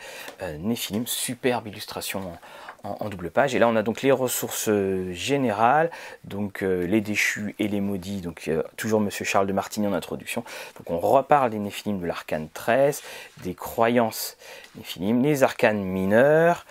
[0.43, 1.07] euh, Néphilim.
[1.07, 2.39] Superbe illustration
[2.83, 3.55] en, double page.
[3.55, 4.71] Et là, on a donc les ressources
[5.11, 5.91] générales,
[6.25, 8.21] donc les déchus et les maudits.
[8.21, 10.45] Donc toujours Monsieur Charles de Martigny en introduction.
[10.79, 13.03] Donc on reparle des Néphilim de l'arcane 13,
[13.43, 14.37] des croyances
[14.77, 16.65] Néphilim, les arcanes mineurs.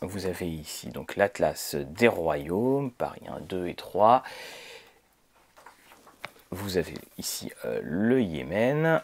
[0.00, 4.22] Vous avez ici donc l'Atlas des royaumes, Paris 1, 2 et 3.
[6.50, 9.02] Vous avez ici euh, le Yémen,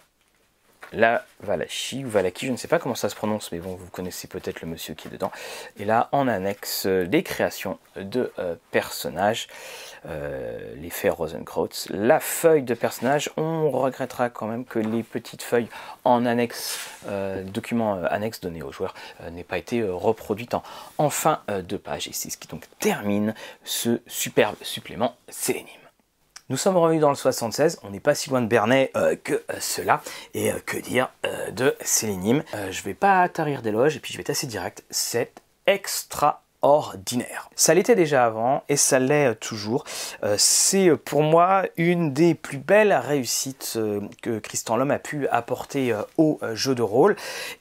[0.95, 3.89] la Valachi ou Valaki, je ne sais pas comment ça se prononce, mais bon, vous
[3.91, 5.33] connaissez peut-être le monsieur qui est dedans.
[5.79, 9.49] Et là, en annexe, euh, des créations de euh, personnages,
[10.07, 11.69] euh, les faits Rosenkraut.
[11.91, 15.69] La feuille de personnage, on regrettera quand même que les petites feuilles
[16.05, 16.79] en annexe,
[17.47, 18.95] documents annexes donnés aux joueurs,
[19.31, 20.55] n'aient pas été reproduites
[20.99, 22.09] en, fin de page.
[22.09, 23.35] Et c'est ce qui donc termine
[23.65, 25.84] ce superbe supplément Sélénime.
[26.51, 29.33] Nous sommes revenus dans le 76, on n'est pas si loin de Bernay euh, que
[29.33, 30.03] euh, cela,
[30.35, 31.11] et euh, que dire
[31.53, 32.45] de Sélénime?
[32.71, 35.33] je vais pas tarir d'éloges, et puis je vais être assez direct, c'est
[35.67, 37.51] extra ordinaire.
[37.57, 39.85] Ça l'était déjà avant et ça l'est toujours.
[40.25, 44.99] Euh, c'est euh, pour moi une des plus belles réussites euh, que Christian Lhomme a
[44.99, 47.17] pu apporter au jeu de rôle.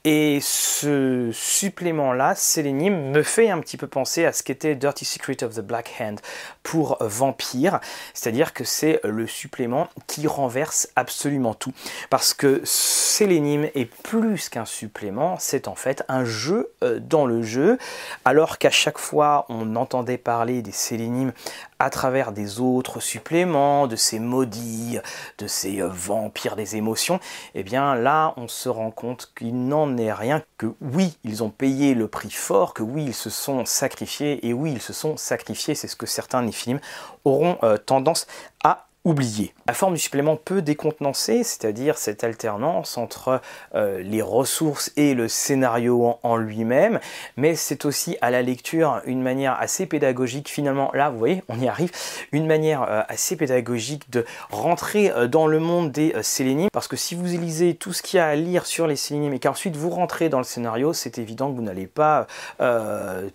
[0.06, 5.44] Et ce supplément-là, Sélénime, me fait un petit peu penser à ce qu'était Dirty Secret
[5.44, 6.22] of the Black Hand
[6.64, 7.82] pour Vampire.
[8.14, 11.74] C'est-à-dire que c'est le supplément qui renverse absolument tout.
[12.10, 16.72] Parce que Sélénime est plus qu'un supplément, c'est en fait un jeu
[17.02, 17.78] dans le jeu,
[18.24, 21.34] alors qu'à chaque fois on entendait parler des sélénimes
[21.80, 25.00] à travers des autres suppléments, de ces maudits,
[25.38, 27.20] de ces euh, vampires des émotions,
[27.56, 31.50] eh bien là on se rend compte qu'il n'en est rien, que oui, ils ont
[31.50, 35.18] payé le prix fort, que oui, ils se sont sacrifiés, et oui, ils se sont
[35.18, 36.80] sacrifiés, c'est ce que certains Néphilim
[37.26, 38.28] auront euh, tendance
[38.64, 39.54] à oublié.
[39.68, 43.42] La forme du supplément peut décontenancer, c'est-à-dire cette alternance entre
[43.76, 47.00] euh, les ressources et le scénario en, lui-même,
[47.36, 51.60] mais c'est aussi à la lecture une manière assez pédagogique, finalement, là vous voyez, on
[51.60, 51.92] y arrive,
[52.32, 56.96] une manière euh, assez pédagogique de rentrer euh, dans le monde des sélénimes, parce que
[56.96, 59.76] si vous lisez tout ce qu'il y a à lire sur les sélénimes et qu'ensuite
[59.76, 62.28] vous rentrez dans le scénario, c'est évident que vous n'allez pas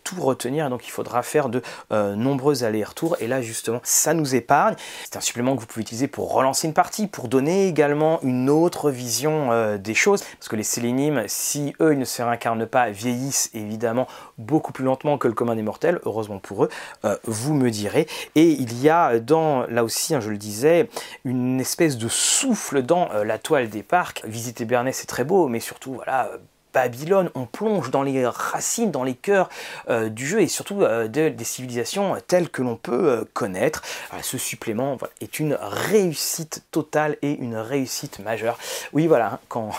[0.05, 4.74] tout retenir, donc il faudra faire de nombreux allers-retours, et là justement, ça nous épargne.
[5.05, 8.90] C'est un supplément vous pouvez utiliser pour relancer une partie, pour donner également une autre
[8.90, 12.90] vision euh, des choses, parce que les sélénimes, si eux ils ne se réincarnent pas,
[12.90, 14.06] vieillissent évidemment
[14.39, 16.68] beaucoup plus lentement que le commun des mortels, heureusement pour eux,
[17.05, 18.06] euh, vous me direz.
[18.35, 20.89] Et il y a dans, là aussi, hein, je le disais,
[21.24, 24.22] une espèce de souffle dans euh, la toile des parcs.
[24.24, 26.30] Visiter Bernay, c'est très beau, mais surtout, voilà
[26.73, 29.49] Babylone, on plonge dans les racines, dans les cœurs
[29.89, 33.82] euh, du jeu et surtout euh, des civilisations telles que l'on peut euh, connaître.
[34.23, 38.59] ce supplément est une réussite totale et une réussite majeure.
[38.93, 39.70] Oui, voilà, hein,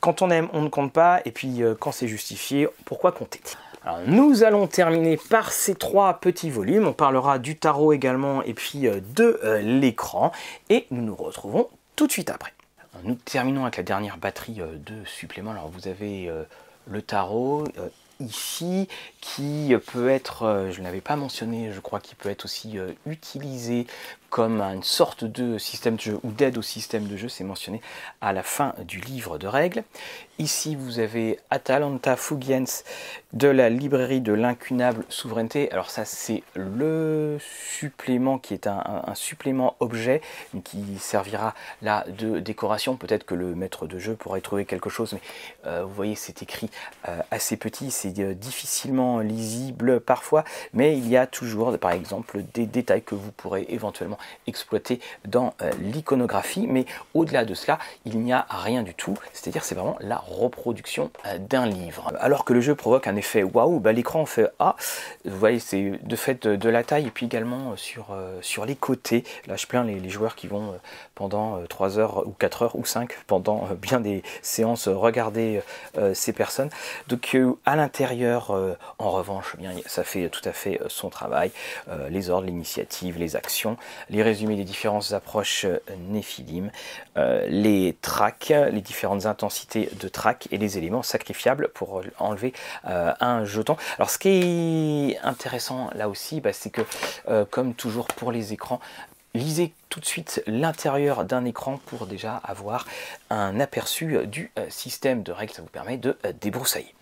[0.00, 3.40] quand, on aime, on ne compte pas, et puis quand c'est justifié, pourquoi compter?
[4.06, 6.86] Nous allons terminer par ces trois petits volumes.
[6.86, 10.32] On parlera du tarot également et puis de l'écran.
[10.70, 12.53] Et nous nous retrouvons tout de suite après.
[13.04, 15.50] Nous terminons avec la dernière batterie euh, de suppléments.
[15.50, 16.42] Alors vous avez euh,
[16.88, 18.88] le tarot euh, ici
[19.20, 23.88] qui peut être, je ne l'avais pas mentionné, je crois qu'il peut être aussi utilisé
[24.34, 27.80] comme une sorte de système de jeu ou d'aide au système de jeu, c'est mentionné
[28.20, 29.84] à la fin du livre de règles.
[30.40, 32.64] Ici, vous avez Atalanta Fugiens
[33.34, 35.70] de la librairie de l'incunable souveraineté.
[35.70, 37.38] Alors ça, c'est le
[37.78, 40.20] supplément qui est un, supplément objet
[40.64, 42.96] qui servira là de décoration.
[42.96, 45.20] Peut-être que le maître de jeu pourrait trouver quelque chose, mais
[45.66, 46.68] euh, vous voyez, c'est écrit
[47.08, 50.42] euh, assez petit, c'est euh, difficilement lisible parfois,
[50.72, 55.54] mais il y a toujours, par exemple, des détails que vous pourrez éventuellement exploité dans
[55.62, 59.96] euh, l'iconographie, mais au-delà de cela, il n'y a rien du tout, c'est-à-dire c'est vraiment
[60.00, 62.12] la reproduction euh, d'un livre.
[62.20, 64.76] Alors que le jeu provoque un effet waouh, bah, l'écran fait ah,
[65.24, 68.76] vous voyez, c'est de fait de, la taille et puis également sur, euh, sur les
[68.76, 69.24] côtés.
[69.46, 70.74] Là, je plains les, joueurs qui vont
[71.14, 75.60] pendant 3 heures ou 4 heures ou 5 pendant bien des séances regarder
[76.12, 76.70] ces personnes.
[77.08, 78.54] Donc à l'intérieur,
[78.98, 81.50] en revanche, eh bien, ça fait tout à fait son travail.
[82.10, 83.76] les ordres, l'initiative, les actions,
[84.14, 86.70] les résumés des différentes approches euh, Néphilim,
[87.16, 92.52] euh, les tracks, les différentes intensités de track et les éléments sacrifiables pour enlever
[92.86, 93.76] euh, un jeton.
[93.98, 96.82] Alors ce qui est intéressant là aussi, bah, c'est que
[97.50, 98.80] comme toujours pour les écrans,
[99.34, 102.86] lisez tout de suite l'intérieur d'un écran pour déjà avoir
[103.30, 105.52] un aperçu du système de règles.
[105.52, 106.93] Ça vous permet de débroussailler.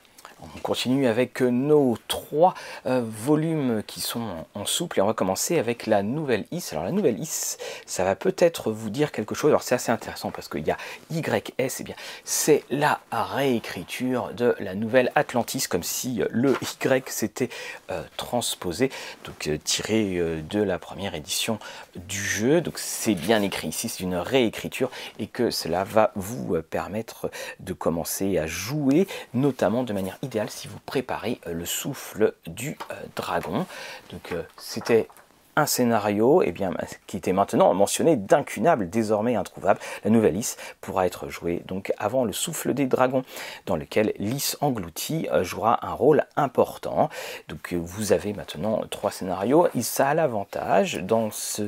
[0.43, 2.55] On continue avec nos trois
[2.87, 6.71] euh, volumes qui sont en, souple et on va commencer avec la nouvelle IS.
[6.73, 9.51] Alors la nouvelle IS, ça va peut-être vous dire quelque chose.
[9.51, 10.77] Alors c'est assez intéressant parce qu'il y a
[11.11, 11.95] YS, et eh bien
[12.25, 17.49] c'est la réécriture de la nouvelle Atlantis, comme si euh, le Y s'était
[17.91, 18.91] euh, transposé,
[19.25, 21.59] donc tiré de la première édition
[21.95, 22.61] du jeu.
[22.61, 27.73] Donc c'est bien écrit ici, c'est une réécriture et que cela va vous permettre de
[27.73, 33.67] commencer à jouer, notamment de manière si vous préparez euh, le souffle du euh, dragon.
[34.11, 35.09] Donc euh, c'était
[35.55, 36.73] un scénario eh bien,
[37.07, 39.81] qui était maintenant mentionné d'incunable, désormais introuvable.
[40.03, 43.23] La nouvelle Lys pourra être jouée donc avant le souffle des dragons,
[43.67, 47.11] dans lequel Lys englouti jouera un rôle important.
[47.49, 49.69] Donc vous avez maintenant trois scénarios.
[49.75, 51.65] Et ça a l'avantage dans, ce,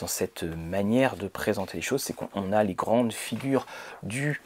[0.00, 3.68] dans cette manière de présenter les choses, c'est qu'on a les grandes figures
[4.02, 4.40] du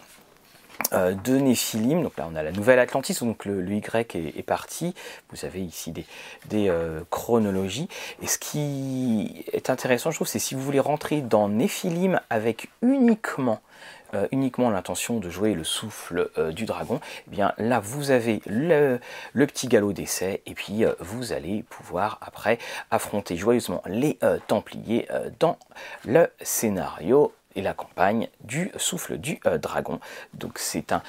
[0.93, 2.03] de Néphilim.
[2.03, 4.95] Donc là, on a la nouvelle Atlantis, donc le, Y est, parti.
[5.31, 7.89] Vous avez ici des, euh, chronologies.
[8.23, 12.69] Et ce qui est intéressant, je trouve, c'est si vous voulez rentrer dans Néphilim avec
[12.83, 13.61] uniquement
[14.15, 19.01] euh, uniquement l'intention de jouer le souffle du dragon, eh bien là vous avez le
[19.35, 22.59] petit galop d'essai et puis vous allez pouvoir après
[22.91, 24.19] affronter joyeusement les
[24.49, 25.09] Templiers
[25.41, 25.57] dans
[26.05, 30.01] le scénario et la campagne du souffle du euh, dragon.
[30.35, 31.03] Donc c'est un,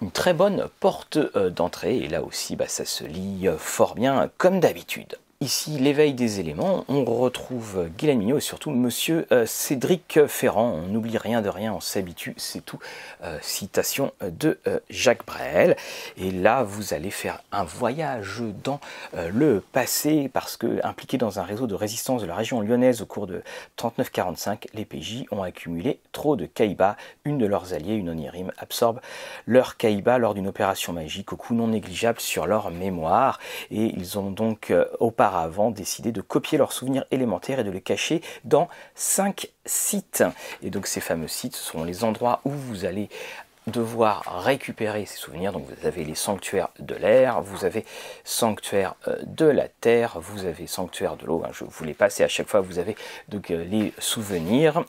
[0.00, 3.94] une très bonne porte euh, d'entrée et là aussi bah, ça se lit euh, fort
[3.94, 5.16] bien comme d'habitude.
[5.42, 10.70] Ici, l'éveil des éléments, on retrouve Guylaine Mignot et surtout Monsieur euh, Cédric Ferrand.
[10.70, 12.78] On n'oublie rien de rien, on s'habitue, c'est tout.
[13.24, 15.76] Euh, citation de euh, Jacques Brel.
[16.16, 18.78] Et là, vous allez faire un voyage dans
[19.14, 23.06] le passé parce que, impliqué dans un réseau de résistance de la région lyonnaise au
[23.06, 23.42] cours de
[23.78, 26.94] 39-45, les PJ ont accumulé trop de caïbas.
[27.24, 29.00] Une de leurs alliés, une onirime, absorbe
[29.48, 33.40] leur caïba lors d'une opération magique au coût non négligeable sur leur mémoire.
[33.72, 37.80] Et ils ont donc auparavant auparavant décidé de copier leurs souvenirs élémentaires et de les
[37.80, 40.22] cacher dans cinq sites.
[40.62, 43.08] Et donc ces fameux sites sont les endroits où vous allez
[43.66, 45.52] devoir récupérer ces souvenirs.
[45.52, 47.86] Donc vous avez les sanctuaires de l'air, vous avez
[48.24, 51.42] sanctuaire euh, de la terre, vous avez sanctuaire de l'eau.
[51.46, 51.50] Hein.
[51.52, 52.94] Je vous les passe et à chaque fois vous avez
[53.28, 54.84] donc euh, les souvenirs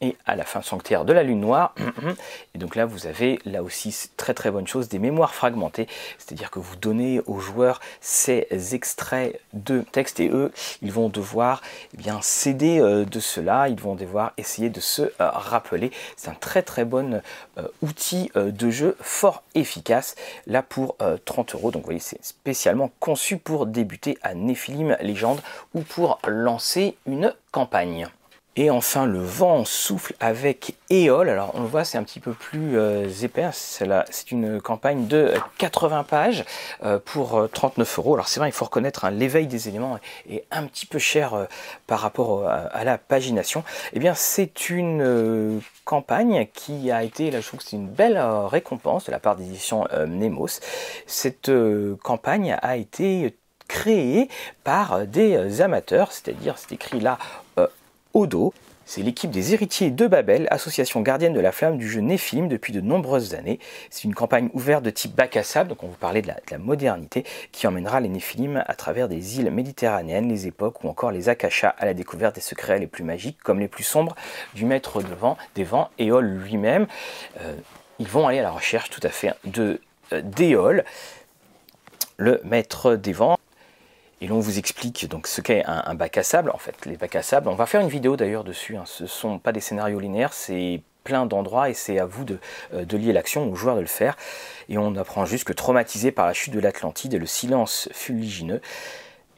[0.00, 1.74] et à la fin sanctuaire de la lune noire.
[2.54, 5.86] Et donc là, vous avez là aussi très très bonne chose, des mémoires fragmentées,
[6.18, 10.52] c'est-à-dire que vous donnez aux joueurs ces extraits de texte et eux,
[10.82, 11.62] ils vont devoir
[11.94, 15.90] eh bien céder euh, de cela, ils vont devoir essayer de se euh, rappeler.
[16.16, 17.22] C'est un très très bon
[17.58, 20.14] euh, outil de jeu fort efficace
[20.46, 21.70] là pour 30 euros.
[21.70, 25.40] Donc vous voyez, c'est spécialement conçu pour débuter à Nephilim Légende
[25.74, 28.08] ou pour lancer une campagne.
[28.58, 31.28] Et enfin, le vent souffle avec Éole.
[31.28, 33.50] Alors, on le voit, c'est un petit peu plus euh, épais.
[33.52, 36.42] C'est une campagne de 80 pages
[36.82, 38.14] euh, pour 39 euh, euros.
[38.14, 39.98] Alors, c'est vrai, il faut reconnaître, hein, l'éveil des éléments
[40.30, 41.46] est, un petit peu cher
[41.86, 43.62] par rapport à, la pagination.
[43.92, 48.18] Eh bien, c'est une campagne qui a été, là, je trouve que c'est une belle
[48.18, 50.60] récompense de la part des éditions Nemos.
[51.06, 51.50] Cette
[52.02, 53.36] campagne a été
[53.68, 54.28] créée
[54.64, 57.18] par des amateurs, c'est-à-dire, c'est écrit là
[58.16, 58.54] Odo.
[58.86, 62.72] C'est l'équipe des héritiers de Babel, association gardienne de la flamme du jeu Néphilim depuis
[62.72, 63.58] de nombreuses années.
[63.90, 66.58] C'est une campagne ouverte de type bac à sable, donc on vous parlait de la,
[66.58, 71.28] modernité, qui emmènera les Néphilim à travers des îles méditerranéennes, les époques ou encore les
[71.28, 74.14] Akashas à la découverte des secrets les plus magiques comme les plus sombres
[74.54, 75.02] du maître
[75.54, 76.86] des vents, Éol lui-même.
[77.40, 77.54] Euh,
[77.98, 79.80] ils vont aller à la recherche tout à fait de
[80.14, 80.84] euh, d'Éol,
[82.16, 83.36] le maître des vents.
[84.26, 86.50] Et l'on vous explique donc ce qu'est un, bac à sable.
[86.50, 88.76] En fait, les bacs à sable, on va faire une vidéo d'ailleurs dessus.
[88.76, 88.82] Hein.
[88.84, 92.40] Ce ne sont pas des scénarios linéaires, c'est plein d'endroits et c'est à vous de,
[92.74, 94.16] euh, lier l'action, aux joueurs de le faire.
[94.68, 98.60] Et on apprend juste que traumatisé par la chute de l'Atlantide et le silence fuligineux,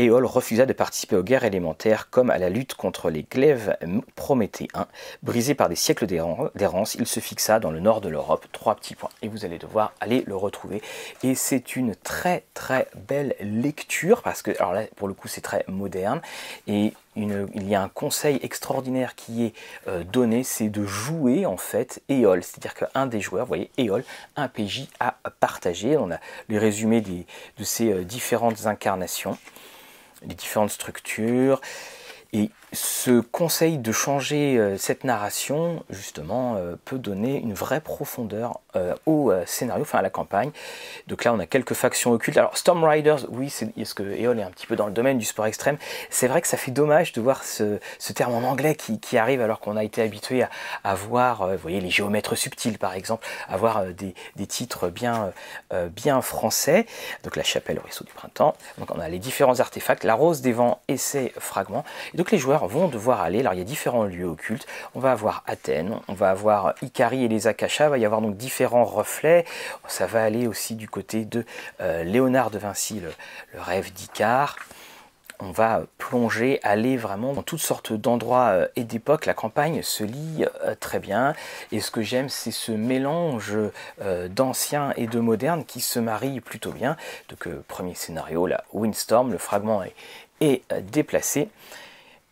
[0.00, 3.76] Éole refusa de participer aux guerres élémentaires comme à la lutte contre les glaives
[4.14, 4.86] prométhéens.
[5.24, 8.46] Brisé par des siècles d'errance, il se fixa dans le nord de l'Europe.
[8.52, 9.10] Trois petits points.
[9.22, 10.82] Et vous allez devoir aller le retrouver.
[11.24, 15.40] Et c'est une très très belle lecture parce que, alors là, pour le coup, c'est
[15.40, 16.20] très moderne.
[16.68, 19.54] Et il y a un conseil extraordinaire qui est
[19.88, 22.44] euh, donné, c'est de jouer en fait Éole.
[22.44, 24.04] C'est-à-dire qu'un des joueurs, vous voyez, Éole,
[24.36, 25.96] un PJ à partager.
[25.96, 26.18] On a
[26.48, 29.36] les résumés de ces euh, différentes incarnations
[30.26, 31.60] les différentes structures.
[32.32, 38.60] Et ce conseil de changer euh, cette narration, justement, euh, peut donner une vraie profondeur
[38.76, 40.50] euh, au scénario, enfin à la campagne.
[41.06, 42.36] Donc là, on a quelques factions occultes.
[42.36, 45.18] Alors, Storm Riders, oui, c'est ce que Eol est un petit peu dans le domaine
[45.18, 45.78] du sport extrême.
[46.10, 47.78] C'est vrai que ça fait dommage de voir ce,
[48.14, 50.44] terme en anglais qui, arrive alors qu'on a été habitué
[50.84, 56.86] à, voir, vous voyez, les géomètres subtils, par exemple, à voir des, titres bien français.
[57.24, 58.54] Donc, la chapelle au ruisseau du printemps.
[58.78, 61.84] Donc, on a les différents artefacts, la rose des vents et ses fragments.
[62.12, 63.40] Et donc, les joueurs vont devoir aller.
[63.40, 64.66] Alors il y a différents lieux occultes.
[64.94, 67.86] On va avoir Athènes, on va avoir Ikari et les Akashas.
[67.86, 69.44] Il va y avoir donc différents reflets.
[69.86, 71.44] Ça va aller aussi du côté de
[71.80, 73.12] euh, Léonard de Vinci, le,
[73.60, 74.56] rêve d'Icare
[75.40, 79.24] on va plonger, aller vraiment dans toutes sortes d'endroits euh, et d'époques.
[79.24, 81.32] La campagne se lit euh, très bien.
[81.70, 83.56] Et ce que j'aime, c'est ce mélange
[84.30, 86.97] d'ancien et de moderne qui se marie plutôt bien.
[87.28, 89.85] Donc, premier scénario, la Windstorm, le fragment
[90.40, 91.48] est déplacé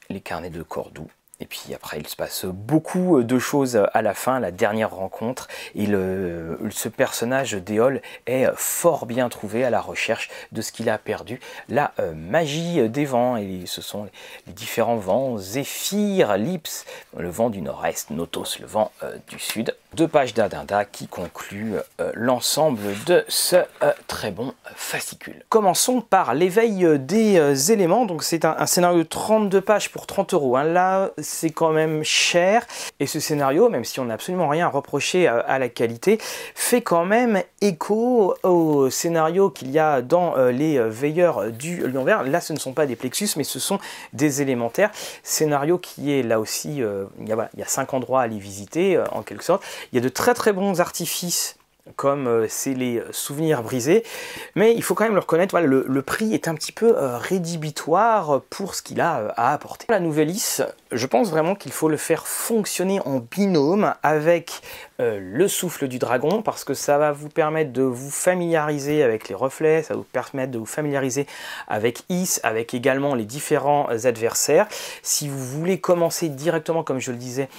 [0.09, 1.11] les carnets de Cordoue.
[1.41, 5.49] Et puis après, il se passe beaucoup de choses à la fin, la dernière rencontre.
[5.75, 10.99] Et ce personnage d'Éole est fort bien trouvé à la recherche de ce qu'il a
[10.99, 11.41] perdu.
[11.69, 14.09] La euh, magie des vents, et ce sont
[14.47, 16.85] les différents vents, Zéphyr, Lips,
[17.17, 19.75] le vent du nord-est, Notos, le vent euh, du sud.
[19.95, 23.57] Deux pages d'Adinda qui concluent euh, l'ensemble de ce
[24.07, 25.43] très bon fascicule.
[25.49, 28.05] Commençons par l'éveil des éléments.
[28.05, 30.57] Donc c'est un, scénario de 32 pages pour 30 euros.
[30.57, 30.65] Hein.
[30.65, 32.67] Là, c'est quand même cher.
[33.01, 36.19] Et ce scénario, même si on n'a absolument rien à reprocher à, la qualité,
[36.55, 42.05] fait quand même écho au scénario qu'il y a dans euh, les veilleurs du Lion
[42.05, 42.23] Vert.
[42.23, 43.79] Là, ce ne sont pas des plexus, mais ce sont
[44.13, 44.91] des élémentaires.
[45.23, 48.25] Scénario qui est là aussi, euh, il, y a, il y a cinq endroits à
[48.25, 49.63] aller visiter, euh, en quelque sorte.
[49.93, 51.56] Il y a de très très bons artifices
[51.95, 54.03] comme euh, c'est les souvenirs brisés.
[54.55, 58.43] Mais il faut quand même le reconnaître, le, prix est un petit peu euh, rédhibitoire
[58.51, 59.87] pour ce qu'il a euh, à apporter.
[59.89, 64.61] La nouvelle is, je pense vraiment qu'il faut le faire fonctionner en binôme avec
[64.99, 69.35] le souffle du dragon parce que ça va vous permettre de vous familiariser avec les
[69.35, 71.27] reflets, ça va vous permettre de vous familiariser
[71.69, 74.67] avec Is, avec également les différents adversaires.
[75.03, 77.51] Si vous voulez commencer directement, comme je le disais,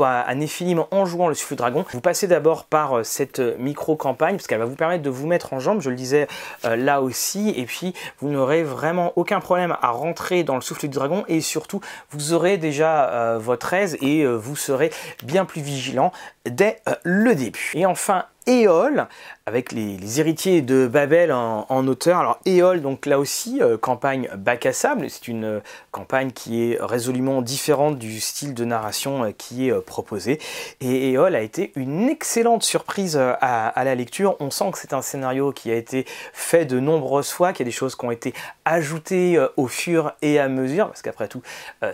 [0.00, 1.84] à Néphilim en jouant le souffle dragon.
[1.92, 5.52] Vous passez d'abord par euh, cette micro-campagne parce qu'elle va vous permettre de vous mettre
[5.52, 6.28] en jambe, je le disais
[6.64, 10.88] euh, là aussi, et puis vous n'aurez vraiment aucun problème à rentrer dans le souffle
[10.88, 14.90] du dragon et surtout vous aurez déjà euh, votre aise et vous serez
[15.24, 16.10] bien plus vigilant
[16.46, 17.72] dès le début.
[17.74, 19.06] Et enfin, Éole,
[19.46, 22.18] avec les, héritiers de Babel en, auteur.
[22.18, 25.60] Alors Éole, donc là aussi, euh, campagne bac à sable, c'est une euh,
[25.90, 30.38] campagne qui est résolument différente du style de narration euh, qui est proposé.
[30.80, 34.36] Et Éole a été une excellente surprise à, la lecture.
[34.38, 37.68] On sent que c'est un scénario qui a été fait de nombreuses fois, qu'il y
[37.68, 41.42] a des choses qui ont été ajoutées au fur et à mesure, parce qu'après tout,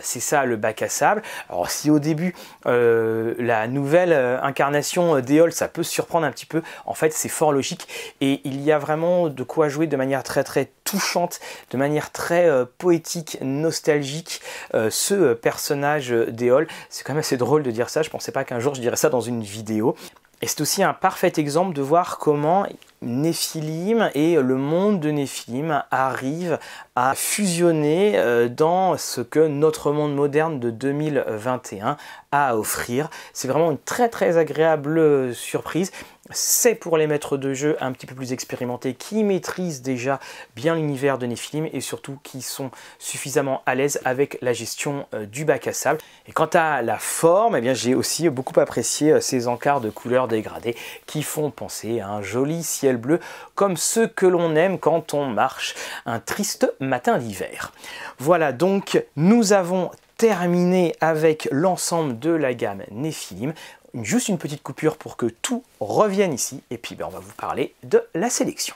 [0.01, 1.21] c'est ça le bac à sable.
[1.49, 2.35] Alors si au début,
[2.65, 7.87] la nouvelle incarnation d'Éole, ça peut surprendre un petit peu, en fait c'est logique
[8.21, 11.39] et il y a vraiment de quoi jouer de manière très très touchante,
[11.71, 14.41] de manière très euh, poétique, nostalgique,
[14.73, 16.67] euh, ce personnage d'Éole.
[16.89, 18.95] C'est quand même assez drôle de dire ça, je pensais pas qu'un jour je dirais
[18.95, 19.95] ça dans une vidéo.
[20.41, 22.65] Et c'est aussi un parfait exemple de voir comment
[23.01, 26.59] Néphilim et le monde de Néphilim arrivent
[26.95, 31.97] à fusionner euh, dans ce que notre monde moderne de 2021
[32.31, 33.09] a à offrir.
[33.33, 35.91] C'est vraiment une très très agréable surprise
[36.31, 40.19] c'est pour les maîtres de jeu un petit peu plus expérimentés qui maîtrisent déjà
[40.55, 45.25] bien l'univers de Nephilim et surtout qui sont suffisamment à l'aise avec la gestion euh,
[45.25, 45.99] du bac à sable.
[46.27, 50.27] Et quant à la forme, eh j'ai aussi beaucoup apprécié euh, ces encarts de couleurs
[50.27, 50.75] dégradées
[51.05, 53.19] qui font penser à un joli ciel bleu
[53.55, 55.75] comme ceux que l'on aime quand on marche
[56.05, 57.71] un triste matin d'hiver.
[58.19, 63.53] Voilà donc nous avons terminé avec l'ensemble de la gamme Nephilim
[63.93, 67.33] juste une petite coupure pour que tout revienne ici, et puis ben, on va vous
[67.33, 68.75] parler de la sélection.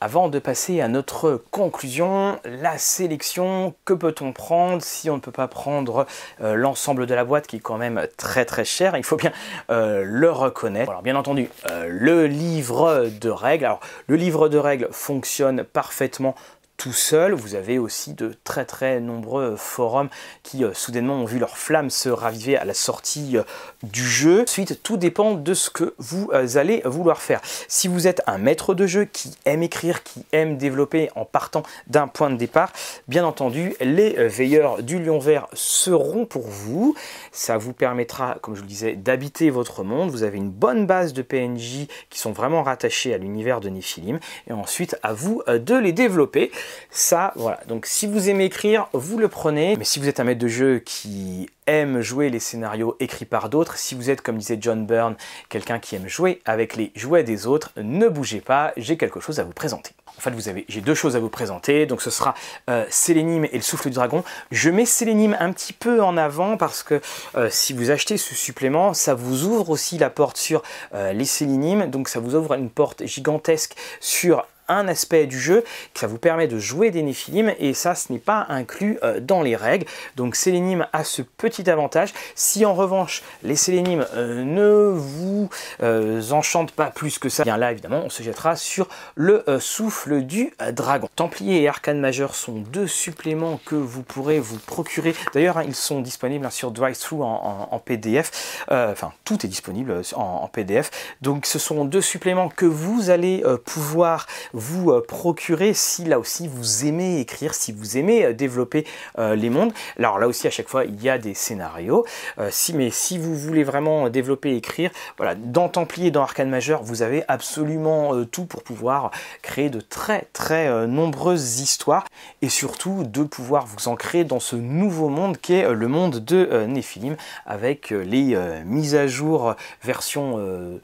[0.00, 5.32] Avant de passer à notre conclusion, la sélection, que peut-on prendre si on ne peut
[5.32, 6.06] pas prendre
[6.42, 9.32] euh, l'ensemble de la boîte qui est quand même très très cher, il faut bien
[9.70, 10.90] euh, le reconnaître.
[10.90, 16.34] Alors bien entendu, euh, le livre de règles, alors le livre de règles fonctionne parfaitement
[16.76, 17.32] tout seul.
[17.32, 20.08] Vous avez aussi de très très nombreux forums
[20.42, 23.42] qui euh, soudainement ont vu leur flamme se raviver à la sortie euh,
[23.82, 24.42] du jeu.
[24.42, 27.40] Ensuite, tout dépend de ce que vous euh, allez vouloir faire.
[27.68, 31.62] Si vous êtes un maître de jeu qui aime écrire, qui aime développer en partant
[31.86, 32.72] d'un point de départ,
[33.08, 36.94] bien entendu, les veilleurs du lion vert seront pour vous.
[37.32, 40.10] Ça vous permettra, comme je vous le disais, d'habiter votre monde.
[40.10, 44.18] Vous avez une bonne base de PNJ qui sont vraiment rattachés à l'univers de Nephilim.
[44.48, 46.50] Et ensuite, à vous de les développer.
[46.90, 47.60] Ça, voilà.
[47.68, 49.76] Donc si vous aimez écrire, vous le prenez.
[49.76, 53.48] Mais si vous êtes un maître de jeu qui aime jouer les scénarios écrits par
[53.48, 55.16] d'autres, si vous êtes, comme disait John Byrne,
[55.48, 59.40] quelqu'un qui aime jouer avec les jouets des autres, ne bougez pas, j'ai quelque chose
[59.40, 59.92] à vous présenter.
[60.16, 61.86] En fait, vous avez, j'ai deux choses à vous présenter.
[61.86, 62.34] Donc, ce sera
[62.70, 64.22] euh, et le souffle du dragon.
[64.50, 67.00] Je mets Sélénime un petit peu en avant parce que
[67.36, 70.62] euh, si vous achetez ce supplément, ça vous ouvre aussi la porte sur
[70.94, 71.90] euh, les Sélénimes.
[71.90, 76.18] Donc, ça vous ouvre une porte gigantesque sur un aspect du jeu, qui ça vous
[76.18, 79.86] permet de jouer des Néphilim, et ça, ce n'est pas inclus euh, dans les règles.
[80.16, 82.12] Donc Sélénime a ce petit avantage.
[82.34, 85.48] Si en revanche, les Sélénimes euh, ne vous
[85.82, 90.22] euh, enchantent pas plus que ça, bien là, évidemment, on se jettera sur le souffle
[90.22, 91.08] du dragon.
[91.16, 95.14] Templier et Arcane Majeur sont deux suppléments que vous pourrez vous procurer.
[95.32, 98.64] D'ailleurs, hein, ils sont disponibles hein, sur DriveThru en, en, PDF.
[98.70, 100.90] Enfin, tout est disponible en, PDF.
[101.22, 106.48] Donc, ce sont deux suppléments que vous allez pouvoir vous euh, procurer si là aussi
[106.48, 108.86] vous aimez écrire, si vous aimez euh, développer
[109.18, 109.72] euh, les mondes.
[109.98, 112.06] Alors là aussi à chaque fois il y a des scénarios.
[112.50, 116.48] si, mais si vous voulez vraiment développer et écrire, voilà, dans Templier et dans Arcane
[116.48, 119.10] Majeur, vous avez absolument tout pour pouvoir
[119.42, 122.04] créer de très très nombreuses histoires
[122.42, 126.66] et surtout de pouvoir vous ancrer dans ce nouveau monde qui est le monde de
[126.66, 127.16] Néphilim
[127.46, 130.80] avec les mises à jour version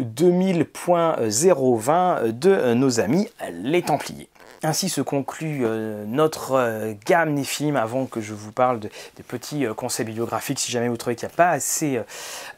[0.00, 4.28] 2000.020 de nos amis les Templiers.
[4.64, 8.90] Ainsi se conclut euh, notre euh, gamme Néphilim avant que je vous parle des
[9.26, 12.00] petits euh, conseils bibliographiques si jamais vous trouvez qu'il n'y a pas assez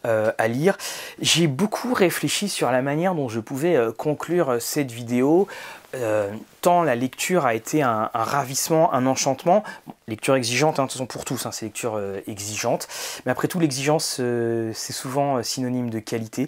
[0.05, 0.79] à lire.
[1.21, 5.47] J'ai beaucoup réfléchi sur la manière dont je pouvais conclure cette vidéo.
[6.61, 9.65] Tant la lecture a été un, ravissement, un enchantement.
[10.09, 12.89] lecture exigeante, hein, de toute façon pour tous, hein, c'est lecture exigeante.
[13.27, 14.21] Mais après tout, l'exigence,
[14.75, 16.47] c'est souvent synonyme de qualité.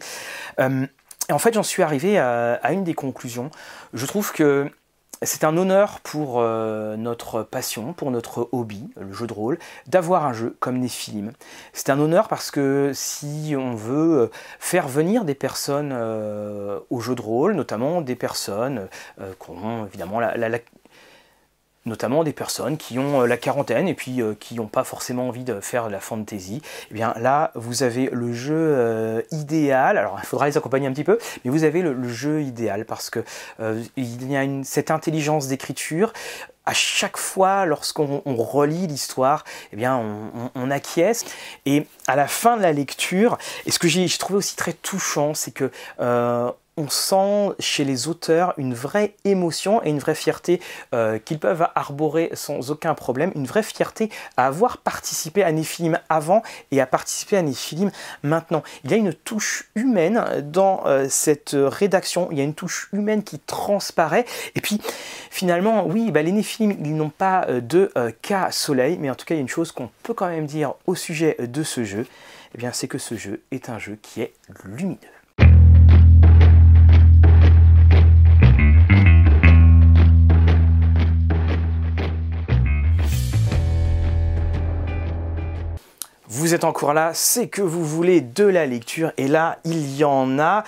[0.59, 3.51] et en fait, j'en suis arrivé à, une des conclusions.
[3.93, 4.71] Je trouve que
[5.25, 10.27] c'est un honneur pour euh, notre passion, pour notre hobby, le jeu de rôle, d'avoir
[10.27, 11.33] un jeu comme Nephilim.
[11.73, 17.01] C'est un honneur parce que si on veut euh, faire venir des personnes euh, au
[17.01, 18.89] jeu de rôle, notamment des personnes
[19.19, 20.59] qui ont évidemment la,
[21.87, 25.29] notamment des personnes qui ont euh, la quarantaine et puis euh, qui n'ont pas forcément
[25.29, 29.99] envie de faire de la fantasy, eh bien là vous avez le jeu euh, idéal.
[29.99, 33.11] Alors il faudra les accompagner un petit peu, mais vous avez le, jeu idéal parce
[33.11, 33.25] que
[33.97, 36.13] il y a cette intelligence d'écriture.
[36.67, 40.01] À chaque fois, lorsqu'on relit l'histoire, eh bien,
[40.55, 41.25] on, acquiesce.
[41.67, 45.35] Et à la fin de la lecture, et ce que j'ai trouvé aussi très touchant,
[45.35, 45.71] c'est que
[46.77, 50.61] on sent chez les auteurs une vraie émotion et une vraie fierté
[50.95, 55.99] euh, qu'ils peuvent arborer sans aucun problème, une vraie fierté à avoir participé à Néphilim
[56.09, 57.91] avant et à participer à Néphilim
[58.23, 58.63] maintenant.
[58.85, 62.89] Il y a une touche humaine dans euh, cette rédaction, il y a une touche
[62.93, 64.25] humaine qui transparaît
[64.55, 64.81] et puis
[65.31, 67.93] finalement, oui, bah, les Néphilim, ils n'ont pas euh, de
[68.23, 70.47] cas soleil, mais en tout cas, il y a une chose qu'on peut quand même
[70.47, 72.07] dire au sujet de ce jeu,
[72.59, 74.33] eh c'est que ce jeu est un jeu qui est
[74.65, 74.99] lumineux.
[86.35, 90.03] Vous êtes encore là, c'est que vous voulez de la lecture et là il y
[90.03, 90.65] en a.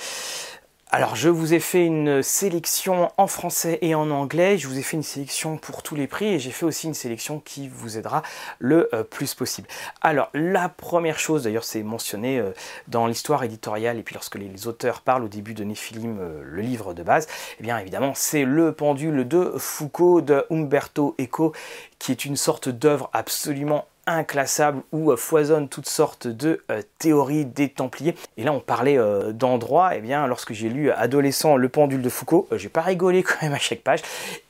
[0.91, 4.83] Alors je vous ai fait une sélection en français et en anglais, je vous ai
[4.83, 7.97] fait une sélection pour tous les prix et j'ai fait aussi une sélection qui vous
[7.97, 8.23] aidera
[8.59, 9.67] le euh, plus possible.
[10.03, 12.53] Alors la première chose, d'ailleurs c'est mentionné euh,
[12.87, 16.61] dans l'histoire éditoriale et puis lorsque les auteurs parlent au début de Néphilim, euh, le
[16.61, 17.27] livre de base,
[17.59, 21.55] eh bien évidemment c'est le pendule de Foucault de Umberto Eco
[21.99, 27.45] qui est une sorte d'œuvre absolument inclassable où euh, foisonnent toutes sortes de euh, théories
[27.45, 28.15] des Templiers.
[28.37, 29.95] Et là, on parlait euh, d'endroits.
[29.95, 33.43] Et eh bien, lorsque j'ai lu adolescent Le Pendule de Foucault, j'ai pas rigolé quand
[33.43, 34.01] même à chaque page.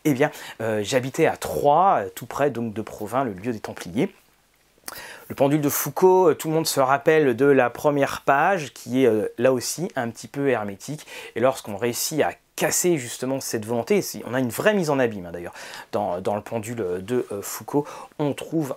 [0.05, 0.31] Et eh bien,
[0.83, 4.15] j'habitais à Troyes, tout près donc de Provins, le lieu des Templiers.
[5.29, 9.33] Le pendule de Foucault, tout le monde se rappelle de la première page qui est
[9.39, 11.07] là aussi un petit peu hermétique.
[11.37, 14.01] Et lorsqu'on réussit à casser justement cette volonté.
[14.27, 15.55] On a une vraie mise en abîme hein, d'ailleurs
[15.93, 17.87] dans, le pendule de euh, Foucault.
[18.19, 18.77] On trouve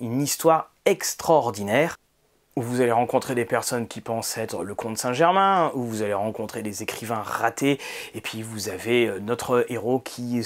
[0.00, 1.96] une histoire extraordinaire
[2.56, 6.14] où vous allez rencontrer des personnes qui pensent être le comte Saint-Germain, où vous allez
[6.14, 7.78] rencontrer des écrivains ratés,
[8.14, 10.42] et puis vous avez euh, notre héros qui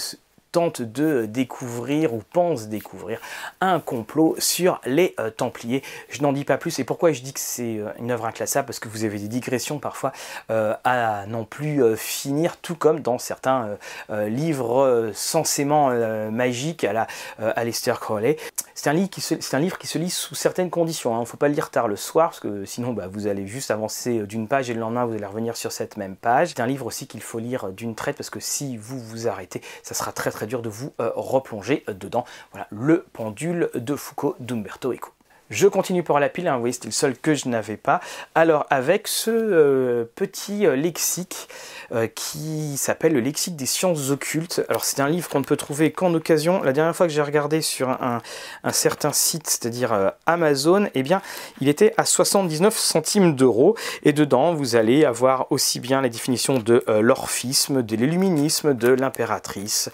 [0.53, 3.21] tente de découvrir ou pense découvrir
[3.61, 5.83] un complot sur les euh, Templiers.
[6.09, 6.79] Je n'en dis pas plus.
[6.79, 8.67] Et pourquoi je dis que c'est euh, une œuvre inclassable?
[8.67, 10.13] Parce que vous avez des digressions parfois
[10.51, 13.77] euh, à non plus finir, tout comme dans certains
[14.11, 15.91] livres censément
[16.31, 17.07] magiques à la
[17.39, 18.37] Aleister Crowley.
[18.75, 21.13] C'est un, livre qui se, un livre qui se lit sous certaines conditions.
[21.13, 21.21] Il hein.
[21.21, 23.71] ne faut pas le lire tard le soir, parce que sinon bah, vous allez juste
[23.71, 26.49] avancer d'une page et le lendemain vous allez revenir sur cette même page.
[26.49, 29.61] C'est un livre aussi qu'il faut lire d'une traite, parce que si vous vous arrêtez,
[29.83, 32.25] ça sera très très dur de vous euh, replonger dedans.
[32.53, 35.11] Voilà, le pendule de Foucault d'Umberto Eco.
[35.51, 38.01] Je continue pour la pile, hein, oui, c'était le seul que je n'avais pas.
[38.37, 41.49] Alors avec ce euh, petit euh, lexique
[41.91, 44.63] euh, qui s'appelle le lexique des sciences occultes.
[44.69, 46.63] Alors c'est un livre qu'on ne peut trouver qu'en occasion.
[46.63, 48.21] La dernière fois que j'ai regardé sur un,
[48.71, 51.21] certain site, c'est-à-dire Amazon, eh bien
[51.61, 53.77] il était à 79 centimes d'euros.
[54.05, 59.91] Et dedans vous allez avoir aussi bien la définition de l'orphisme, de l'illuminisme, de l'impératrice,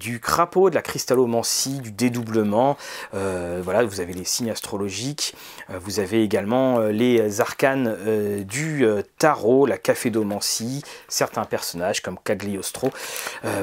[0.00, 2.76] du crapaud, de la cristallomancie, du dédoublement.
[3.12, 8.84] voilà, vous avez les signes astrologiques euh, vous avez également euh, les arcanes euh, du
[9.18, 12.90] tarot, la cafédomancie, certains personnages comme Cagliostro.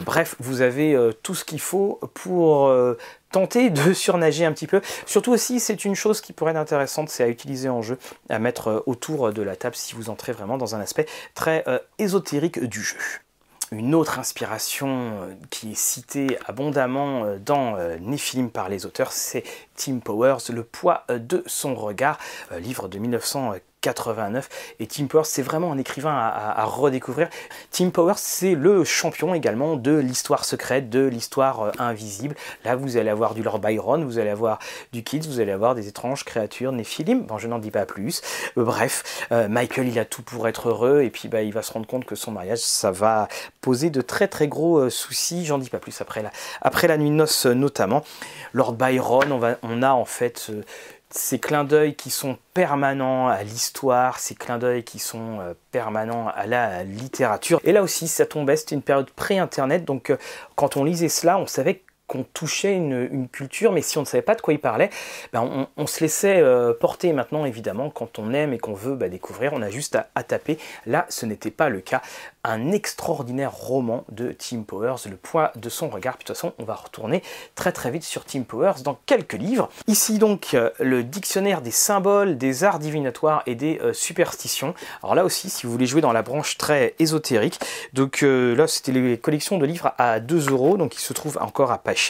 [0.06, 2.74] bref, vous avez tout ce qu'il faut pour
[3.32, 4.82] tenter de surnager un petit peu.
[5.06, 7.98] Surtout aussi, c'est une chose qui pourrait être intéressante, c'est à utiliser en jeu,
[8.30, 11.64] à mettre autour de la table si vous entrez vraiment dans un aspect très
[11.98, 12.98] ésotérique du jeu.
[13.72, 19.12] Une autre inspiration euh, qui est citée abondamment euh, dans euh, Néphilim par les auteurs,
[19.12, 19.44] c'est
[19.76, 22.18] Tim Powers, Le poids de son regard,
[22.60, 24.50] livre de 1940 89.
[24.80, 27.30] Et Tim Powers, c'est vraiment un écrivain à, redécouvrir.
[27.72, 32.36] Tim Powers, c'est le champion également de l'histoire secrète, de l'histoire euh, invisible.
[32.66, 34.60] Là, vous allez avoir du Lord Byron, vous allez avoir
[34.94, 37.24] du Kids, vous allez avoir des étranges créatures Néphilim.
[37.24, 38.22] Bon, je n'en dis pas plus.
[38.58, 41.62] Euh, bref, euh, Michael, il a tout pour être heureux, et puis bah, il va
[41.62, 43.28] se rendre compte que son mariage, ça va
[43.62, 45.46] poser de très très gros soucis.
[45.46, 48.04] J'en dis pas plus après la, nuit de noces notamment.
[48.54, 50.52] Lord Byron, on, on a en fait
[51.10, 56.28] ces clins d'œil qui sont permanents à l'histoire, ces clins d'œil qui sont euh, permanents
[56.30, 57.60] à la littérature.
[57.64, 60.18] Et là aussi, ça tombait, c'était une période pré-internet, donc euh,
[60.56, 61.84] quand on lisait cela, on savait
[62.18, 64.90] qu'on touchait une, culture, mais si on ne savait pas de quoi il parlait,
[65.34, 67.14] ben on, se laissait euh, porter.
[67.14, 70.58] Maintenant, évidemment, quand on aime et qu'on veut bah, découvrir, on a juste à, taper.
[70.86, 72.02] Là, ce n'était pas le cas.
[72.44, 76.18] Un extraordinaire roman de Tim Powers, Le poids de son regard.
[76.18, 77.22] Puis, de toute façon, on va retourner
[77.56, 79.70] très très vite sur Tim Powers dans quelques livres.
[79.88, 84.74] Ici, donc, euh, le dictionnaire des symboles, des arts divinatoires et des euh, superstitions.
[85.04, 87.60] Alors là aussi, si vous voulez jouer dans la branche très ésotérique,
[87.94, 91.72] donc là, c'était les collections de livres à 2 euros, donc il se trouve encore
[91.72, 92.07] à page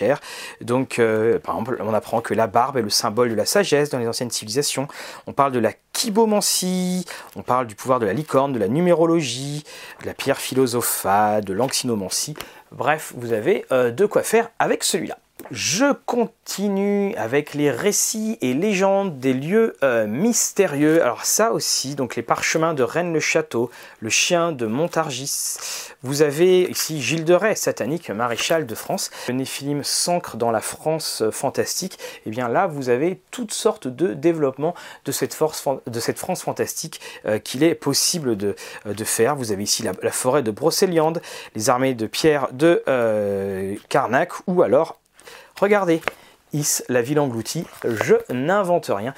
[0.62, 1.02] Donc,
[1.44, 4.08] par exemple, on apprend que la barbe est le symbole de la sagesse dans les
[4.08, 4.88] anciennes civilisations.
[5.28, 7.06] On parle de la kibomancie,
[7.36, 9.64] on parle du pouvoir de la licorne, de la numérologie,
[10.02, 12.36] de la pierre philosophale, de l'anxinomancie.
[12.72, 15.18] Bref, vous avez de quoi faire avec celui-là.
[15.52, 21.02] Je continue avec les récits et légendes des lieux euh, mystérieux.
[21.02, 25.58] Alors ça aussi, donc les parchemins de Rennes-le-Château, le chien de Montargis.
[26.04, 29.10] Vous avez ici Gilles de Rais, satanique, maréchal de France.
[29.30, 31.94] Le Néphilim s'ancre dans la France euh, fantastique.
[31.94, 36.20] Et eh bien là, vous avez toutes sortes de développements de cette, force, de cette
[36.20, 38.56] France fantastique euh, qu'il est possible de,
[39.06, 39.36] faire.
[39.36, 41.22] Vous avez ici la, forêt de Brocéliande,
[41.56, 42.84] les armées de Pierre de
[43.88, 44.98] Carnac ou alors
[45.60, 46.02] Regardez,
[46.54, 49.16] Is, la ville engloutie, je n'invente rien.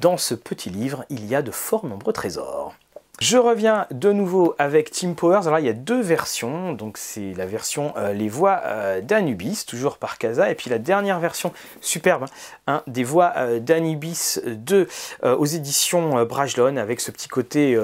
[0.00, 2.74] Dans ce petit livre, il y a de fort nombreux trésors.
[3.20, 5.46] Je reviens de nouveau avec Team Powers.
[5.46, 6.72] Alors il y a deux versions.
[6.72, 10.78] Donc c'est la version euh, Les Voix euh, d'Anubis, toujours par Casa, et puis la
[10.78, 11.52] dernière version
[11.82, 12.26] superbe,
[12.66, 14.88] hein, des Voix euh, d'Anubis 2
[15.24, 17.76] aux éditions Brajlon avec ce petit côté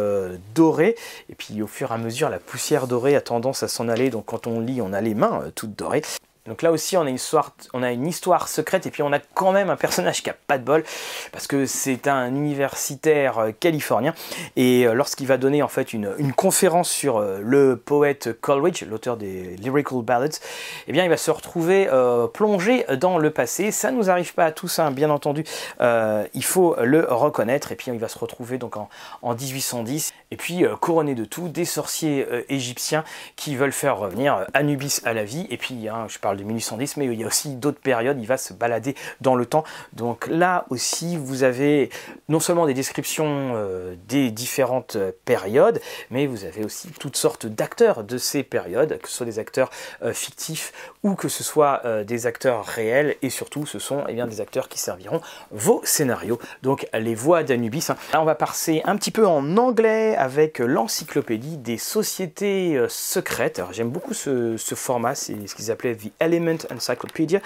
[0.55, 0.95] doré.
[1.29, 4.11] Et puis au fur et à mesure, la poussière dorée a tendance à s'en aller.
[4.11, 6.03] Donc quand on lit, on a les mains toutes dorées.
[6.47, 9.13] Donc là aussi, on a, une histoire, on a une histoire secrète et puis on
[9.13, 10.85] a quand même un personnage qui a pas de bol
[11.33, 14.15] parce que c'est un universitaire euh, californien
[14.57, 16.07] et euh, lorsqu'il va donner en fait une,
[16.37, 20.39] conférence sur euh, le poète Coleridge, l'auteur des Lyrical Ballads,
[20.87, 21.89] eh bien il va se retrouver
[22.33, 23.71] plongé dans le passé.
[23.71, 25.45] Ça nous arrive pas à tous, hein, bien entendu.
[25.81, 28.89] il faut le reconnaître et puis il va se retrouver donc en,
[29.23, 33.05] en 1810 et puis couronné de tout, des sorciers égyptiens
[33.37, 36.97] qui veulent faire revenir Anubis à la vie et puis hein, je parle de 1810,
[36.97, 39.65] mais il y a aussi d'autres périodes, il va se balader dans le temps.
[39.93, 41.91] Donc là aussi, vous avez
[42.29, 45.81] non seulement des descriptions euh, des différentes périodes,
[46.11, 49.71] mais vous avez aussi toutes sortes d'acteurs de ces périodes, que ce soit des acteurs
[50.03, 50.73] euh, fictifs
[51.03, 54.41] ou que ce soit euh, des acteurs réels, et surtout ce sont eh bien, des
[54.41, 56.39] acteurs qui serviront vos scénarios.
[56.63, 57.87] Donc les voix d'Anubis.
[57.89, 57.97] Hein.
[58.13, 63.63] Là, on va passer un petit peu en anglais avec l'encyclopédie des sociétés secrètes.
[63.73, 67.41] J'aime beaucoup ce, ce format, c'est ce qu'ils appelaient The Element Encyclopedia.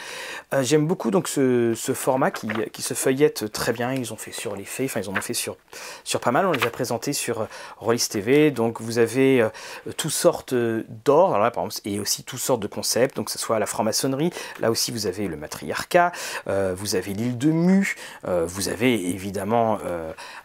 [0.53, 2.49] Euh, j'aime beaucoup donc ce, format qui,
[2.83, 3.93] se feuillette très bien.
[3.93, 5.57] Ils ont fait sur les faits, enfin ils en ont fait sur,
[6.05, 6.47] sur pas mal.
[6.47, 7.47] On les a présentés sur euh,
[7.79, 8.51] Rollis TV.
[8.51, 9.49] Donc vous avez euh,
[9.97, 11.39] toutes sortes d'or,
[11.85, 13.17] et aussi toutes sortes de concepts.
[13.17, 14.31] Donc que ce soit la franc-maçonnerie.
[14.61, 16.13] Là aussi vous avez le matriarcat.
[16.47, 17.97] vous avez l'île de Mu.
[18.25, 19.79] vous avez évidemment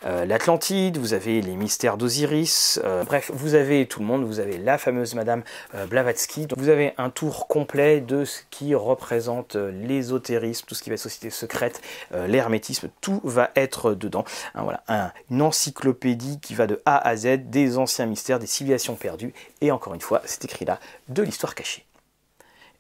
[0.03, 0.98] l'Atlantide.
[0.98, 2.80] Vous avez les mystères d'Osiris.
[3.06, 4.26] bref, vous avez tout le monde.
[4.26, 5.44] Vous avez la fameuse Madame
[5.90, 6.48] Blavatsky.
[6.48, 10.89] Donc vous avez un tour complet de ce qui représente euh, l'ésotérisme, tout ce qui
[10.89, 11.81] va être société secrète,
[12.14, 14.26] euh, l'hermétisme, tout va être dedans.
[14.53, 18.95] Hein, voilà, une encyclopédie qui va de A à Z, des anciens mystères, des civilisations
[18.95, 20.80] perdues, et encore une fois, c'est écrit là,
[21.10, 21.85] de l'histoire cachée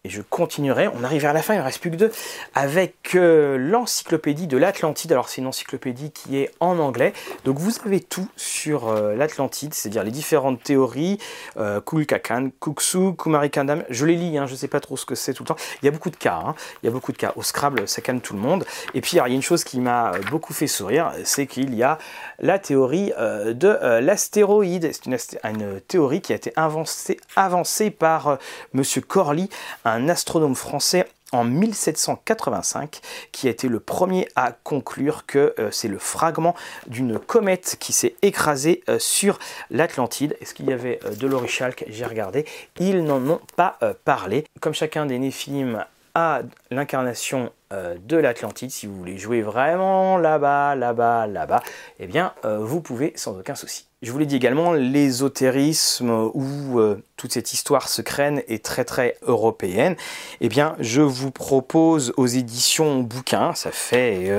[0.05, 2.11] et je continuerai, on arrive vers la fin, il ne reste plus que deux,
[2.53, 5.11] avec euh, l'encyclopédie de l'Atlantide.
[5.11, 7.11] Alors c'est une encyclopédie qui est en anglais,
[7.43, 11.17] donc vous avez tout sur euh, l'Atlantide, c'est-à-dire les différentes théories,
[11.57, 15.15] euh, Kulkakan, Kuksu, Kumarikandam, je les lis, hein, je ne sais pas trop ce que
[15.15, 15.55] c'est tout le temps.
[15.81, 16.55] Il y a beaucoup de cas, hein.
[16.83, 17.33] il y a beaucoup de cas.
[17.35, 18.63] Au Scrabble, ça calme tout le monde.
[18.93, 21.81] Et puis il y a une chose qui m'a beaucoup fait sourire, c'est qu'il y
[21.81, 21.97] a
[22.37, 24.91] la théorie de l'astéroïde.
[24.93, 28.37] C'est une, théorie qui a été avancée, avancée par
[28.73, 29.49] Monsieur Corley,
[29.83, 33.01] un astronome français en 1785
[33.31, 36.55] qui a été le premier à conclure que euh, c'est le fragment
[36.87, 39.39] d'une comète qui s'est écrasée euh, sur
[39.69, 40.37] l'Atlantide.
[40.41, 42.45] Est-ce qu'il y avait euh, de l'orichalque J'ai regardé.
[42.79, 44.45] Ils n'en ont pas parlé.
[44.61, 46.41] Comme chacun des néphilim a
[46.71, 51.61] l'incarnation de l'Atlantide, si vous voulez jouer vraiment là-bas, là-bas, là-bas,
[51.99, 53.87] eh bien vous pouvez sans aucun souci.
[54.05, 59.17] Je vous l'ai dit également, l'ésotérisme ou euh, toute cette histoire secrète est très très
[59.23, 59.95] européenne.
[60.41, 64.31] Eh bien, je vous propose aux éditions bouquins, ça fait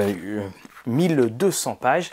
[0.87, 2.13] 1200 euh, pages,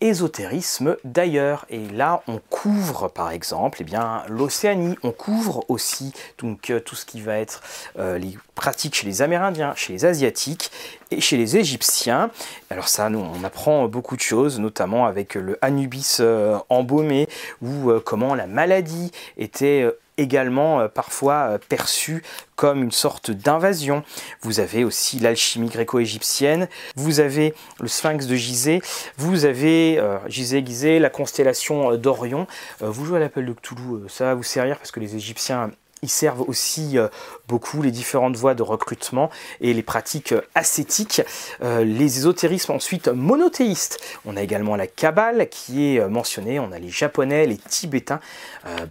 [0.00, 1.66] ésotérisme d'ailleurs.
[1.70, 6.94] Et là, on couvre par exemple eh bien l'Océanie, on couvre aussi donc, euh, tout
[6.94, 7.62] ce qui va être
[7.96, 10.70] les pratiques chez les Amérindiens, chez les Asiatiques
[11.10, 12.30] et chez les Égyptiens.
[12.70, 17.28] Alors ça, nous, on apprend beaucoup de choses, notamment avec le Anubis euh, embaumé,
[17.62, 22.22] ou euh, comment la maladie était euh, également parfois perçue
[22.56, 24.02] comme une sorte d'invasion.
[24.42, 28.80] Vous avez aussi l'alchimie gréco-égyptienne, vous avez le sphinx de Gizeh,
[29.16, 32.46] vous avez Gizeh, Gizeh, la constellation d'Orion.
[32.80, 35.70] vous jouez à l'appel de Cthulhu, ça va vous servir parce que les Égyptiens
[36.04, 37.08] Ils servent aussi euh,
[37.48, 39.30] beaucoup les différentes voies de recrutement
[39.62, 41.22] et les pratiques euh, ascétiques,
[41.62, 43.98] euh, les ésotérismes ensuite monothéistes.
[44.26, 48.20] On a également la Kabbale qui est mentionnée, on a les Japonais, les Tibétains.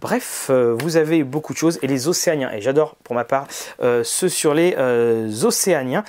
[0.00, 2.50] bref, vous avez beaucoup de choses et les Océaniens.
[2.52, 3.46] Et j'adore pour ma part
[3.80, 4.74] ceux sur les
[5.44, 6.04] Océaniens.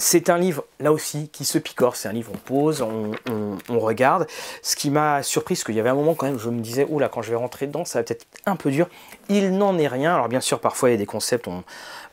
[0.00, 1.96] C'est un livre, là aussi, qui se picore.
[1.96, 4.28] C'est un livre, on pose, on, regarde.
[4.62, 6.86] Ce qui m'a surpris, c'est qu'il y avait un moment quand même, je me disais,
[6.88, 8.88] oula, quand je vais rentrer dedans, ça va peut-être un peu dur.
[9.28, 10.14] Il n'en est rien.
[10.14, 11.48] Alors bien sûr, parfois, il y a des concepts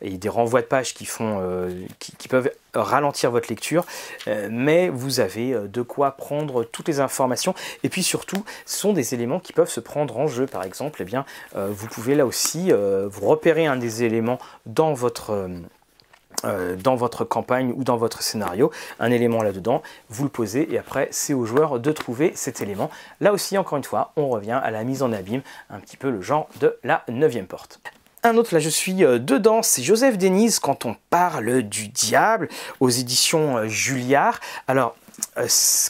[0.02, 3.84] et des renvois de pages qui, euh, qui, peuvent ralentir votre lecture,
[4.26, 7.54] euh, mais vous avez euh, de quoi prendre toutes les informations.
[7.84, 10.46] Et puis surtout, ce sont des éléments qui peuvent se prendre en jeu.
[10.46, 15.48] Par exemple, eh bien, vous pouvez là aussi vous repérer un des éléments dans votre
[16.44, 20.78] euh, dans votre campagne ou dans votre scénario, un élément là-dedans, vous le posez et
[20.78, 22.90] après c'est aux joueurs de trouver cet élément.
[23.20, 26.10] Là aussi, encore une fois, on revient à la mise en abîme, un petit peu
[26.10, 27.80] le genre de la neuvième porte.
[28.22, 32.48] Un autre, là je suis euh, dedans, c'est Joseph Denise quand on parle du diable
[32.80, 34.40] aux éditions euh, Julliard.
[34.66, 34.96] Alors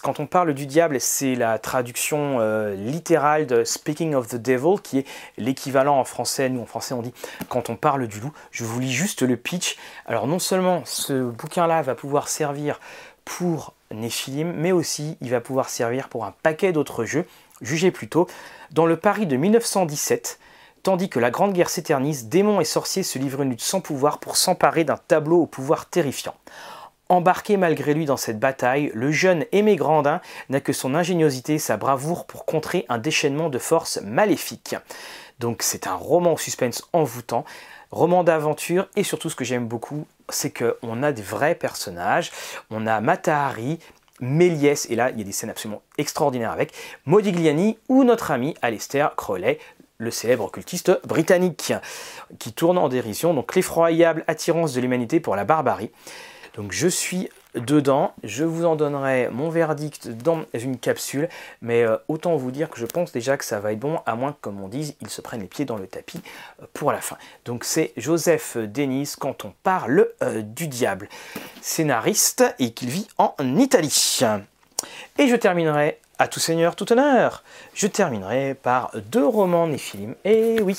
[0.03, 4.81] quand on parle du diable, c'est la traduction euh, littérale de Speaking of the Devil,
[4.83, 6.49] qui est l'équivalent en français.
[6.49, 7.13] Nous, en français, on dit
[7.49, 8.33] quand on parle du loup.
[8.51, 9.77] Je vous lis juste le pitch.
[10.07, 12.81] Alors, non seulement ce bouquin-là va pouvoir servir
[13.25, 17.27] pour Nephilim, mais aussi il va pouvoir servir pour un paquet d'autres jeux.
[17.61, 18.27] Jugez plutôt,
[18.71, 20.39] dans le Paris de 1917,
[20.83, 24.19] tandis que la Grande Guerre s'éternise, démons et sorciers se livrent une lutte sans pouvoir
[24.19, 26.35] pour s'emparer d'un tableau au pouvoir terrifiant.
[27.09, 31.77] Embarqué malgré lui dans cette bataille, le jeune Aimé Grandin n'a que son ingéniosité sa
[31.77, 34.75] bravoure pour contrer un déchaînement de forces maléfiques.
[35.39, 37.45] Donc c'est un roman au suspense envoûtant,
[37.93, 42.33] roman d'aventure et surtout ce que j'aime beaucoup, c'est qu'on a des vrais personnages.
[42.71, 43.79] On a Matahari,
[44.19, 46.73] Méliès, et là il y a des scènes absolument extraordinaires avec,
[47.05, 49.61] Modigliani ou notre ami Alistair Crowley,
[49.99, 51.73] le célèbre occultiste britannique,
[52.41, 55.93] qui tourne en dérision, donc l'effroyable attirance de l'humanité pour la barbarie.
[56.57, 61.29] Donc je suis dedans, je vous en donnerai mon verdict dans une capsule,
[61.61, 64.15] mais euh, autant vous dire que je pense déjà que ça va être bon, à
[64.15, 66.21] moins que, comme on dise, ils se prennent les pieds dans le tapis
[66.63, 67.17] euh, pour la fin.
[67.45, 71.09] Donc c'est Joseph Denis quand on parle euh, du diable,
[71.61, 74.21] scénariste et qu'il vit en Italie.
[75.19, 77.43] Et je terminerai à tout seigneur, tout honneur.
[77.75, 80.15] Je terminerai par deux romans Néphilim.
[80.25, 80.79] Et oui,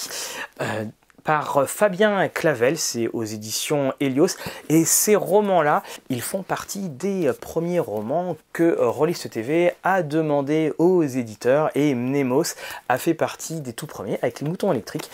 [1.28, 4.38] par Fabien Clavel, c'est aux éditions Helios.
[4.70, 11.04] Et ces romans-là, ils font partie des premiers romans que Rollist TV a demandé aux
[11.04, 12.56] éditeurs et Mnemos
[12.88, 15.12] a fait partie des tout premiers avec les moutons électriques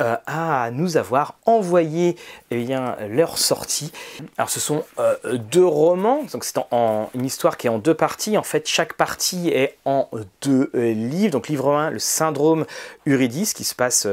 [0.00, 2.14] euh, à nous avoir envoyé
[2.52, 3.90] eh bien, leur sortie.
[4.38, 7.94] Alors ce sont euh, deux romans, donc c'est en, une histoire qui est en deux
[7.94, 8.38] parties.
[8.38, 10.08] En fait, chaque partie est en
[10.42, 11.32] deux euh, livres.
[11.32, 12.66] Donc livre 1, le syndrome
[13.08, 14.06] Eurydice qui se passe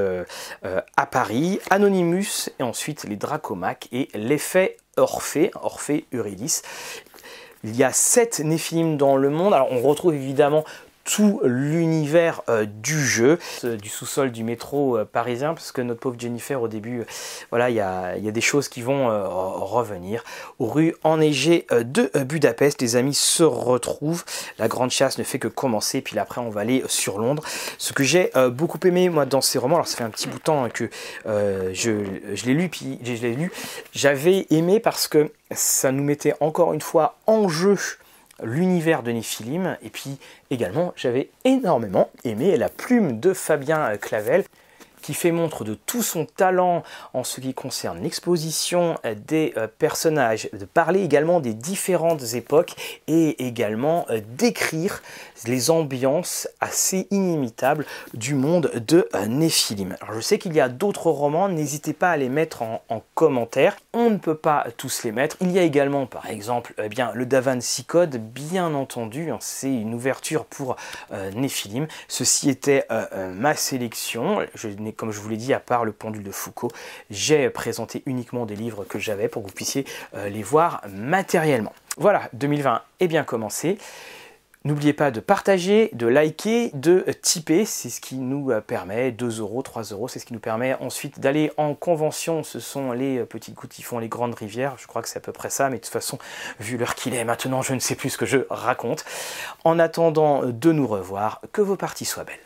[0.98, 1.43] à Paris.
[1.70, 6.62] Anonymous et ensuite les Dracomaques et l'effet Orphée, Orphée Eurydice.
[7.64, 9.54] Il y a sept Néphilim dans le monde.
[9.54, 10.64] Alors on retrouve évidemment
[11.04, 16.00] tout l'univers euh, du jeu, euh, du sous-sol du métro euh, parisien, parce que notre
[16.00, 17.04] pauvre Jennifer, au début,
[17.50, 19.08] voilà, il y a, des choses qui vont
[19.64, 20.24] revenir.
[20.58, 24.24] Aux rues enneigées de Budapest, les amis se retrouvent.
[24.58, 27.44] La grande chasse ne fait que commencer, puis après, on va aller sur Londres.
[27.78, 30.40] Ce que j'ai beaucoup aimé, moi, dans ces romans, alors ça fait un petit bout
[30.40, 30.90] de temps que
[31.26, 32.04] je,
[32.34, 33.52] je l'ai lu, puis je l'ai lu,
[33.94, 37.78] j'avais aimé parce que ça nous mettait encore une fois en jeu
[38.42, 40.18] l'univers de Néphilim, et puis
[40.50, 44.44] également j'avais énormément aimé la plume de Fabien Clavel
[45.04, 46.82] qui fait montre de tout son talent
[47.14, 48.98] en ce qui concerne l'exposition
[49.28, 52.74] des euh, personnages, de parler également des différentes époques
[53.08, 55.04] et également euh, d'écrire
[55.46, 59.96] les ambiances assez inimitables du monde de euh, Néphilim.
[60.02, 62.82] Alors je sais qu'il y a d'autres romans, n'hésitez pas à les mettre en,
[63.16, 63.76] commentaire.
[63.94, 65.36] On ne peut pas tous les mettre.
[65.42, 67.42] Il y a également par exemple eh bien, le Da
[67.86, 70.78] Code, bien entendu, hein, c'est une ouverture pour
[71.36, 71.88] Néphilim.
[72.08, 72.88] Ceci était
[73.34, 74.40] ma sélection.
[74.56, 76.72] Je n'ai comme je vous l'ai dit, à part le pendule de Foucault,
[77.10, 81.74] j'ai présenté uniquement des livres que j'avais pour que vous puissiez euh, les voir matériellement.
[81.98, 83.78] Voilà, 2020 est bien commencé.
[84.66, 89.42] N'oubliez pas de partager, de liker, de tiper, c'est ce qui nous euh, permet, 2
[89.42, 92.44] euros, 3 euros, c'est ce qui nous permet ensuite d'aller en convention.
[92.44, 95.18] Ce sont les euh, petits coups qui font les grandes rivières, je crois que c'est
[95.18, 96.18] à peu près ça, mais de toute façon,
[96.62, 99.04] vu l'heure qu'il est maintenant, je ne sais plus ce que je raconte.
[99.66, 102.40] En attendant de nous revoir, que vos parties soient belles.